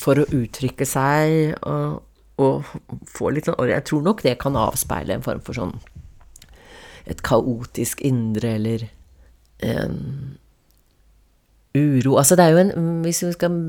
For 0.00 0.20
å 0.20 0.26
uttrykke 0.36 0.86
seg 0.88 1.56
og, 1.66 2.00
og 2.42 2.72
få 3.10 3.32
litt 3.32 3.48
sånn 3.48 3.70
Jeg 3.70 3.86
tror 3.88 4.04
nok 4.06 4.24
det 4.26 4.36
kan 4.42 4.58
avspeile 4.60 5.16
en 5.16 5.24
form 5.24 5.42
for 5.46 5.56
sånn 5.56 5.76
Et 7.06 7.22
kaotisk 7.24 8.02
indre, 8.04 8.56
eller 8.58 8.88
um, 9.62 10.36
uro 11.76 12.16
Altså, 12.20 12.36
det 12.36 12.46
er 12.46 12.56
jo 12.56 12.64
en 12.64 13.02
Hvis 13.06 13.22
vi 13.24 13.32
skal 13.36 13.60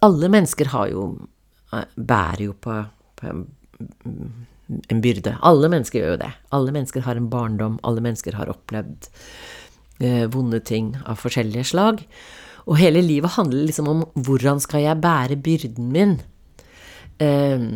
Alle 0.00 0.32
mennesker 0.32 0.72
har 0.74 0.92
jo 0.92 1.10
Bærer 1.70 2.48
jo 2.48 2.54
på, 2.58 2.80
på 3.20 3.34
en 4.90 5.00
byrde. 5.02 5.36
Alle 5.46 5.70
mennesker 5.70 6.02
gjør 6.02 6.14
jo 6.14 6.20
det. 6.22 6.32
Alle 6.54 6.74
mennesker 6.74 7.04
har 7.06 7.18
en 7.18 7.30
barndom. 7.32 7.78
Alle 7.86 8.02
mennesker 8.04 8.36
har 8.38 8.50
opplevd 8.52 9.08
eh, 10.02 10.26
vonde 10.32 10.60
ting 10.66 10.94
av 11.04 11.20
forskjellige 11.22 11.70
slag. 11.72 12.04
Og 12.68 12.80
hele 12.80 13.02
livet 13.04 13.36
handler 13.36 13.68
liksom 13.68 13.88
om 13.90 14.02
hvordan 14.14 14.60
skal 14.62 14.84
jeg 14.84 15.02
bære 15.04 15.38
byrden 15.44 15.92
min? 15.94 16.18
Eh, 17.20 17.70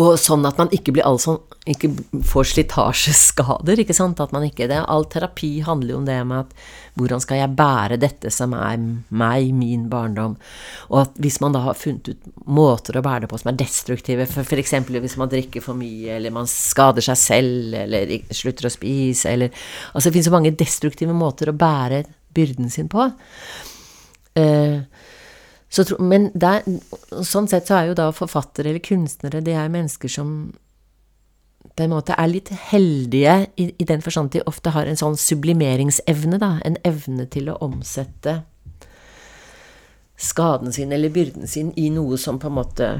og 0.00 0.14
sånn 0.16 0.46
at 0.48 0.56
man 0.56 0.70
ikke 0.72 0.94
blir 0.96 1.04
altså, 1.04 1.34
ikke 1.68 1.90
får 2.24 2.46
slitasjeskader, 2.54 3.82
ikke 3.82 3.96
sant. 3.96 4.22
At 4.24 4.32
man 4.32 4.46
ikke 4.46 4.68
det. 4.70 4.78
All 4.88 5.04
terapi 5.12 5.50
handler 5.66 5.92
jo 5.92 5.98
om 6.00 6.06
det 6.08 6.16
med 6.28 6.46
at 6.46 6.54
hvordan 6.96 7.20
skal 7.20 7.42
jeg 7.42 7.56
bære 7.58 7.98
dette 8.00 8.32
som 8.32 8.54
er 8.56 8.80
meg, 8.80 9.50
min 9.56 9.84
barndom. 9.92 10.38
Og 10.88 11.02
at 11.02 11.20
hvis 11.20 11.38
man 11.44 11.52
da 11.52 11.64
har 11.66 11.76
funnet 11.76 12.08
ut 12.08 12.30
måter 12.48 12.96
å 12.96 13.04
bære 13.04 13.26
det 13.26 13.32
på 13.32 13.42
som 13.42 13.52
er 13.52 13.60
destruktive, 13.60 14.24
f.eks. 14.24 14.74
hvis 14.88 15.18
man 15.20 15.32
drikker 15.32 15.64
for 15.64 15.76
mye, 15.76 16.16
eller 16.16 16.32
man 16.32 16.48
skader 16.48 17.04
seg 17.04 17.20
selv, 17.20 17.76
eller 17.84 18.16
slutter 18.32 18.70
å 18.70 18.72
spise, 18.72 19.28
eller 19.28 19.52
Altså 19.92 20.08
det 20.08 20.16
finnes 20.16 20.30
så 20.30 20.34
mange 20.34 20.56
destruktive 20.56 21.12
måter 21.16 21.52
å 21.52 21.56
bære 21.56 22.06
byrden 22.32 22.72
sin 22.72 22.88
på. 22.88 23.10
Uh, 24.38 24.80
så, 25.72 25.84
men 26.04 26.28
der, 26.36 26.66
sånn 27.24 27.48
sett 27.48 27.68
så 27.68 27.78
er 27.78 27.86
jo 27.88 27.96
da 27.96 28.10
forfattere 28.12 28.68
eller 28.68 28.84
kunstnere 28.84 29.40
det 29.44 29.54
er 29.56 29.72
mennesker 29.72 30.10
som 30.12 30.52
på 31.72 31.86
en 31.86 31.94
måte 31.94 32.12
er 32.18 32.28
litt 32.28 32.50
heldige 32.68 33.36
i, 33.56 33.70
i 33.80 33.86
den 33.88 34.02
forstand 34.04 34.28
at 34.28 34.36
de 34.36 34.42
ofte 34.50 34.74
har 34.74 34.88
en 34.88 34.98
sånn 35.00 35.16
sublimeringsevne, 35.16 36.36
da. 36.42 36.58
En 36.68 36.76
evne 36.84 37.24
til 37.32 37.48
å 37.48 37.56
omsette 37.64 38.42
skaden 40.20 40.74
sin 40.76 40.92
eller 40.92 41.10
byrden 41.14 41.48
sin 41.48 41.72
i 41.80 41.88
noe 41.94 42.18
som 42.20 42.36
på 42.42 42.50
en 42.50 42.58
måte 42.58 42.90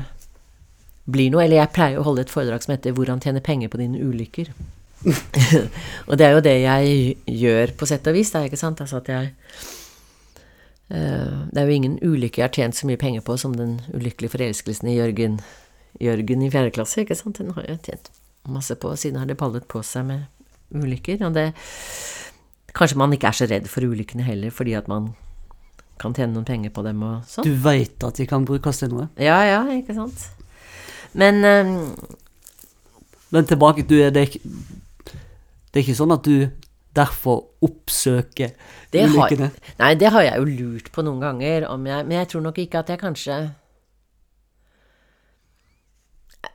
blir 1.04 1.28
noe. 1.34 1.44
Eller 1.44 1.60
jeg 1.60 1.74
pleier 1.76 2.00
å 2.00 2.06
holde 2.08 2.24
et 2.24 2.32
foredrag 2.32 2.64
som 2.64 2.72
heter 2.72 2.96
'Hvordan 2.96 3.20
tjene 3.20 3.44
penger 3.44 3.68
på 3.68 3.82
dine 3.82 4.00
ulykker'. 4.00 4.48
og 6.08 6.16
det 6.16 6.26
er 6.26 6.32
jo 6.32 6.40
det 6.40 6.56
jeg 6.62 7.16
gjør, 7.26 7.76
på 7.76 7.86
sett 7.86 8.06
og 8.06 8.14
vis. 8.14 8.30
Da, 8.30 8.46
ikke 8.46 8.56
sant? 8.56 8.80
Altså 8.80 9.02
at 9.02 9.08
jeg 9.08 9.32
Eh, 9.60 9.81
det 10.88 11.60
er 11.60 11.68
jo 11.68 11.76
ingen 11.76 11.98
ulykke 12.02 12.42
jeg 12.42 12.44
har 12.48 12.52
tjent 12.52 12.76
så 12.76 12.88
mye 12.88 13.00
penger 13.00 13.22
på 13.24 13.36
som 13.40 13.54
den 13.56 13.78
ulykkelige 13.94 14.34
forelskelsen 14.34 14.90
i 14.92 14.96
Jørgen, 14.98 15.38
Jørgen 16.02 16.42
i 16.42 16.50
fjerde 16.52 16.74
klasse, 16.74 17.04
ikke 17.04 17.16
sant? 17.16 17.38
Den 17.38 17.54
har 17.56 17.64
jeg 17.68 17.80
tjent 17.86 18.10
masse 18.48 18.74
på, 18.74 18.90
siden 18.96 19.20
har 19.20 19.30
det 19.30 19.38
ballet 19.40 19.64
på 19.70 19.82
seg 19.86 20.06
med 20.08 20.26
ulykker. 20.74 21.22
Og 21.26 21.34
det 21.36 21.52
Kanskje 22.72 22.96
man 22.96 23.12
ikke 23.12 23.28
er 23.28 23.36
så 23.36 23.44
redd 23.50 23.66
for 23.68 23.84
ulykkene 23.84 24.24
heller, 24.24 24.48
fordi 24.48 24.72
at 24.72 24.86
man 24.88 25.10
kan 26.00 26.14
tjene 26.16 26.32
noen 26.32 26.46
penger 26.48 26.72
på 26.72 26.84
dem 26.86 27.02
og 27.04 27.26
sånn. 27.28 27.44
Du 27.44 27.58
veit 27.60 28.00
at 28.06 28.16
de 28.16 28.24
kan 28.28 28.46
brukes 28.48 28.80
til 28.80 28.88
noe? 28.94 29.10
Ja, 29.20 29.36
ja, 29.44 29.58
ikke 29.76 29.92
sant. 29.98 30.24
Men 31.12 31.44
um, 31.44 31.74
Men 33.28 33.44
tilbake, 33.48 33.84
du 33.88 33.98
er 34.00 34.10
det, 34.12 34.24
det 34.40 35.76
er 35.76 35.84
ikke 35.84 35.96
sånn 35.96 36.16
at 36.16 36.24
du 36.24 36.48
derfor 36.96 37.42
oppsøke 37.64 38.52
det 38.92 39.06
ulykkene? 39.08 39.48
Har, 39.48 39.74
nei, 39.80 39.94
det 40.00 40.12
har 40.14 40.26
jeg 40.26 40.38
jo 40.42 40.46
lurt 40.50 40.92
på 40.94 41.04
noen 41.06 41.22
ganger, 41.22 41.66
jeg, 41.66 42.06
men 42.06 42.16
jeg 42.18 42.30
tror 42.32 42.46
nok 42.48 42.62
ikke 42.62 42.84
at 42.84 42.94
jeg 42.94 43.02
kanskje 43.02 43.42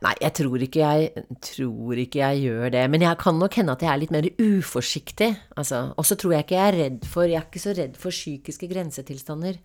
Nei, 0.04 0.12
jeg 0.20 0.34
tror 0.36 0.62
ikke 0.62 0.82
jeg, 0.84 1.22
tror 1.42 1.98
ikke 1.98 2.20
jeg 2.20 2.42
gjør 2.44 2.68
det. 2.74 2.82
Men 2.92 3.02
jeg 3.02 3.18
kan 3.18 3.38
nok 3.40 3.54
hende 3.56 3.72
at 3.72 3.82
jeg 3.82 3.88
er 3.90 4.00
litt 4.02 4.12
mer 4.14 4.28
uforsiktig. 4.36 5.30
Altså, 5.58 5.80
og 5.96 6.06
så 6.06 6.14
tror 6.20 6.34
jeg 6.36 6.44
ikke 6.44 6.58
jeg 6.58 6.66
er 6.66 6.76
redd 6.76 7.08
for 7.08 7.24
Jeg 7.26 7.40
er 7.40 7.46
ikke 7.48 7.62
så 7.62 7.74
redd 7.74 7.96
for 7.98 8.14
psykiske 8.14 8.68
grensetilstander. 8.70 9.56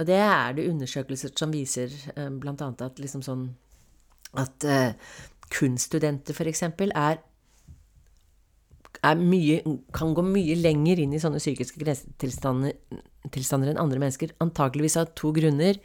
Og 0.00 0.08
det 0.08 0.18
er 0.18 0.56
det 0.56 0.66
undersøkelser 0.72 1.36
som 1.36 1.52
viser, 1.54 1.92
eh, 2.16 2.32
blant 2.40 2.64
annet 2.64 2.82
at 2.88 2.98
liksom 3.00 3.22
sånn 3.24 3.46
At 4.36 4.66
uh, 4.68 4.90
kunststudenter, 5.52 6.34
for 6.34 6.48
eksempel, 6.50 6.90
er 6.96 7.20
mye, 9.20 9.60
kan 9.94 10.14
gå 10.16 10.24
mye 10.26 10.56
lenger 10.58 11.02
inn 11.02 11.12
i 11.14 11.20
sånne 11.22 11.40
psykiske 11.42 11.96
tilstander 12.20 13.70
enn 13.72 13.82
andre 13.82 14.00
mennesker. 14.00 14.32
Antakeligvis 14.42 14.98
av 15.00 15.12
to 15.18 15.32
grunner. 15.36 15.80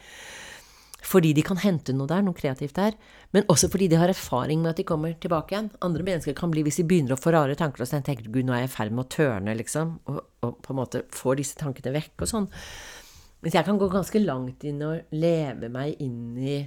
Fordi 1.01 1.31
de 1.33 1.41
kan 1.41 1.57
hente 1.57 1.95
noe 1.97 2.05
der, 2.09 2.21
noe 2.21 2.37
kreativt 2.37 2.75
der, 2.77 2.93
men 3.33 3.47
også 3.49 3.71
fordi 3.73 3.87
de 3.89 3.97
har 3.97 4.11
erfaring 4.13 4.61
med 4.61 4.75
at 4.75 4.81
de 4.81 4.85
kommer 4.85 5.15
tilbake 5.17 5.55
igjen. 5.55 5.71
Andre 5.81 6.05
mennesker 6.05 6.35
kan 6.37 6.51
bli, 6.53 6.61
hvis 6.67 6.77
de 6.77 6.85
begynner 6.85 7.15
å 7.15 7.19
få 7.19 7.33
rare 7.33 7.55
tanker, 7.57 7.81
og 7.81 7.89
så 7.89 8.03
tenker 8.05 8.29
gud, 8.29 8.45
nå 8.45 8.53
er 8.53 8.67
jeg 8.67 8.69
i 8.69 8.75
ferd 8.75 8.93
med 8.93 9.07
å 9.07 9.13
tørne, 9.15 9.55
liksom, 9.57 9.95
og, 10.05 10.19
og, 10.45 10.59
på 10.61 10.75
en 10.75 10.77
måte 10.77 11.01
får 11.17 11.39
disse 11.41 11.57
tankene 11.57 11.95
vekk 11.97 12.21
og 12.21 12.29
sånn. 12.29 12.45
Mens 13.41 13.57
jeg 13.57 13.65
kan 13.65 13.81
gå 13.81 13.89
ganske 13.89 14.21
langt 14.21 14.61
inn 14.69 14.83
og 14.85 15.17
leve 15.17 15.71
meg 15.73 15.97
inn 16.05 16.37
i 16.37 16.59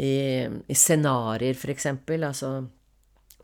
i, 0.00 0.14
i 0.72 0.74
scenarioer, 0.74 1.68
eksempel. 1.70 2.24
Altså 2.24 2.54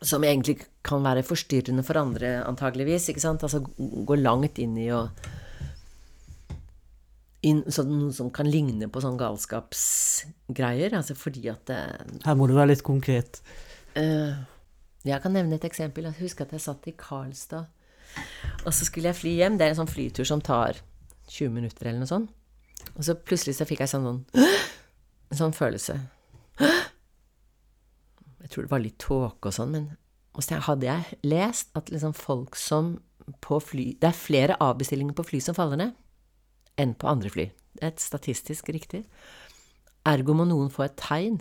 som 0.01 0.23
egentlig 0.23 0.59
kan 0.85 1.03
være 1.03 1.25
forstyrrende 1.27 1.83
for 1.83 1.99
andre, 1.99 2.39
antageligvis. 2.47 3.09
ikke 3.11 3.23
sant? 3.23 3.43
Altså 3.43 3.61
gå 3.61 4.15
langt 4.19 4.59
inn 4.61 4.77
i 4.79 4.89
å 4.95 5.05
inn, 7.47 7.63
sånn, 7.71 7.91
Noe 8.01 8.15
som 8.15 8.31
kan 8.35 8.49
ligne 8.49 8.89
på 8.91 9.03
sånn 9.03 9.19
galskapsgreier. 9.19 10.95
Altså 10.97 11.15
fordi 11.19 11.49
at 11.51 11.65
det, 11.69 11.81
Her 12.25 12.39
må 12.39 12.47
du 12.49 12.55
være 12.57 12.73
litt 12.73 12.85
konkret. 12.85 13.41
Uh, 13.95 14.39
jeg 15.07 15.21
kan 15.23 15.35
nevne 15.35 15.59
et 15.59 15.67
eksempel. 15.67 16.09
Jeg 16.09 16.19
husker 16.23 16.47
at 16.47 16.55
jeg 16.55 16.65
satt 16.65 16.89
i 16.91 16.95
Karlstad, 16.99 17.69
og 18.65 18.73
så 18.73 18.87
skulle 18.87 19.11
jeg 19.11 19.19
fly 19.19 19.35
hjem. 19.39 19.59
Det 19.59 19.67
er 19.67 19.75
en 19.75 19.81
sånn 19.83 19.91
flytur 19.91 20.27
som 20.27 20.43
tar 20.43 20.79
20 21.29 21.55
minutter 21.55 21.89
eller 21.89 22.03
noe 22.03 22.11
sånt. 22.11 22.31
Og 22.95 23.03
så 23.05 23.15
plutselig 23.15 23.57
så 23.57 23.67
fikk 23.67 23.83
jeg 23.83 23.91
sånn, 23.91 24.07
sånn, 24.07 25.35
sånn 25.43 25.55
følelse. 25.55 25.99
Jeg 28.49 28.55
tror 28.55 28.65
det 28.65 28.71
var 28.71 28.81
litt 28.81 28.97
tåke 28.97 29.49
og 29.51 29.53
sånn, 29.53 29.73
men 29.75 29.83
så 30.41 30.57
hadde 30.65 30.87
jeg 30.87 31.19
lest 31.29 31.69
at 31.77 31.91
liksom 31.93 32.15
folk 32.17 32.55
som 32.57 32.95
på 33.45 33.59
fly 33.61 33.83
Det 34.01 34.07
er 34.09 34.17
flere 34.17 34.55
avbestillinger 34.57 35.13
på 35.13 35.25
fly 35.27 35.41
som 35.45 35.53
faller 35.53 35.77
ned, 35.77 35.91
enn 36.81 36.95
på 36.97 37.11
andre 37.11 37.29
fly. 37.29 37.45
Det 37.77 37.85
er 37.85 37.93
et 37.93 38.01
statistisk 38.01 38.71
riktig. 38.73 39.03
Ergo 40.09 40.33
må 40.33 40.49
noen 40.49 40.73
få 40.73 40.87
et 40.87 40.97
tegn, 40.97 41.37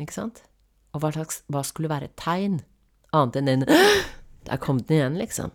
ikke 0.00 0.16
sant? 0.16 0.46
Og 0.96 1.04
hva, 1.04 1.12
slags, 1.12 1.42
hva 1.52 1.60
skulle 1.60 1.92
være 1.92 2.08
et 2.08 2.16
tegn, 2.16 2.62
annet 3.12 3.36
enn 3.42 3.52
den 3.52 3.68
Der 4.48 4.56
kom 4.56 4.80
den 4.80 4.96
igjen, 4.96 5.20
liksom. 5.20 5.52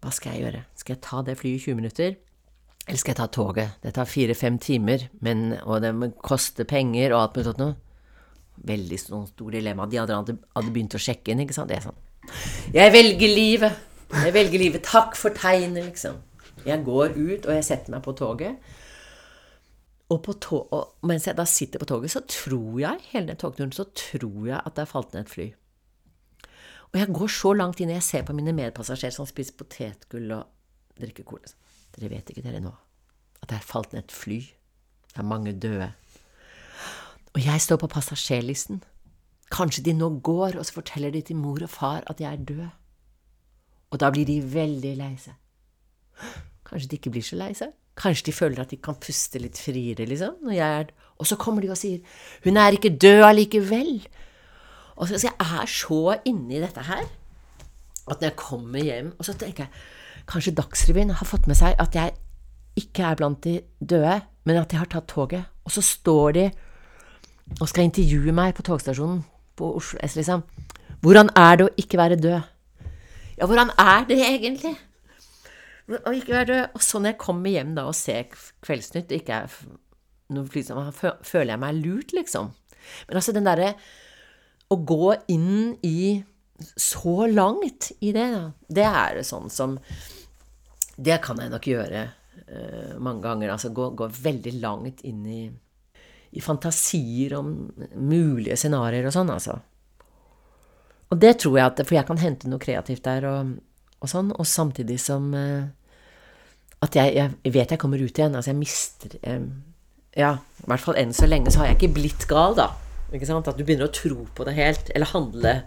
Hva 0.00 0.16
skal 0.16 0.32
jeg 0.32 0.46
gjøre? 0.46 0.66
Skal 0.80 0.96
jeg 0.96 1.04
ta 1.04 1.20
det 1.28 1.36
flyet 1.36 1.60
i 1.60 1.64
20 1.74 1.82
minutter? 1.82 2.16
Eller 2.86 3.02
skal 3.02 3.12
jeg 3.12 3.20
ta 3.20 3.26
toget? 3.28 3.82
Det 3.84 3.92
tar 3.98 4.08
fire-fem 4.08 4.56
timer, 4.62 5.10
men, 5.20 5.58
og 5.66 5.84
det 5.84 5.92
koster 6.24 6.64
penger 6.64 7.12
og 7.12 7.20
alt 7.20 7.36
mulig 7.36 7.50
sånt 7.50 7.60
noe 7.66 7.82
veldig 8.66 8.98
sånn 9.00 9.26
stor 9.28 9.56
dilemma. 9.56 9.86
De 9.90 10.00
hadde, 10.00 10.38
hadde 10.56 10.72
begynt 10.72 10.96
å 10.96 11.02
sjekke 11.02 11.32
inn, 11.32 11.44
ikke 11.44 11.56
sant. 11.56 11.70
Det 11.70 11.78
er 11.78 11.86
sånn 11.88 12.74
Jeg 12.74 12.94
velger 12.94 13.34
livet! 13.34 13.84
Jeg 14.14 14.32
velger 14.36 14.62
livet. 14.62 14.86
Takk 14.86 15.16
for 15.18 15.34
tegnet, 15.34 15.88
liksom. 15.88 16.20
Jeg 16.66 16.82
går 16.86 17.16
ut, 17.16 17.46
og 17.46 17.52
jeg 17.54 17.66
setter 17.66 17.94
meg 17.94 18.04
på 18.06 18.14
toget. 18.18 18.58
Og, 20.06 20.20
på 20.22 20.36
tog, 20.38 20.70
og 20.70 21.06
mens 21.06 21.26
jeg 21.26 21.34
da 21.38 21.44
sitter 21.50 21.82
på 21.82 21.88
toget, 21.90 22.12
så 22.14 22.22
tror 22.30 22.78
jeg 22.78 23.02
hele 23.10 23.32
den 23.32 23.40
togturen, 23.42 23.74
så 23.74 23.88
tror 23.90 24.46
jeg 24.46 24.60
at 24.60 24.76
det 24.76 24.84
har 24.84 24.90
falt 24.92 25.14
ned 25.14 25.26
et 25.26 25.32
fly. 25.32 25.48
Og 26.92 27.00
jeg 27.00 27.12
går 27.18 27.32
så 27.34 27.52
langt 27.58 27.82
inn, 27.82 27.90
og 27.90 27.98
jeg 27.98 28.06
ser 28.06 28.26
på 28.26 28.36
mine 28.38 28.54
medpassasjerer 28.54 29.14
som 29.14 29.26
spiser 29.26 29.58
potetgull 29.58 30.30
og 30.38 31.00
drikker 31.02 31.26
cola. 31.26 31.50
Dere 31.96 32.12
vet 32.14 32.30
ikke 32.30 32.46
dere 32.46 32.62
nå 32.62 32.72
at 33.46 33.50
det 33.50 33.60
har 33.60 33.66
falt 33.66 33.92
ned 33.94 34.04
et 34.04 34.14
fly. 34.14 34.40
Det 35.12 35.20
er 35.22 35.26
mange 35.26 35.52
døde. 35.52 35.92
Og 37.36 37.44
jeg 37.44 37.60
står 37.60 37.76
på 37.76 37.86
passasjerlisten. 37.92 38.78
Kanskje 39.52 39.82
de 39.84 39.92
nå 39.92 40.08
går, 40.24 40.56
og 40.56 40.64
så 40.64 40.72
forteller 40.78 41.10
de 41.12 41.20
til 41.20 41.36
mor 41.36 41.60
og 41.62 41.68
far 41.70 42.04
at 42.08 42.20
jeg 42.20 42.32
er 42.32 42.44
død. 42.48 42.68
Og 43.92 44.00
da 44.00 44.08
blir 44.10 44.24
de 44.24 44.38
veldig 44.54 44.92
lei 44.96 45.10
seg. 45.20 45.36
Kanskje 46.64 46.88
de 46.88 46.96
ikke 46.96 47.12
blir 47.12 47.26
så 47.26 47.36
lei 47.36 47.50
seg? 47.54 47.74
Kanskje 47.96 48.30
de 48.30 48.34
føler 48.38 48.62
at 48.64 48.72
de 48.72 48.78
kan 48.80 48.96
puste 49.00 49.40
litt 49.40 49.60
friere, 49.60 50.08
liksom? 50.08 50.40
Når 50.48 50.56
jeg 50.56 50.80
er... 50.80 50.94
Og 51.20 51.28
så 51.28 51.36
kommer 51.36 51.62
de 51.62 51.70
og 51.70 51.76
sier 51.76 52.00
'Hun 52.44 52.56
er 52.56 52.72
ikke 52.72 52.96
død 52.96 53.22
allikevel'. 53.24 54.06
Og 54.96 55.08
så, 55.08 55.18
så 55.18 55.28
jeg 55.28 55.36
er 55.40 55.66
så 55.66 56.18
inni 56.24 56.60
dette 56.60 56.80
her 56.80 57.04
at 58.10 58.20
når 58.20 58.28
jeg 58.28 58.36
kommer 58.36 58.78
hjem 58.78 59.12
Og 59.18 59.24
så 59.24 59.32
tenker 59.32 59.64
jeg 59.64 59.72
kanskje 60.26 60.54
Dagsrevyen 60.54 61.10
har 61.10 61.26
fått 61.26 61.46
med 61.46 61.56
seg 61.56 61.74
at 61.78 61.94
jeg 61.94 62.12
ikke 62.76 63.02
er 63.02 63.14
blant 63.14 63.44
de 63.44 63.60
døde, 63.80 64.20
men 64.44 64.56
at 64.56 64.70
de 64.70 64.76
har 64.76 64.86
tatt 64.86 65.08
toget. 65.08 65.44
Og 65.64 65.70
så 65.70 65.82
står 65.82 66.32
de 66.32 66.50
og 67.60 67.68
skal 67.70 67.86
intervjue 67.86 68.34
meg 68.36 68.54
på 68.56 68.64
togstasjonen 68.66 69.22
på 69.56 69.70
Oslo 69.78 70.00
S, 70.04 70.16
liksom. 70.18 70.42
Hvordan 71.04 71.30
er 71.38 71.56
det 71.56 71.66
å 71.66 71.74
ikke 71.80 72.00
være 72.00 72.18
død? 72.20 72.52
Ja, 73.36 73.46
hvordan 73.46 73.70
er 73.78 74.06
det 74.08 74.20
egentlig? 74.24 74.74
Å 75.86 76.12
ikke 76.16 76.34
være 76.34 76.48
død. 76.50 76.62
Og 76.76 76.84
så 76.84 77.00
når 77.00 77.12
jeg 77.12 77.20
kommer 77.22 77.52
hjem 77.52 77.74
da 77.76 77.86
og 77.88 77.96
ser 77.96 78.30
Kveldsnytt, 78.64 79.12
ikke 79.14 79.42
er 79.44 79.58
noe 80.34 80.50
liksom, 80.50 80.80
føler 81.24 81.54
jeg 81.54 81.62
meg 81.62 81.78
lurt, 81.78 82.14
liksom. 82.16 82.50
Men 83.06 83.20
altså 83.20 83.34
den 83.34 83.46
derre 83.46 83.74
Å 84.70 84.76
gå 84.82 85.12
inn 85.30 85.76
i 85.86 86.22
så 86.58 87.26
langt 87.30 87.90
i 88.00 88.12
det, 88.14 88.26
da, 88.32 88.44
det 88.78 88.86
er 88.86 89.18
sånn 89.26 89.50
som 89.52 89.76
Det 90.96 91.18
kan 91.22 91.38
jeg 91.42 91.52
nok 91.52 91.66
gjøre 91.68 92.02
uh, 92.08 92.94
mange 92.98 93.22
ganger. 93.26 93.52
Altså 93.52 93.70
gå, 93.76 93.90
gå, 93.98 94.08
veldig 94.10 94.54
langt 94.62 95.04
inn 95.06 95.22
i, 95.28 95.40
i 96.32 96.42
fantasier 96.42 97.36
om 97.38 97.52
mulige 97.94 98.56
scenarioer 98.58 99.08
og 99.08 99.14
sånn, 99.14 99.32
altså. 99.32 99.60
Og 101.06 101.20
det 101.22 101.36
tror 101.38 101.54
jeg 101.54 101.70
at 101.70 101.80
For 101.86 101.94
jeg 101.94 102.06
kan 102.08 102.18
hente 102.18 102.48
noe 102.50 102.62
kreativt 102.62 103.04
der 103.06 103.28
og, 103.30 103.52
og 104.02 104.10
sånn, 104.10 104.32
og 104.34 104.48
samtidig 104.48 104.98
som 104.98 105.30
uh, 105.38 105.68
at 106.84 106.98
jeg, 106.98 107.14
jeg, 107.16 107.52
vet 107.54 107.72
jeg 107.72 107.80
kommer 107.80 108.02
ut 108.02 108.18
igjen. 108.18 108.34
Altså, 108.36 108.52
jeg 108.52 108.60
mister 108.60 109.16
um, 109.30 109.50
Ja, 110.16 110.36
i 110.64 110.70
hvert 110.70 110.82
fall 110.82 110.98
enn 111.00 111.14
så 111.16 111.28
lenge 111.28 111.52
så 111.52 111.62
har 111.62 111.70
jeg 111.70 111.80
ikke 111.80 111.96
blitt 112.00 112.26
gal, 112.30 112.56
da. 112.58 112.70
Ikke 113.14 113.28
sant? 113.28 113.48
At 113.48 113.58
du 113.58 113.64
begynner 113.64 113.88
å 113.88 113.94
tro 113.94 114.26
på 114.34 114.46
det 114.48 114.56
helt, 114.56 114.90
eller 114.94 115.12
handle 115.12 115.58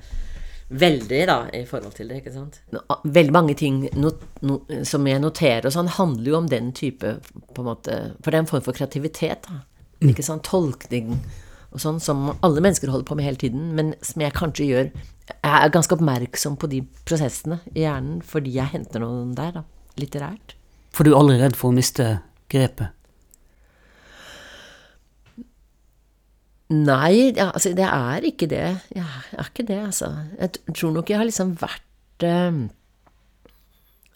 veldig 0.69 1.21
da, 1.25 1.37
i 1.55 1.63
forhold 1.65 1.95
til 1.97 2.11
det. 2.11 2.19
ikke 2.21 2.33
sant? 2.33 2.59
Veldig 3.03 3.33
mange 3.33 3.55
ting 3.57 3.81
no, 3.97 4.11
no, 4.45 4.59
som 4.85 5.07
jeg 5.09 5.21
noterer 5.23 5.65
og 5.69 5.73
sånn, 5.73 5.89
handler 5.95 6.33
jo 6.33 6.37
om 6.43 6.49
den 6.51 6.71
type 6.77 7.15
på 7.23 7.63
en 7.63 7.69
måte, 7.71 7.99
For 8.19 8.29
det 8.29 8.37
er 8.37 8.43
en 8.43 8.51
form 8.51 8.65
for 8.65 8.77
kreativitet. 8.77 9.49
da. 9.49 9.63
Ikke 10.07 10.23
sant, 10.25 10.45
Tolkning 10.47 11.17
og 11.69 11.81
sånn, 11.83 11.99
som 12.01 12.29
alle 12.39 12.63
mennesker 12.63 12.89
holder 12.89 13.07
på 13.09 13.17
med 13.19 13.27
hele 13.27 13.41
tiden, 13.41 13.73
men 13.77 13.91
som 14.01 14.23
jeg 14.23 14.35
kanskje 14.37 14.69
gjør 14.69 14.91
Jeg 15.29 15.51
er 15.53 15.69
ganske 15.69 15.93
oppmerksom 15.93 16.55
på 16.57 16.69
de 16.71 16.79
prosessene 17.05 17.59
i 17.75 17.83
hjernen 17.83 18.23
fordi 18.25 18.55
jeg 18.55 18.71
henter 18.71 19.03
noen 19.03 19.35
der, 19.37 19.59
da, 19.59 19.61
litterært. 20.01 20.55
For 20.89 21.05
du 21.05 21.11
er 21.11 21.19
aldri 21.19 21.35
redd 21.37 21.57
for 21.59 21.69
å 21.69 21.77
miste 21.77 22.07
grepet? 22.49 22.95
Nei, 26.69 27.33
ja, 27.33 27.47
altså, 27.49 27.71
det 27.73 27.85
er 27.85 28.25
ikke 28.29 28.45
det. 28.49 28.65
Jeg 28.93 29.05
er 29.05 29.47
ikke 29.47 29.65
det, 29.65 29.77
altså. 29.87 30.09
Jeg 30.37 30.75
tror 30.77 30.91
nok 30.93 31.09
jeg 31.09 31.17
har 31.17 31.25
liksom 31.25 31.55
vært 31.57 32.25
eh, 32.25 32.59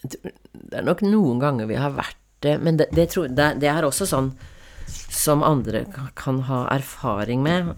Det 0.04 0.78
er 0.78 0.86
nok 0.86 1.02
noen 1.02 1.42
ganger 1.42 1.70
vi 1.70 1.78
har 1.80 1.96
vært 1.96 2.46
eh, 2.46 2.60
men 2.62 2.78
det, 2.78 2.90
det, 2.94 3.08
det, 3.10 3.48
det, 3.62 3.70
er 3.70 3.86
også 3.86 4.06
sånn 4.06 4.30
som 5.14 5.42
andre 5.46 5.84
kan 6.18 6.42
ha 6.48 6.64
erfaring 6.74 7.42
med, 7.44 7.72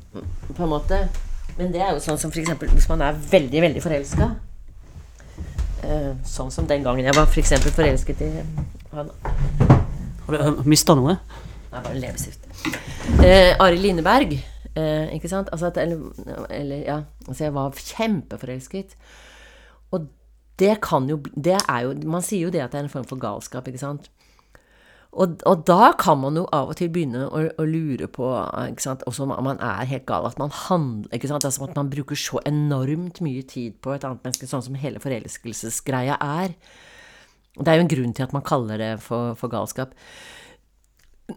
på 0.54 0.64
en 0.64 0.72
måte. 0.72 1.04
Men 1.56 1.72
det 1.72 1.80
er 1.80 1.94
jo 1.94 2.02
sånn 2.04 2.18
som 2.20 2.32
f.eks. 2.32 2.52
hvis 2.72 2.88
man 2.90 3.04
er 3.04 3.16
veldig, 3.30 3.62
veldig 3.64 3.84
forelska. 3.84 4.30
Uh, 5.86 6.12
sånn 6.26 6.50
som 6.50 6.66
den 6.68 6.82
gangen 6.84 7.06
jeg 7.06 7.16
var 7.16 7.28
f.eks. 7.28 7.54
For 7.62 7.76
forelsket 7.78 8.24
i 8.24 8.30
han 8.96 9.10
Har 10.26 10.34
du 10.34 10.62
mista 10.68 10.96
noe? 10.98 11.18
Nei, 11.70 11.80
bare 11.80 11.98
leppestift. 12.00 12.46
Eh, 13.22 13.52
Arild 13.62 13.84
Lineberg. 13.84 14.36
Eh, 14.76 15.14
ikke 15.16 15.30
sant? 15.30 15.48
Altså 15.52 15.70
at, 15.70 15.78
eller, 15.80 16.00
eller, 16.50 16.82
ja. 16.84 16.98
Altså, 17.28 17.44
jeg 17.44 17.54
var 17.54 17.76
kjempeforelsket. 17.76 18.96
Og 19.94 20.08
det 20.58 20.78
kan 20.80 21.08
jo 21.08 21.18
Det 21.36 21.58
er 21.68 21.80
jo 21.84 21.92
Man 22.08 22.24
sier 22.24 22.46
jo 22.46 22.50
det 22.50 22.62
at 22.64 22.72
det 22.72 22.80
er 22.80 22.86
en 22.86 22.92
form 22.92 23.04
for 23.04 23.20
galskap, 23.20 23.68
ikke 23.68 23.82
sant? 23.82 24.10
Og, 25.12 25.40
og 25.48 25.62
da 25.68 25.92
kan 25.96 26.18
man 26.20 26.36
jo 26.36 26.44
av 26.52 26.72
og 26.72 26.76
til 26.76 26.90
begynne 26.92 27.24
å, 27.28 27.42
å 27.56 27.64
lure 27.68 28.08
på 28.12 28.30
ikke 28.66 28.84
sant? 28.84 29.04
Også 29.08 29.24
om 29.24 29.32
man 29.46 29.60
er 29.64 29.88
helt 29.88 30.06
gal. 30.08 30.26
At 30.28 30.40
man 30.40 30.52
handler 30.52 31.16
ikke 31.16 31.30
sant? 31.30 31.46
Altså 31.48 31.68
at 31.68 31.78
man 31.78 31.92
bruker 31.92 32.18
så 32.20 32.42
enormt 32.48 33.22
mye 33.24 33.44
tid 33.48 33.78
på 33.84 33.94
et 33.94 34.04
annet 34.04 34.26
menneske, 34.26 34.48
sånn 34.50 34.64
som 34.66 34.76
hele 34.80 35.00
forelskelsesgreia 35.02 36.18
er. 36.20 36.56
Det 37.56 37.72
er 37.72 37.78
jo 37.78 37.86
en 37.86 37.94
grunn 37.94 38.16
til 38.16 38.26
at 38.26 38.34
man 38.36 38.44
kaller 38.44 38.82
det 38.82 38.90
for, 39.04 39.32
for 39.40 39.52
galskap 39.52 39.96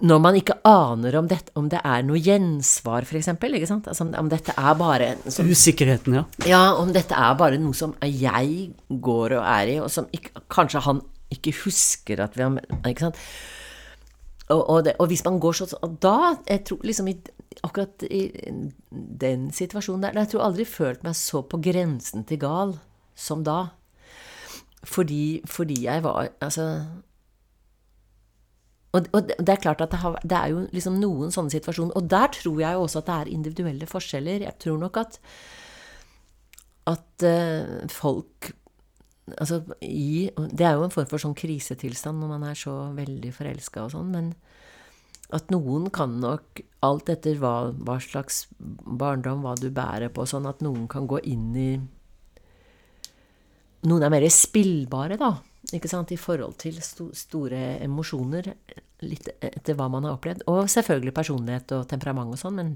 når 0.05 0.19
man 0.21 0.35
ikke 0.37 0.59
aner 0.69 1.15
om, 1.17 1.27
det, 1.29 1.39
om 1.57 1.65
det 1.71 1.79
er 1.81 2.03
noe 2.05 2.19
gjensvar, 2.21 3.07
f.eks. 3.07 3.31
Altså, 3.33 4.05
om 4.05 4.27
dette 4.29 4.53
er 4.53 4.75
bare 4.77 5.07
som, 5.25 5.49
Usikkerheten, 5.49 6.19
ja. 6.19 6.25
Ja, 6.45 6.61
om 6.77 6.91
dette 6.93 7.17
er 7.17 7.37
bare 7.39 7.57
noe 7.61 7.73
som 7.77 7.95
jeg 8.05 8.69
går 8.87 9.39
og 9.39 9.41
er 9.41 9.71
i, 9.73 9.79
og 9.81 9.89
som 9.93 10.05
ikke, 10.13 10.43
kanskje 10.51 10.83
han 10.85 11.01
ikke 11.33 11.55
husker 11.63 12.21
at 12.21 12.37
vi 12.37 12.45
har 12.45 12.59
Ikke 12.89 13.09
sant. 13.09 13.23
Og, 14.49 14.85
det, 14.85 14.95
og 14.97 15.11
hvis 15.11 15.21
man 15.25 15.37
går 15.37 15.59
sånn 15.59 15.75
Og 15.85 15.97
da 16.01 16.35
jeg 16.49 16.63
tror 16.65 16.85
liksom 16.87 17.09
i, 17.11 17.15
Akkurat 17.61 18.05
i 18.09 18.21
den 18.89 19.49
situasjonen 19.53 20.07
der 20.07 20.17
Jeg 20.23 20.31
tror 20.31 20.47
aldri 20.47 20.65
følt 20.65 21.03
meg 21.05 21.17
så 21.17 21.43
på 21.45 21.59
grensen 21.61 22.25
til 22.25 22.41
gal 22.41 22.73
som 23.19 23.43
da. 23.43 23.75
Fordi, 24.87 25.41
fordi 25.45 25.83
jeg 25.83 26.03
var 26.05 26.31
Altså 26.39 26.65
og, 28.89 29.05
og, 29.13 29.27
det 29.37 29.53
er 29.53 29.61
klart 29.61 29.81
at 29.85 29.91
det, 29.91 29.99
har, 30.01 30.15
det, 30.23 30.37
er 30.37 30.47
jo 30.49 30.61
liksom 30.73 30.95
noen 30.97 31.33
sånne 31.33 31.53
situasjoner. 31.53 31.93
Og 31.93 32.07
der 32.09 32.31
tror 32.33 32.55
jeg 32.57 32.73
jo 32.73 32.85
også 32.87 33.03
at 33.03 33.09
det 33.09 33.17
er 33.17 33.33
individuelle 33.35 33.89
forskjeller. 33.89 34.45
Jeg 34.47 34.57
tror 34.63 34.79
nok 34.81 34.97
at, 34.97 35.19
at 36.89 37.25
uh, 37.29 37.75
folk 37.93 38.49
Altså 39.37 39.61
i 39.85 40.29
Det 40.35 40.65
er 40.65 40.77
jo 40.77 40.85
en 40.85 40.93
form 40.93 41.09
for 41.11 41.21
sånn 41.21 41.37
krisetilstand 41.37 42.21
når 42.21 42.31
man 42.33 42.47
er 42.49 42.57
så 42.57 42.73
veldig 42.95 43.33
forelska 43.35 43.85
og 43.85 43.93
sånn, 43.93 44.09
men 44.15 44.31
at 45.35 45.51
noen 45.53 45.91
kan 45.93 46.15
nok, 46.17 46.63
alt 46.81 47.11
etter 47.13 47.37
hva, 47.37 47.69
hva 47.85 47.99
slags 48.01 48.47
barndom, 48.57 49.43
hva 49.45 49.53
du 49.59 49.67
bærer 49.69 50.09
på, 50.09 50.25
sånn 50.25 50.47
at 50.49 50.63
noen 50.65 50.87
kan 50.89 51.05
gå 51.09 51.21
inn 51.29 51.51
i 51.53 51.71
Noen 53.79 54.03
er 54.03 54.11
mer 54.11 54.25
spillbare, 54.27 55.15
da 55.15 55.37
ikke 55.75 55.89
sant, 55.91 56.11
i 56.13 56.19
forhold 56.19 56.57
til 56.61 56.77
sto 56.83 57.09
store 57.15 57.77
emosjoner, 57.83 58.47
litt 59.05 59.27
etter 59.43 59.77
hva 59.77 59.89
man 59.91 60.07
har 60.07 60.17
opplevd. 60.17 60.45
Og 60.51 60.69
selvfølgelig 60.71 61.15
personlighet 61.15 61.73
og 61.77 61.87
temperament 61.91 62.33
og 62.33 62.41
sånn, 62.41 62.57
men, 62.57 62.71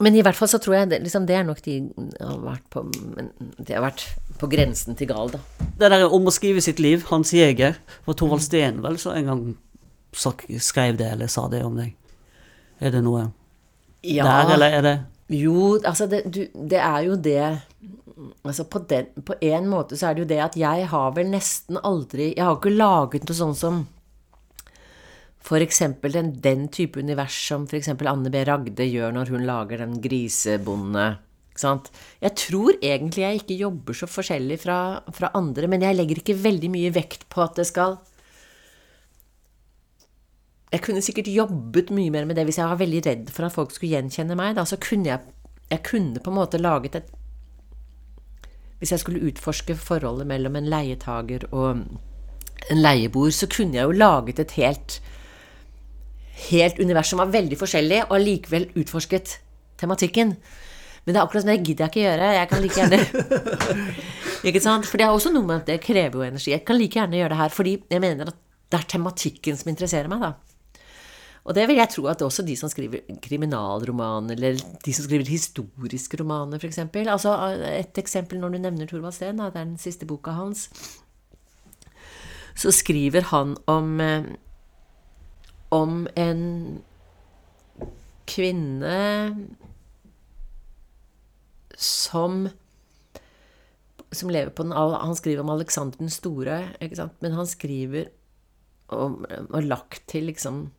men, 0.00 0.16
i 0.16 0.24
hvert 0.24 0.36
fall 0.38 0.50
så 0.50 0.60
tror 0.62 0.78
jeg 0.78 0.90
det, 0.90 1.00
liksom, 1.04 1.26
det 1.28 1.36
er 1.36 1.46
nok 1.46 1.62
de 1.64 1.76
har 2.18 2.38
vært 2.44 2.66
på 2.72 2.84
De 2.90 3.74
har 3.74 3.84
vært 3.84 4.06
på 4.40 4.48
grensen 4.50 4.96
til 4.96 5.10
gal, 5.10 5.32
da. 5.34 5.40
Det 5.80 5.90
der 5.92 6.06
om 6.08 6.28
å 6.28 6.34
skrive 6.34 6.62
sitt 6.64 6.80
liv, 6.80 7.04
Hans 7.10 7.34
Jæger, 7.36 7.76
og 8.06 8.16
Thorvald 8.16 8.44
Steen 8.44 8.80
vel 8.84 8.98
så 9.00 9.14
en 9.16 9.28
gang 9.28 9.42
skrev 10.58 10.96
det 10.98 11.12
eller 11.14 11.30
sa 11.30 11.46
det 11.52 11.62
om 11.64 11.76
deg. 11.78 11.94
Er 12.80 12.96
det 12.96 13.04
noe 13.04 13.28
ja, 14.02 14.24
der, 14.24 14.54
eller 14.54 14.76
er 14.78 14.82
det 14.86 14.94
Jo, 15.36 15.78
altså 15.84 16.06
det, 16.08 16.24
du, 16.32 16.46
det 16.54 16.80
er 16.80 17.02
jo 17.04 17.16
det 17.20 17.42
altså 18.42 18.64
på, 18.64 18.80
den, 18.88 19.10
på 19.24 19.36
en 19.40 19.68
måte 19.68 19.98
så 20.00 20.08
er 20.08 20.16
det 20.16 20.24
jo 20.24 20.30
det 20.32 20.40
at 20.44 20.56
jeg 20.58 20.88
har 20.90 21.12
vel 21.16 21.30
nesten 21.32 21.80
aldri 21.84 22.32
Jeg 22.32 22.44
har 22.44 22.56
ikke 22.56 22.72
laget 22.74 23.28
noe 23.28 23.36
sånn 23.36 23.56
som 23.56 23.82
f.eks. 25.40 25.82
Den, 26.02 26.34
den 26.42 26.68
type 26.68 27.00
univers 27.00 27.36
som 27.48 27.66
f.eks. 27.66 27.92
Anne 27.94 28.30
B. 28.32 28.44
Ragde 28.46 28.86
gjør 28.86 29.16
når 29.16 29.32
hun 29.34 29.46
lager 29.48 29.84
den 29.84 29.98
grisebonde. 30.04 31.08
Jeg 31.60 32.32
tror 32.40 32.76
egentlig 32.80 33.20
jeg 33.20 33.40
ikke 33.40 33.58
jobber 33.58 33.96
så 33.96 34.06
forskjellig 34.08 34.56
fra, 34.62 34.76
fra, 35.12 35.28
andre, 35.36 35.68
men 35.68 35.82
jeg 35.84 35.98
legger 35.98 36.22
ikke 36.22 36.38
veldig 36.40 36.70
mye 36.72 36.92
vekt 36.94 37.26
på 37.28 37.42
at 37.44 37.58
det 37.58 37.66
skal 37.68 37.98
Jeg 40.70 40.80
kunne 40.86 41.02
sikkert 41.02 41.28
jobbet 41.28 41.90
mye 41.90 42.12
mer 42.14 42.24
med 42.24 42.38
det 42.38 42.46
hvis 42.46 42.60
jeg 42.60 42.70
var 42.70 42.78
veldig 42.78 43.00
redd 43.04 43.30
for 43.34 43.44
at 43.44 43.52
folk 43.52 43.74
skulle 43.74 43.98
gjenkjenne 43.98 44.36
meg. 44.38 44.54
Da, 44.56 44.64
så 44.64 44.78
kunne 44.80 45.10
jeg, 45.10 45.32
jeg 45.68 45.82
kunne 45.84 46.22
på 46.22 46.30
en 46.30 46.38
måte 46.38 46.62
laget 46.62 47.00
et 47.00 47.10
hvis 48.80 48.94
jeg 48.94 49.02
skulle 49.02 49.26
utforske 49.28 49.74
forholdet 49.76 50.26
mellom 50.26 50.54
en 50.56 50.68
leietager 50.72 51.44
og 51.52 51.82
en 52.72 52.80
leieboer, 52.80 53.32
så 53.34 53.48
kunne 53.50 53.76
jeg 53.76 53.84
jo 53.84 53.98
laget 53.98 54.40
et 54.40 54.54
helt, 54.56 55.00
helt 56.48 56.80
univers 56.80 57.12
som 57.12 57.20
var 57.22 57.30
veldig 57.32 57.58
forskjellig, 57.60 58.02
og 58.08 58.16
allikevel 58.16 58.68
utforsket 58.80 59.38
tematikken. 59.80 60.34
Men 61.04 61.14
det 61.14 61.20
er 61.20 61.24
akkurat 61.24 61.44
som 61.44 61.50
det 61.52 61.62
gidder 61.64 61.86
jeg 61.86 61.92
ikke 61.92 62.04
gjøre. 62.04 62.30
Jeg 62.36 62.48
kan 62.50 62.62
like 62.62 62.80
gjerne 62.80 63.00
Ikke 64.50 64.60
sant? 64.62 64.86
For 64.88 65.00
det 65.00 65.06
er 65.06 65.14
også 65.14 65.32
noe 65.32 65.46
med 65.48 65.62
at 65.62 65.72
det 65.72 65.80
krever 65.84 66.20
jo 66.20 66.26
energi. 66.26 66.52
Jeg 66.52 66.64
kan 66.68 66.78
like 66.78 66.96
gjerne 66.98 67.18
gjøre 67.18 67.32
det 67.32 67.40
her 67.40 67.52
fordi 67.54 67.74
jeg 67.90 68.04
mener 68.04 68.30
at 68.30 68.38
det 68.70 68.78
er 68.78 68.88
tematikken 68.92 69.58
som 69.58 69.72
interesserer 69.72 70.10
meg, 70.12 70.22
da. 70.22 70.34
Og 71.48 71.56
det 71.56 71.64
vil 71.70 71.80
jeg 71.80 71.90
tro 71.90 72.04
at 72.10 72.22
også 72.22 72.44
de 72.44 72.54
som 72.58 72.70
skriver 72.70 73.00
kriminalromaner, 73.24 74.36
eller 74.36 74.60
de 74.84 74.92
som 74.94 75.06
skriver 75.06 75.26
historiske 75.26 76.20
romaner, 76.20 76.60
f.eks. 76.60 76.82
Altså, 77.00 77.32
et 77.72 77.98
eksempel 77.98 78.38
når 78.38 78.52
du 78.54 78.58
nevner 78.60 78.90
Thorvald 78.90 79.16
Steen, 79.16 79.40
det 79.40 79.48
er 79.48 79.56
den 79.56 79.78
siste 79.80 80.06
boka 80.06 80.36
hans. 80.36 80.68
Så 82.54 82.74
skriver 82.76 83.24
han 83.32 83.56
om 83.70 84.00
eh, 84.04 84.28
om 85.70 86.06
en 86.18 86.42
kvinne 88.30 88.96
som 91.78 92.48
som 94.12 94.30
lever 94.30 94.50
på 94.50 94.64
den 94.66 94.72
Han 94.74 95.16
skriver 95.16 95.44
om 95.44 95.52
Alexander 95.54 95.98
den 95.98 96.10
store, 96.10 96.56
men 97.20 97.32
han 97.32 97.46
skriver 97.46 98.08
om, 98.88 99.24
og 99.50 99.62
lagt 99.62 100.02
til 100.10 100.26
liksom 100.26 100.72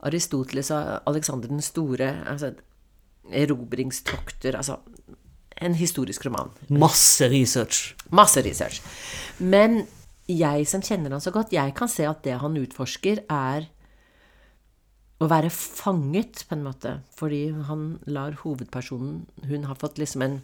Aristoteles 0.00 0.70
og 0.70 1.02
Alexander 1.10 1.48
den 1.48 1.62
store, 1.62 2.24
altså 2.26 2.54
erobringstokter 3.28 4.56
Altså 4.56 4.78
en 5.60 5.74
historisk 5.74 6.24
roman. 6.26 6.50
Masse 6.68 7.28
research. 7.28 7.94
Masse 8.10 8.40
research. 8.40 8.82
Men 9.38 9.86
jeg 10.28 10.68
som 10.68 10.84
kjenner 10.84 11.14
han 11.14 11.24
så 11.24 11.32
godt, 11.32 11.54
jeg 11.56 11.74
kan 11.76 11.90
se 11.90 12.04
at 12.08 12.22
det 12.26 12.36
han 12.42 12.56
utforsker, 12.60 13.24
er 13.32 13.68
å 15.18 15.26
være 15.30 15.50
fanget, 15.50 16.44
på 16.46 16.54
en 16.54 16.66
måte. 16.66 16.92
Fordi 17.18 17.48
han 17.68 17.98
lar 18.06 18.38
hovedpersonen 18.44 19.24
Hun 19.48 19.66
har 19.66 19.78
fått 19.80 19.98
liksom 19.98 20.22
en 20.22 20.36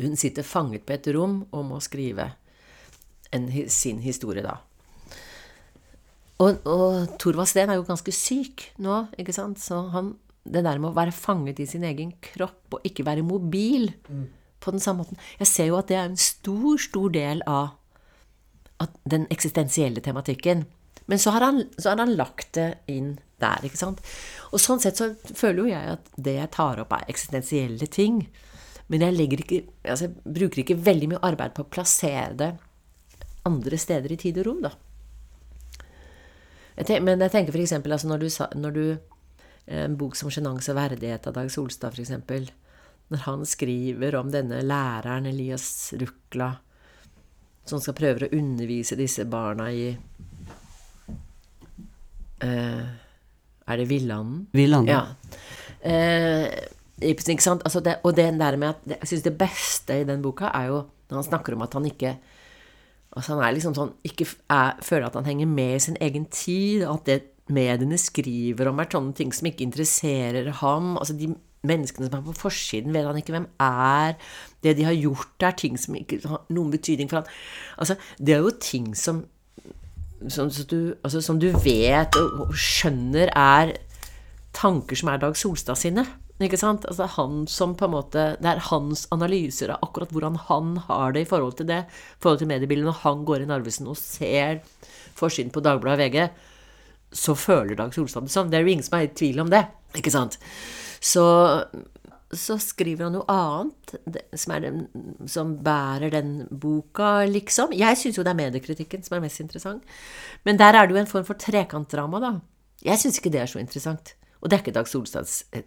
Hun 0.00 0.16
sitter 0.16 0.42
fanget 0.42 0.86
på 0.86 0.96
et 0.96 1.06
rom 1.14 1.44
og 1.52 1.66
må 1.68 1.78
skrive 1.84 2.32
en, 3.30 3.46
sin 3.68 4.00
historie, 4.02 4.42
da. 4.42 4.56
Og, 6.40 6.64
og 6.64 7.18
Thorvald 7.20 7.50
Steen 7.50 7.70
er 7.70 7.76
jo 7.76 7.84
ganske 7.86 8.12
syk 8.16 8.64
nå, 8.80 9.04
ikke 9.20 9.34
sant? 9.36 9.60
Så 9.60 9.76
han, 9.92 10.14
det 10.42 10.64
der 10.64 10.80
med 10.80 10.90
å 10.90 10.96
være 10.96 11.14
fanget 11.14 11.60
i 11.60 11.68
sin 11.68 11.84
egen 11.84 12.14
kropp 12.24 12.78
og 12.78 12.88
ikke 12.88 13.04
være 13.06 13.26
mobil 13.26 13.90
mm. 14.08 14.24
på 14.64 14.72
den 14.72 14.82
samme 14.82 15.04
måten 15.04 15.20
Jeg 15.36 15.52
ser 15.52 15.68
jo 15.68 15.76
at 15.78 15.92
det 15.92 16.00
er 16.00 16.08
en 16.08 16.16
stor, 16.18 16.80
stor 16.80 17.12
del 17.12 17.44
av 17.44 17.76
den 19.04 19.26
eksistensielle 19.30 20.00
tematikken. 20.00 20.64
Men 21.10 21.18
så 21.18 21.30
har, 21.34 21.40
han, 21.40 21.64
så 21.78 21.90
har 21.90 21.98
han 21.98 22.14
lagt 22.14 22.52
det 22.54 22.68
inn 22.86 23.18
der, 23.40 23.64
ikke 23.64 23.80
sant. 23.80 24.02
Og 24.52 24.60
sånn 24.62 24.80
sett 24.82 25.00
så 25.00 25.10
føler 25.34 25.62
jo 25.62 25.72
jeg 25.72 25.96
at 25.96 26.10
det 26.16 26.36
jeg 26.36 26.52
tar 26.54 26.82
opp, 26.82 26.92
er 26.94 27.08
eksistensielle 27.10 27.88
ting. 27.90 28.22
Men 28.90 29.04
jeg, 29.06 29.26
ikke, 29.38 29.62
altså 29.84 30.08
jeg 30.08 30.34
bruker 30.38 30.62
ikke 30.62 30.78
veldig 30.86 31.12
mye 31.12 31.24
arbeid 31.26 31.54
på 31.56 31.64
å 31.64 31.70
plassere 31.72 32.34
det 32.38 32.50
andre 33.48 33.78
steder 33.80 34.12
i 34.12 34.18
tid 34.20 34.40
og 34.42 34.48
rom, 34.48 34.64
da. 34.66 34.72
men 37.00 37.22
jeg 37.24 37.32
tenker 37.32 37.56
f.eks. 37.56 37.78
Altså 37.80 38.10
når 38.10 38.28
når 38.56 38.76
du 38.76 38.84
En 39.70 39.94
bok 39.94 40.16
som 40.16 40.30
'Sjenanse 40.30 40.72
og 40.72 40.78
verdighet' 40.78 41.26
av 41.28 41.34
Dag 41.34 41.50
Solstad, 41.52 41.94
f.eks. 41.94 42.50
Når 43.10 43.20
han 43.22 43.44
skriver 43.46 44.16
om 44.18 44.30
denne 44.32 44.62
læreren 44.66 45.26
Elias 45.26 45.92
Rukla 45.94 46.56
som 47.70 47.82
skal 47.82 47.96
prøve 47.98 48.26
å 48.26 48.34
undervise 48.36 48.98
disse 48.98 49.24
barna 49.30 49.70
i 49.72 49.86
uh, 52.44 52.84
Er 53.70 53.80
det 53.80 53.88
Villanden? 53.90 54.46
Villanden. 54.56 54.92
Ja. 54.92 55.02
Uh, 55.80 56.46
ikke 57.00 57.40
sant? 57.40 57.64
Altså 57.64 57.80
det, 57.80 57.98
og 58.04 58.16
det 58.16 58.28
der 58.36 58.56
med 58.60 58.74
at 58.74 58.98
Jeg 59.00 59.08
syns 59.08 59.24
det 59.24 59.38
beste 59.40 60.02
i 60.02 60.04
den 60.08 60.22
boka 60.22 60.50
er 60.52 60.68
jo 60.68 60.82
når 61.10 61.16
han 61.16 61.26
snakker 61.26 61.56
om 61.56 61.64
at 61.64 61.74
han 61.74 61.86
ikke 61.88 62.14
Altså 63.16 63.34
han 63.34 63.42
er 63.42 63.54
liksom 63.56 63.74
sånn 63.74 63.94
Ikke 64.06 64.26
er, 64.52 64.76
føler 64.84 65.08
at 65.08 65.16
han 65.18 65.26
henger 65.26 65.48
med 65.50 65.74
i 65.74 65.82
sin 65.82 65.96
egen 66.00 66.28
tid. 66.30 66.84
At 66.86 67.08
det 67.08 67.22
mediene 67.50 67.98
skriver 67.98 68.70
om, 68.70 68.78
er 68.78 68.90
sånne 68.92 69.16
ting 69.18 69.32
som 69.34 69.48
ikke 69.50 69.66
interesserer 69.66 70.52
ham. 70.60 70.92
Altså 71.00 71.16
de 71.18 71.32
menneskene 71.66 72.08
som 72.08 72.18
er 72.18 72.24
på 72.26 72.36
forsiden, 72.38 72.94
vet 72.94 73.08
han 73.08 73.18
ikke 73.20 73.34
hvem 73.34 73.48
er. 73.60 74.16
Det 74.64 74.76
de 74.78 74.86
har 74.86 74.96
gjort, 74.96 75.34
er 75.44 75.58
ting 75.58 75.76
som 75.80 75.98
ikke 75.98 76.22
har 76.24 76.46
noen 76.48 76.72
betydning 76.72 77.10
for 77.10 77.20
han. 77.20 77.36
Altså, 77.80 77.98
det 78.18 78.36
er 78.36 78.46
jo 78.46 78.56
ting 78.60 78.94
som 78.98 79.24
som, 80.28 80.50
du, 80.68 80.94
altså, 81.02 81.22
som 81.24 81.38
du 81.40 81.46
vet 81.64 82.16
og, 82.20 82.50
skjønner 82.52 83.30
er 83.32 83.70
tanker 84.56 84.98
som 84.98 85.08
er 85.12 85.22
Dag 85.22 85.38
Solstad 85.38 85.78
sine. 85.80 86.04
Ikke 86.40 86.58
sant? 86.60 86.86
Altså 86.88 87.06
han 87.18 87.44
som 87.52 87.74
på 87.76 87.84
en 87.84 87.94
måte, 87.94 88.22
Det 88.40 88.48
er 88.48 88.62
hans 88.70 89.06
analyser 89.12 89.74
av 89.74 89.84
akkurat 89.84 90.12
hvordan 90.12 90.38
han 90.48 90.76
har 90.88 91.12
det 91.12 91.26
i 91.26 91.28
forhold 91.28 91.56
til 91.58 91.68
det, 91.68 91.84
i 91.84 92.20
forhold 92.20 92.40
til 92.40 92.48
mediebildet. 92.48 92.88
Når 92.88 93.00
han 93.02 93.24
går 93.24 93.44
i 93.44 93.48
Narvesen 93.48 93.88
og 93.88 93.98
ser 94.00 94.62
forsiden 95.16 95.52
på 95.52 95.60
Dagbladet 95.60 96.00
og 96.00 96.14
VG, 96.14 96.30
så 97.12 97.34
føler 97.36 97.76
Dag 97.76 97.92
Solstad 97.94 98.24
det 98.24 98.32
sånn. 98.32 98.50
Det 98.50 98.58
er 98.58 98.64
jo 98.64 98.72
ingen 98.72 98.86
som 98.86 98.98
er 98.98 99.08
i 99.08 99.12
tvil 99.12 99.40
om 99.44 99.52
det. 99.52 99.66
Ikke 100.00 100.12
sant? 100.12 100.38
Så, 101.00 101.24
så 102.36 102.58
skriver 102.60 103.06
han 103.06 103.16
noe 103.16 103.24
annet 103.32 103.94
som, 104.36 104.54
den, 104.60 104.82
som, 105.28 105.56
bærer 105.64 106.12
den 106.12 106.34
boka, 106.50 107.24
liksom. 107.28 107.72
Jeg 107.76 107.98
syns 107.98 108.20
jo 108.20 108.24
det 108.26 108.34
er 108.34 108.42
mediekritikken 108.42 109.04
som 109.06 109.16
er 109.16 109.24
mest 109.24 109.40
interessant. 109.42 109.84
Men 110.44 110.60
der 110.60 110.76
er 110.76 110.86
det 110.86 110.96
jo 110.96 111.02
en 111.02 111.10
form 111.10 111.26
for 111.28 111.40
trekantdrama, 111.40 112.20
da. 112.22 112.34
Jeg 112.84 113.00
syns 113.00 113.20
ikke 113.20 113.32
det 113.32 113.42
er 113.42 113.50
så 113.50 113.60
interessant. 113.62 114.14
Og 114.40 114.48
det 114.48 114.56
er 114.56 114.62
ikke 114.64 114.76
Dag 114.76 114.88
Solstads 114.88 115.42
eh, 115.52 115.66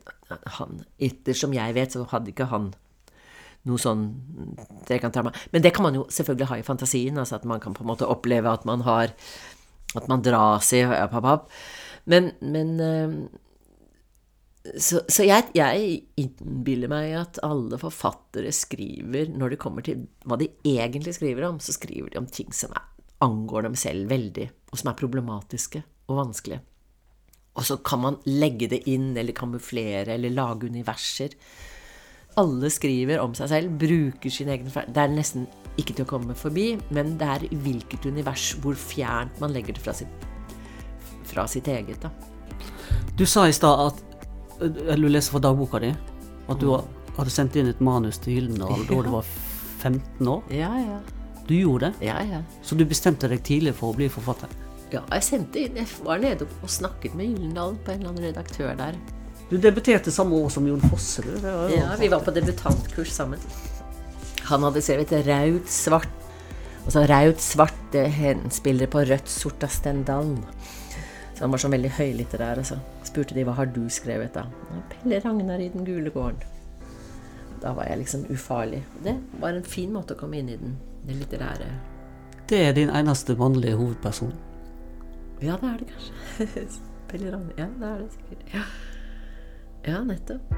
han. 0.57 0.81
Ettersom 1.01 1.53
jeg 1.53 1.75
vet, 1.75 1.93
så 1.93 2.05
hadde 2.09 2.33
ikke 2.33 2.49
han 2.53 2.71
noe 3.69 3.79
sånn 3.79 4.07
trekantdrama. 4.87 5.31
Men 5.53 5.63
det 5.63 5.71
kan 5.75 5.85
man 5.85 5.97
jo 5.97 6.07
selvfølgelig 6.11 6.49
ha 6.49 6.59
i 6.59 6.65
fantasien. 6.67 7.17
altså 7.17 7.37
At 7.37 7.45
man 7.47 7.61
kan 7.63 7.75
på 7.75 7.85
en 7.85 7.91
måte 7.93 8.09
oppleve 8.09 8.51
at 8.51 8.65
man 8.65 8.83
har 8.87 9.13
At 9.95 10.07
man 10.09 10.23
dras 10.25 10.73
i 10.73 10.81
Men, 12.05 12.31
men 12.41 12.79
eh, 12.79 13.11
så, 14.63 15.01
så 15.11 15.25
jeg, 15.27 15.49
jeg, 15.57 15.95
innbiller 16.19 16.91
meg 16.91 17.13
at 17.19 17.39
alle 17.43 17.75
forfattere 17.81 18.51
skriver, 18.55 19.27
når 19.35 19.53
det 19.53 19.59
kommer 19.59 19.83
til 19.83 20.05
hva 20.23 20.37
de 20.39 20.47
egentlig 20.63 21.17
skriver 21.17 21.49
om, 21.49 21.59
så 21.59 21.75
skriver 21.75 22.13
de 22.13 22.21
om 22.21 22.29
ting 22.31 22.53
som 22.55 22.71
er, 22.71 22.85
angår 23.23 23.67
dem 23.67 23.75
selv 23.79 24.07
veldig, 24.11 24.47
og 24.71 24.79
som 24.79 24.91
er 24.91 24.99
problematiske 24.99 25.83
og 26.07 26.21
vanskelige. 26.21 26.63
Og 27.53 27.67
så 27.67 27.77
kan 27.85 28.01
man 28.01 28.21
legge 28.25 28.69
det 28.71 28.85
inn, 28.89 29.11
eller 29.19 29.35
kamuflere, 29.35 30.15
eller 30.15 30.33
lage 30.33 30.71
universer. 30.71 31.35
Alle 32.39 32.71
skriver 32.73 33.21
om 33.21 33.35
seg 33.37 33.51
selv, 33.51 33.75
bruker 33.83 34.31
sin 34.33 34.49
egen 34.49 34.71
Det 34.71 35.03
er 35.03 35.11
nesten 35.11 35.45
ikke 35.77 35.93
til 35.93 36.07
å 36.07 36.09
komme 36.15 36.37
forbi, 36.37 36.71
men 36.95 37.17
det 37.19 37.29
er 37.29 37.45
hvilket 37.51 38.07
univers, 38.07 38.53
hvor 38.63 38.79
fjernt 38.79 39.43
man 39.43 39.53
legger 39.53 39.75
det 39.75 39.83
fra 39.83 39.93
sitt, 39.97 40.25
fra 41.29 41.45
sitt 41.51 41.67
eget. 41.67 41.99
da. 42.01 42.13
Du 43.13 43.27
sa 43.29 43.45
i 43.45 43.53
stad 43.53 43.85
at 43.91 44.01
du 44.59 45.07
leser 45.09 45.33
fra 45.33 45.41
dagboka 45.43 45.81
di 45.83 45.93
at 46.51 46.59
du 46.59 46.69
hadde 47.17 47.31
sendt 47.33 47.55
inn 47.59 47.69
et 47.71 47.81
manus 47.83 48.19
til 48.21 48.37
Gyldendal 48.37 48.85
da 48.89 49.01
du 49.05 49.11
var 49.13 49.27
15 49.83 50.27
år. 50.27 50.43
Ja, 50.53 50.71
ja. 50.79 50.99
Du 51.47 51.55
gjorde 51.55 51.91
det? 51.91 52.07
Ja, 52.07 52.21
ja. 52.23 52.41
Så 52.63 52.75
du 52.79 52.85
bestemte 52.87 53.27
deg 53.31 53.43
tidlig 53.43 53.75
for 53.79 53.91
å 53.91 53.97
bli 53.97 54.07
forfatter? 54.11 54.51
Ja, 54.93 55.01
jeg 55.09 55.25
sendte 55.25 55.57
inn 55.63 55.79
Jeg 55.79 55.89
var 56.05 56.21
nede 56.21 56.45
og 56.61 56.69
snakket 56.69 57.15
med 57.17 57.31
Gyldendal 57.31 57.75
på 57.83 57.93
en 57.93 58.01
eller 58.01 58.13
annen 58.13 58.27
redaktør 58.29 58.75
der. 58.79 58.97
Du 59.49 59.57
debuterte 59.61 60.11
samme 60.13 60.37
år 60.39 60.51
som 60.53 60.67
Jon 60.67 60.81
Fosse, 60.89 61.23
du? 61.25 61.33
Ja, 61.73 61.93
vi 61.99 62.09
var 62.09 62.23
på 62.25 62.33
debutantkurs 62.33 63.11
sammen. 63.13 63.41
Han 64.47 64.63
hadde 64.65 64.81
skrevet 64.83 65.11
raut 65.27 65.69
svart. 65.71 66.19
Altså 66.83 67.03
raut 67.07 67.41
svart, 67.43 67.77
det 67.93 68.07
henspiller 68.17 68.89
på 68.91 69.03
rødt 69.07 69.29
sort 69.31 69.63
av 69.63 69.71
Stendalen. 69.71 70.39
Så 71.33 71.45
han 71.45 71.53
var 71.53 71.61
sånn 71.61 71.75
veldig 71.75 71.93
høylitterær. 71.97 72.59
Og 72.59 72.67
så 72.67 72.79
spurte 73.13 73.35
de 73.37 73.45
hva 73.45 73.53
har 73.59 73.69
du 73.69 73.83
skrevet, 73.93 74.33
da? 74.33 74.47
Pelle 74.89 75.19
Ragnar 75.21 75.61
i 75.61 75.69
Den 75.69 75.85
gule 75.85 76.09
gården. 76.09 76.41
Da 77.61 77.73
var 77.77 77.87
jeg 77.87 78.01
liksom 78.01 78.25
ufarlig. 78.33 78.81
Det 79.03 79.13
var 79.39 79.53
en 79.53 79.63
fin 79.63 79.93
måte 79.93 80.17
å 80.17 80.19
komme 80.19 80.41
inn 80.41 80.49
i 80.49 80.57
den, 80.59 80.73
det 81.05 81.19
litterære. 81.21 81.69
Det 82.49 82.59
er 82.67 82.73
din 82.75 82.91
eneste 82.91 83.37
mannlige 83.39 83.77
hovedperson? 83.79 84.33
Ja, 85.43 85.59
det 85.61 85.69
er 85.69 85.77
det 85.83 85.91
kanskje. 85.93 86.65
Pelle 87.11 87.35
Ragnar. 87.35 87.53
Ja, 87.57 87.69
det 87.79 87.91
er 87.91 88.01
det 88.01 88.09
sikkert. 88.17 88.49
Ja, 88.57 88.65
ja 89.93 90.03
nettopp. 90.09 90.57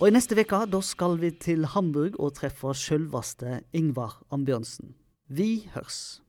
Og 0.00 0.08
i 0.08 0.12
neste 0.14 0.32
uke 0.32 0.58
da 0.72 0.78
skal 0.80 1.18
vi 1.20 1.28
til 1.36 1.66
Hamburg 1.74 2.14
og 2.16 2.32
treffe 2.38 2.72
sjølveste 2.72 3.58
Ingvar 3.76 4.14
Ambjørnsen. 4.32 4.94
Vi 5.28 5.68
hørs. 5.74 6.22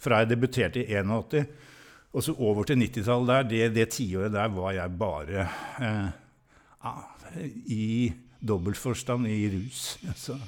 Fra 0.00 0.22
jeg 0.22 0.30
debuterte 0.30 0.80
i 0.80 0.94
81 0.96 1.44
og 2.16 2.24
så 2.24 2.32
over 2.40 2.64
til 2.64 2.80
90-tallet 2.80 3.28
der, 3.28 3.44
det, 3.50 3.74
det 3.74 3.86
tiåret 3.92 4.32
der 4.32 4.48
var 4.54 4.72
jeg 4.72 4.96
bare 4.98 5.44
eh, 5.84 6.08
ah, 6.80 7.36
i 7.68 8.10
dobbeltforstand 8.40 9.28
i 9.28 9.44
rus. 9.52 9.84
Altså. 10.08 10.38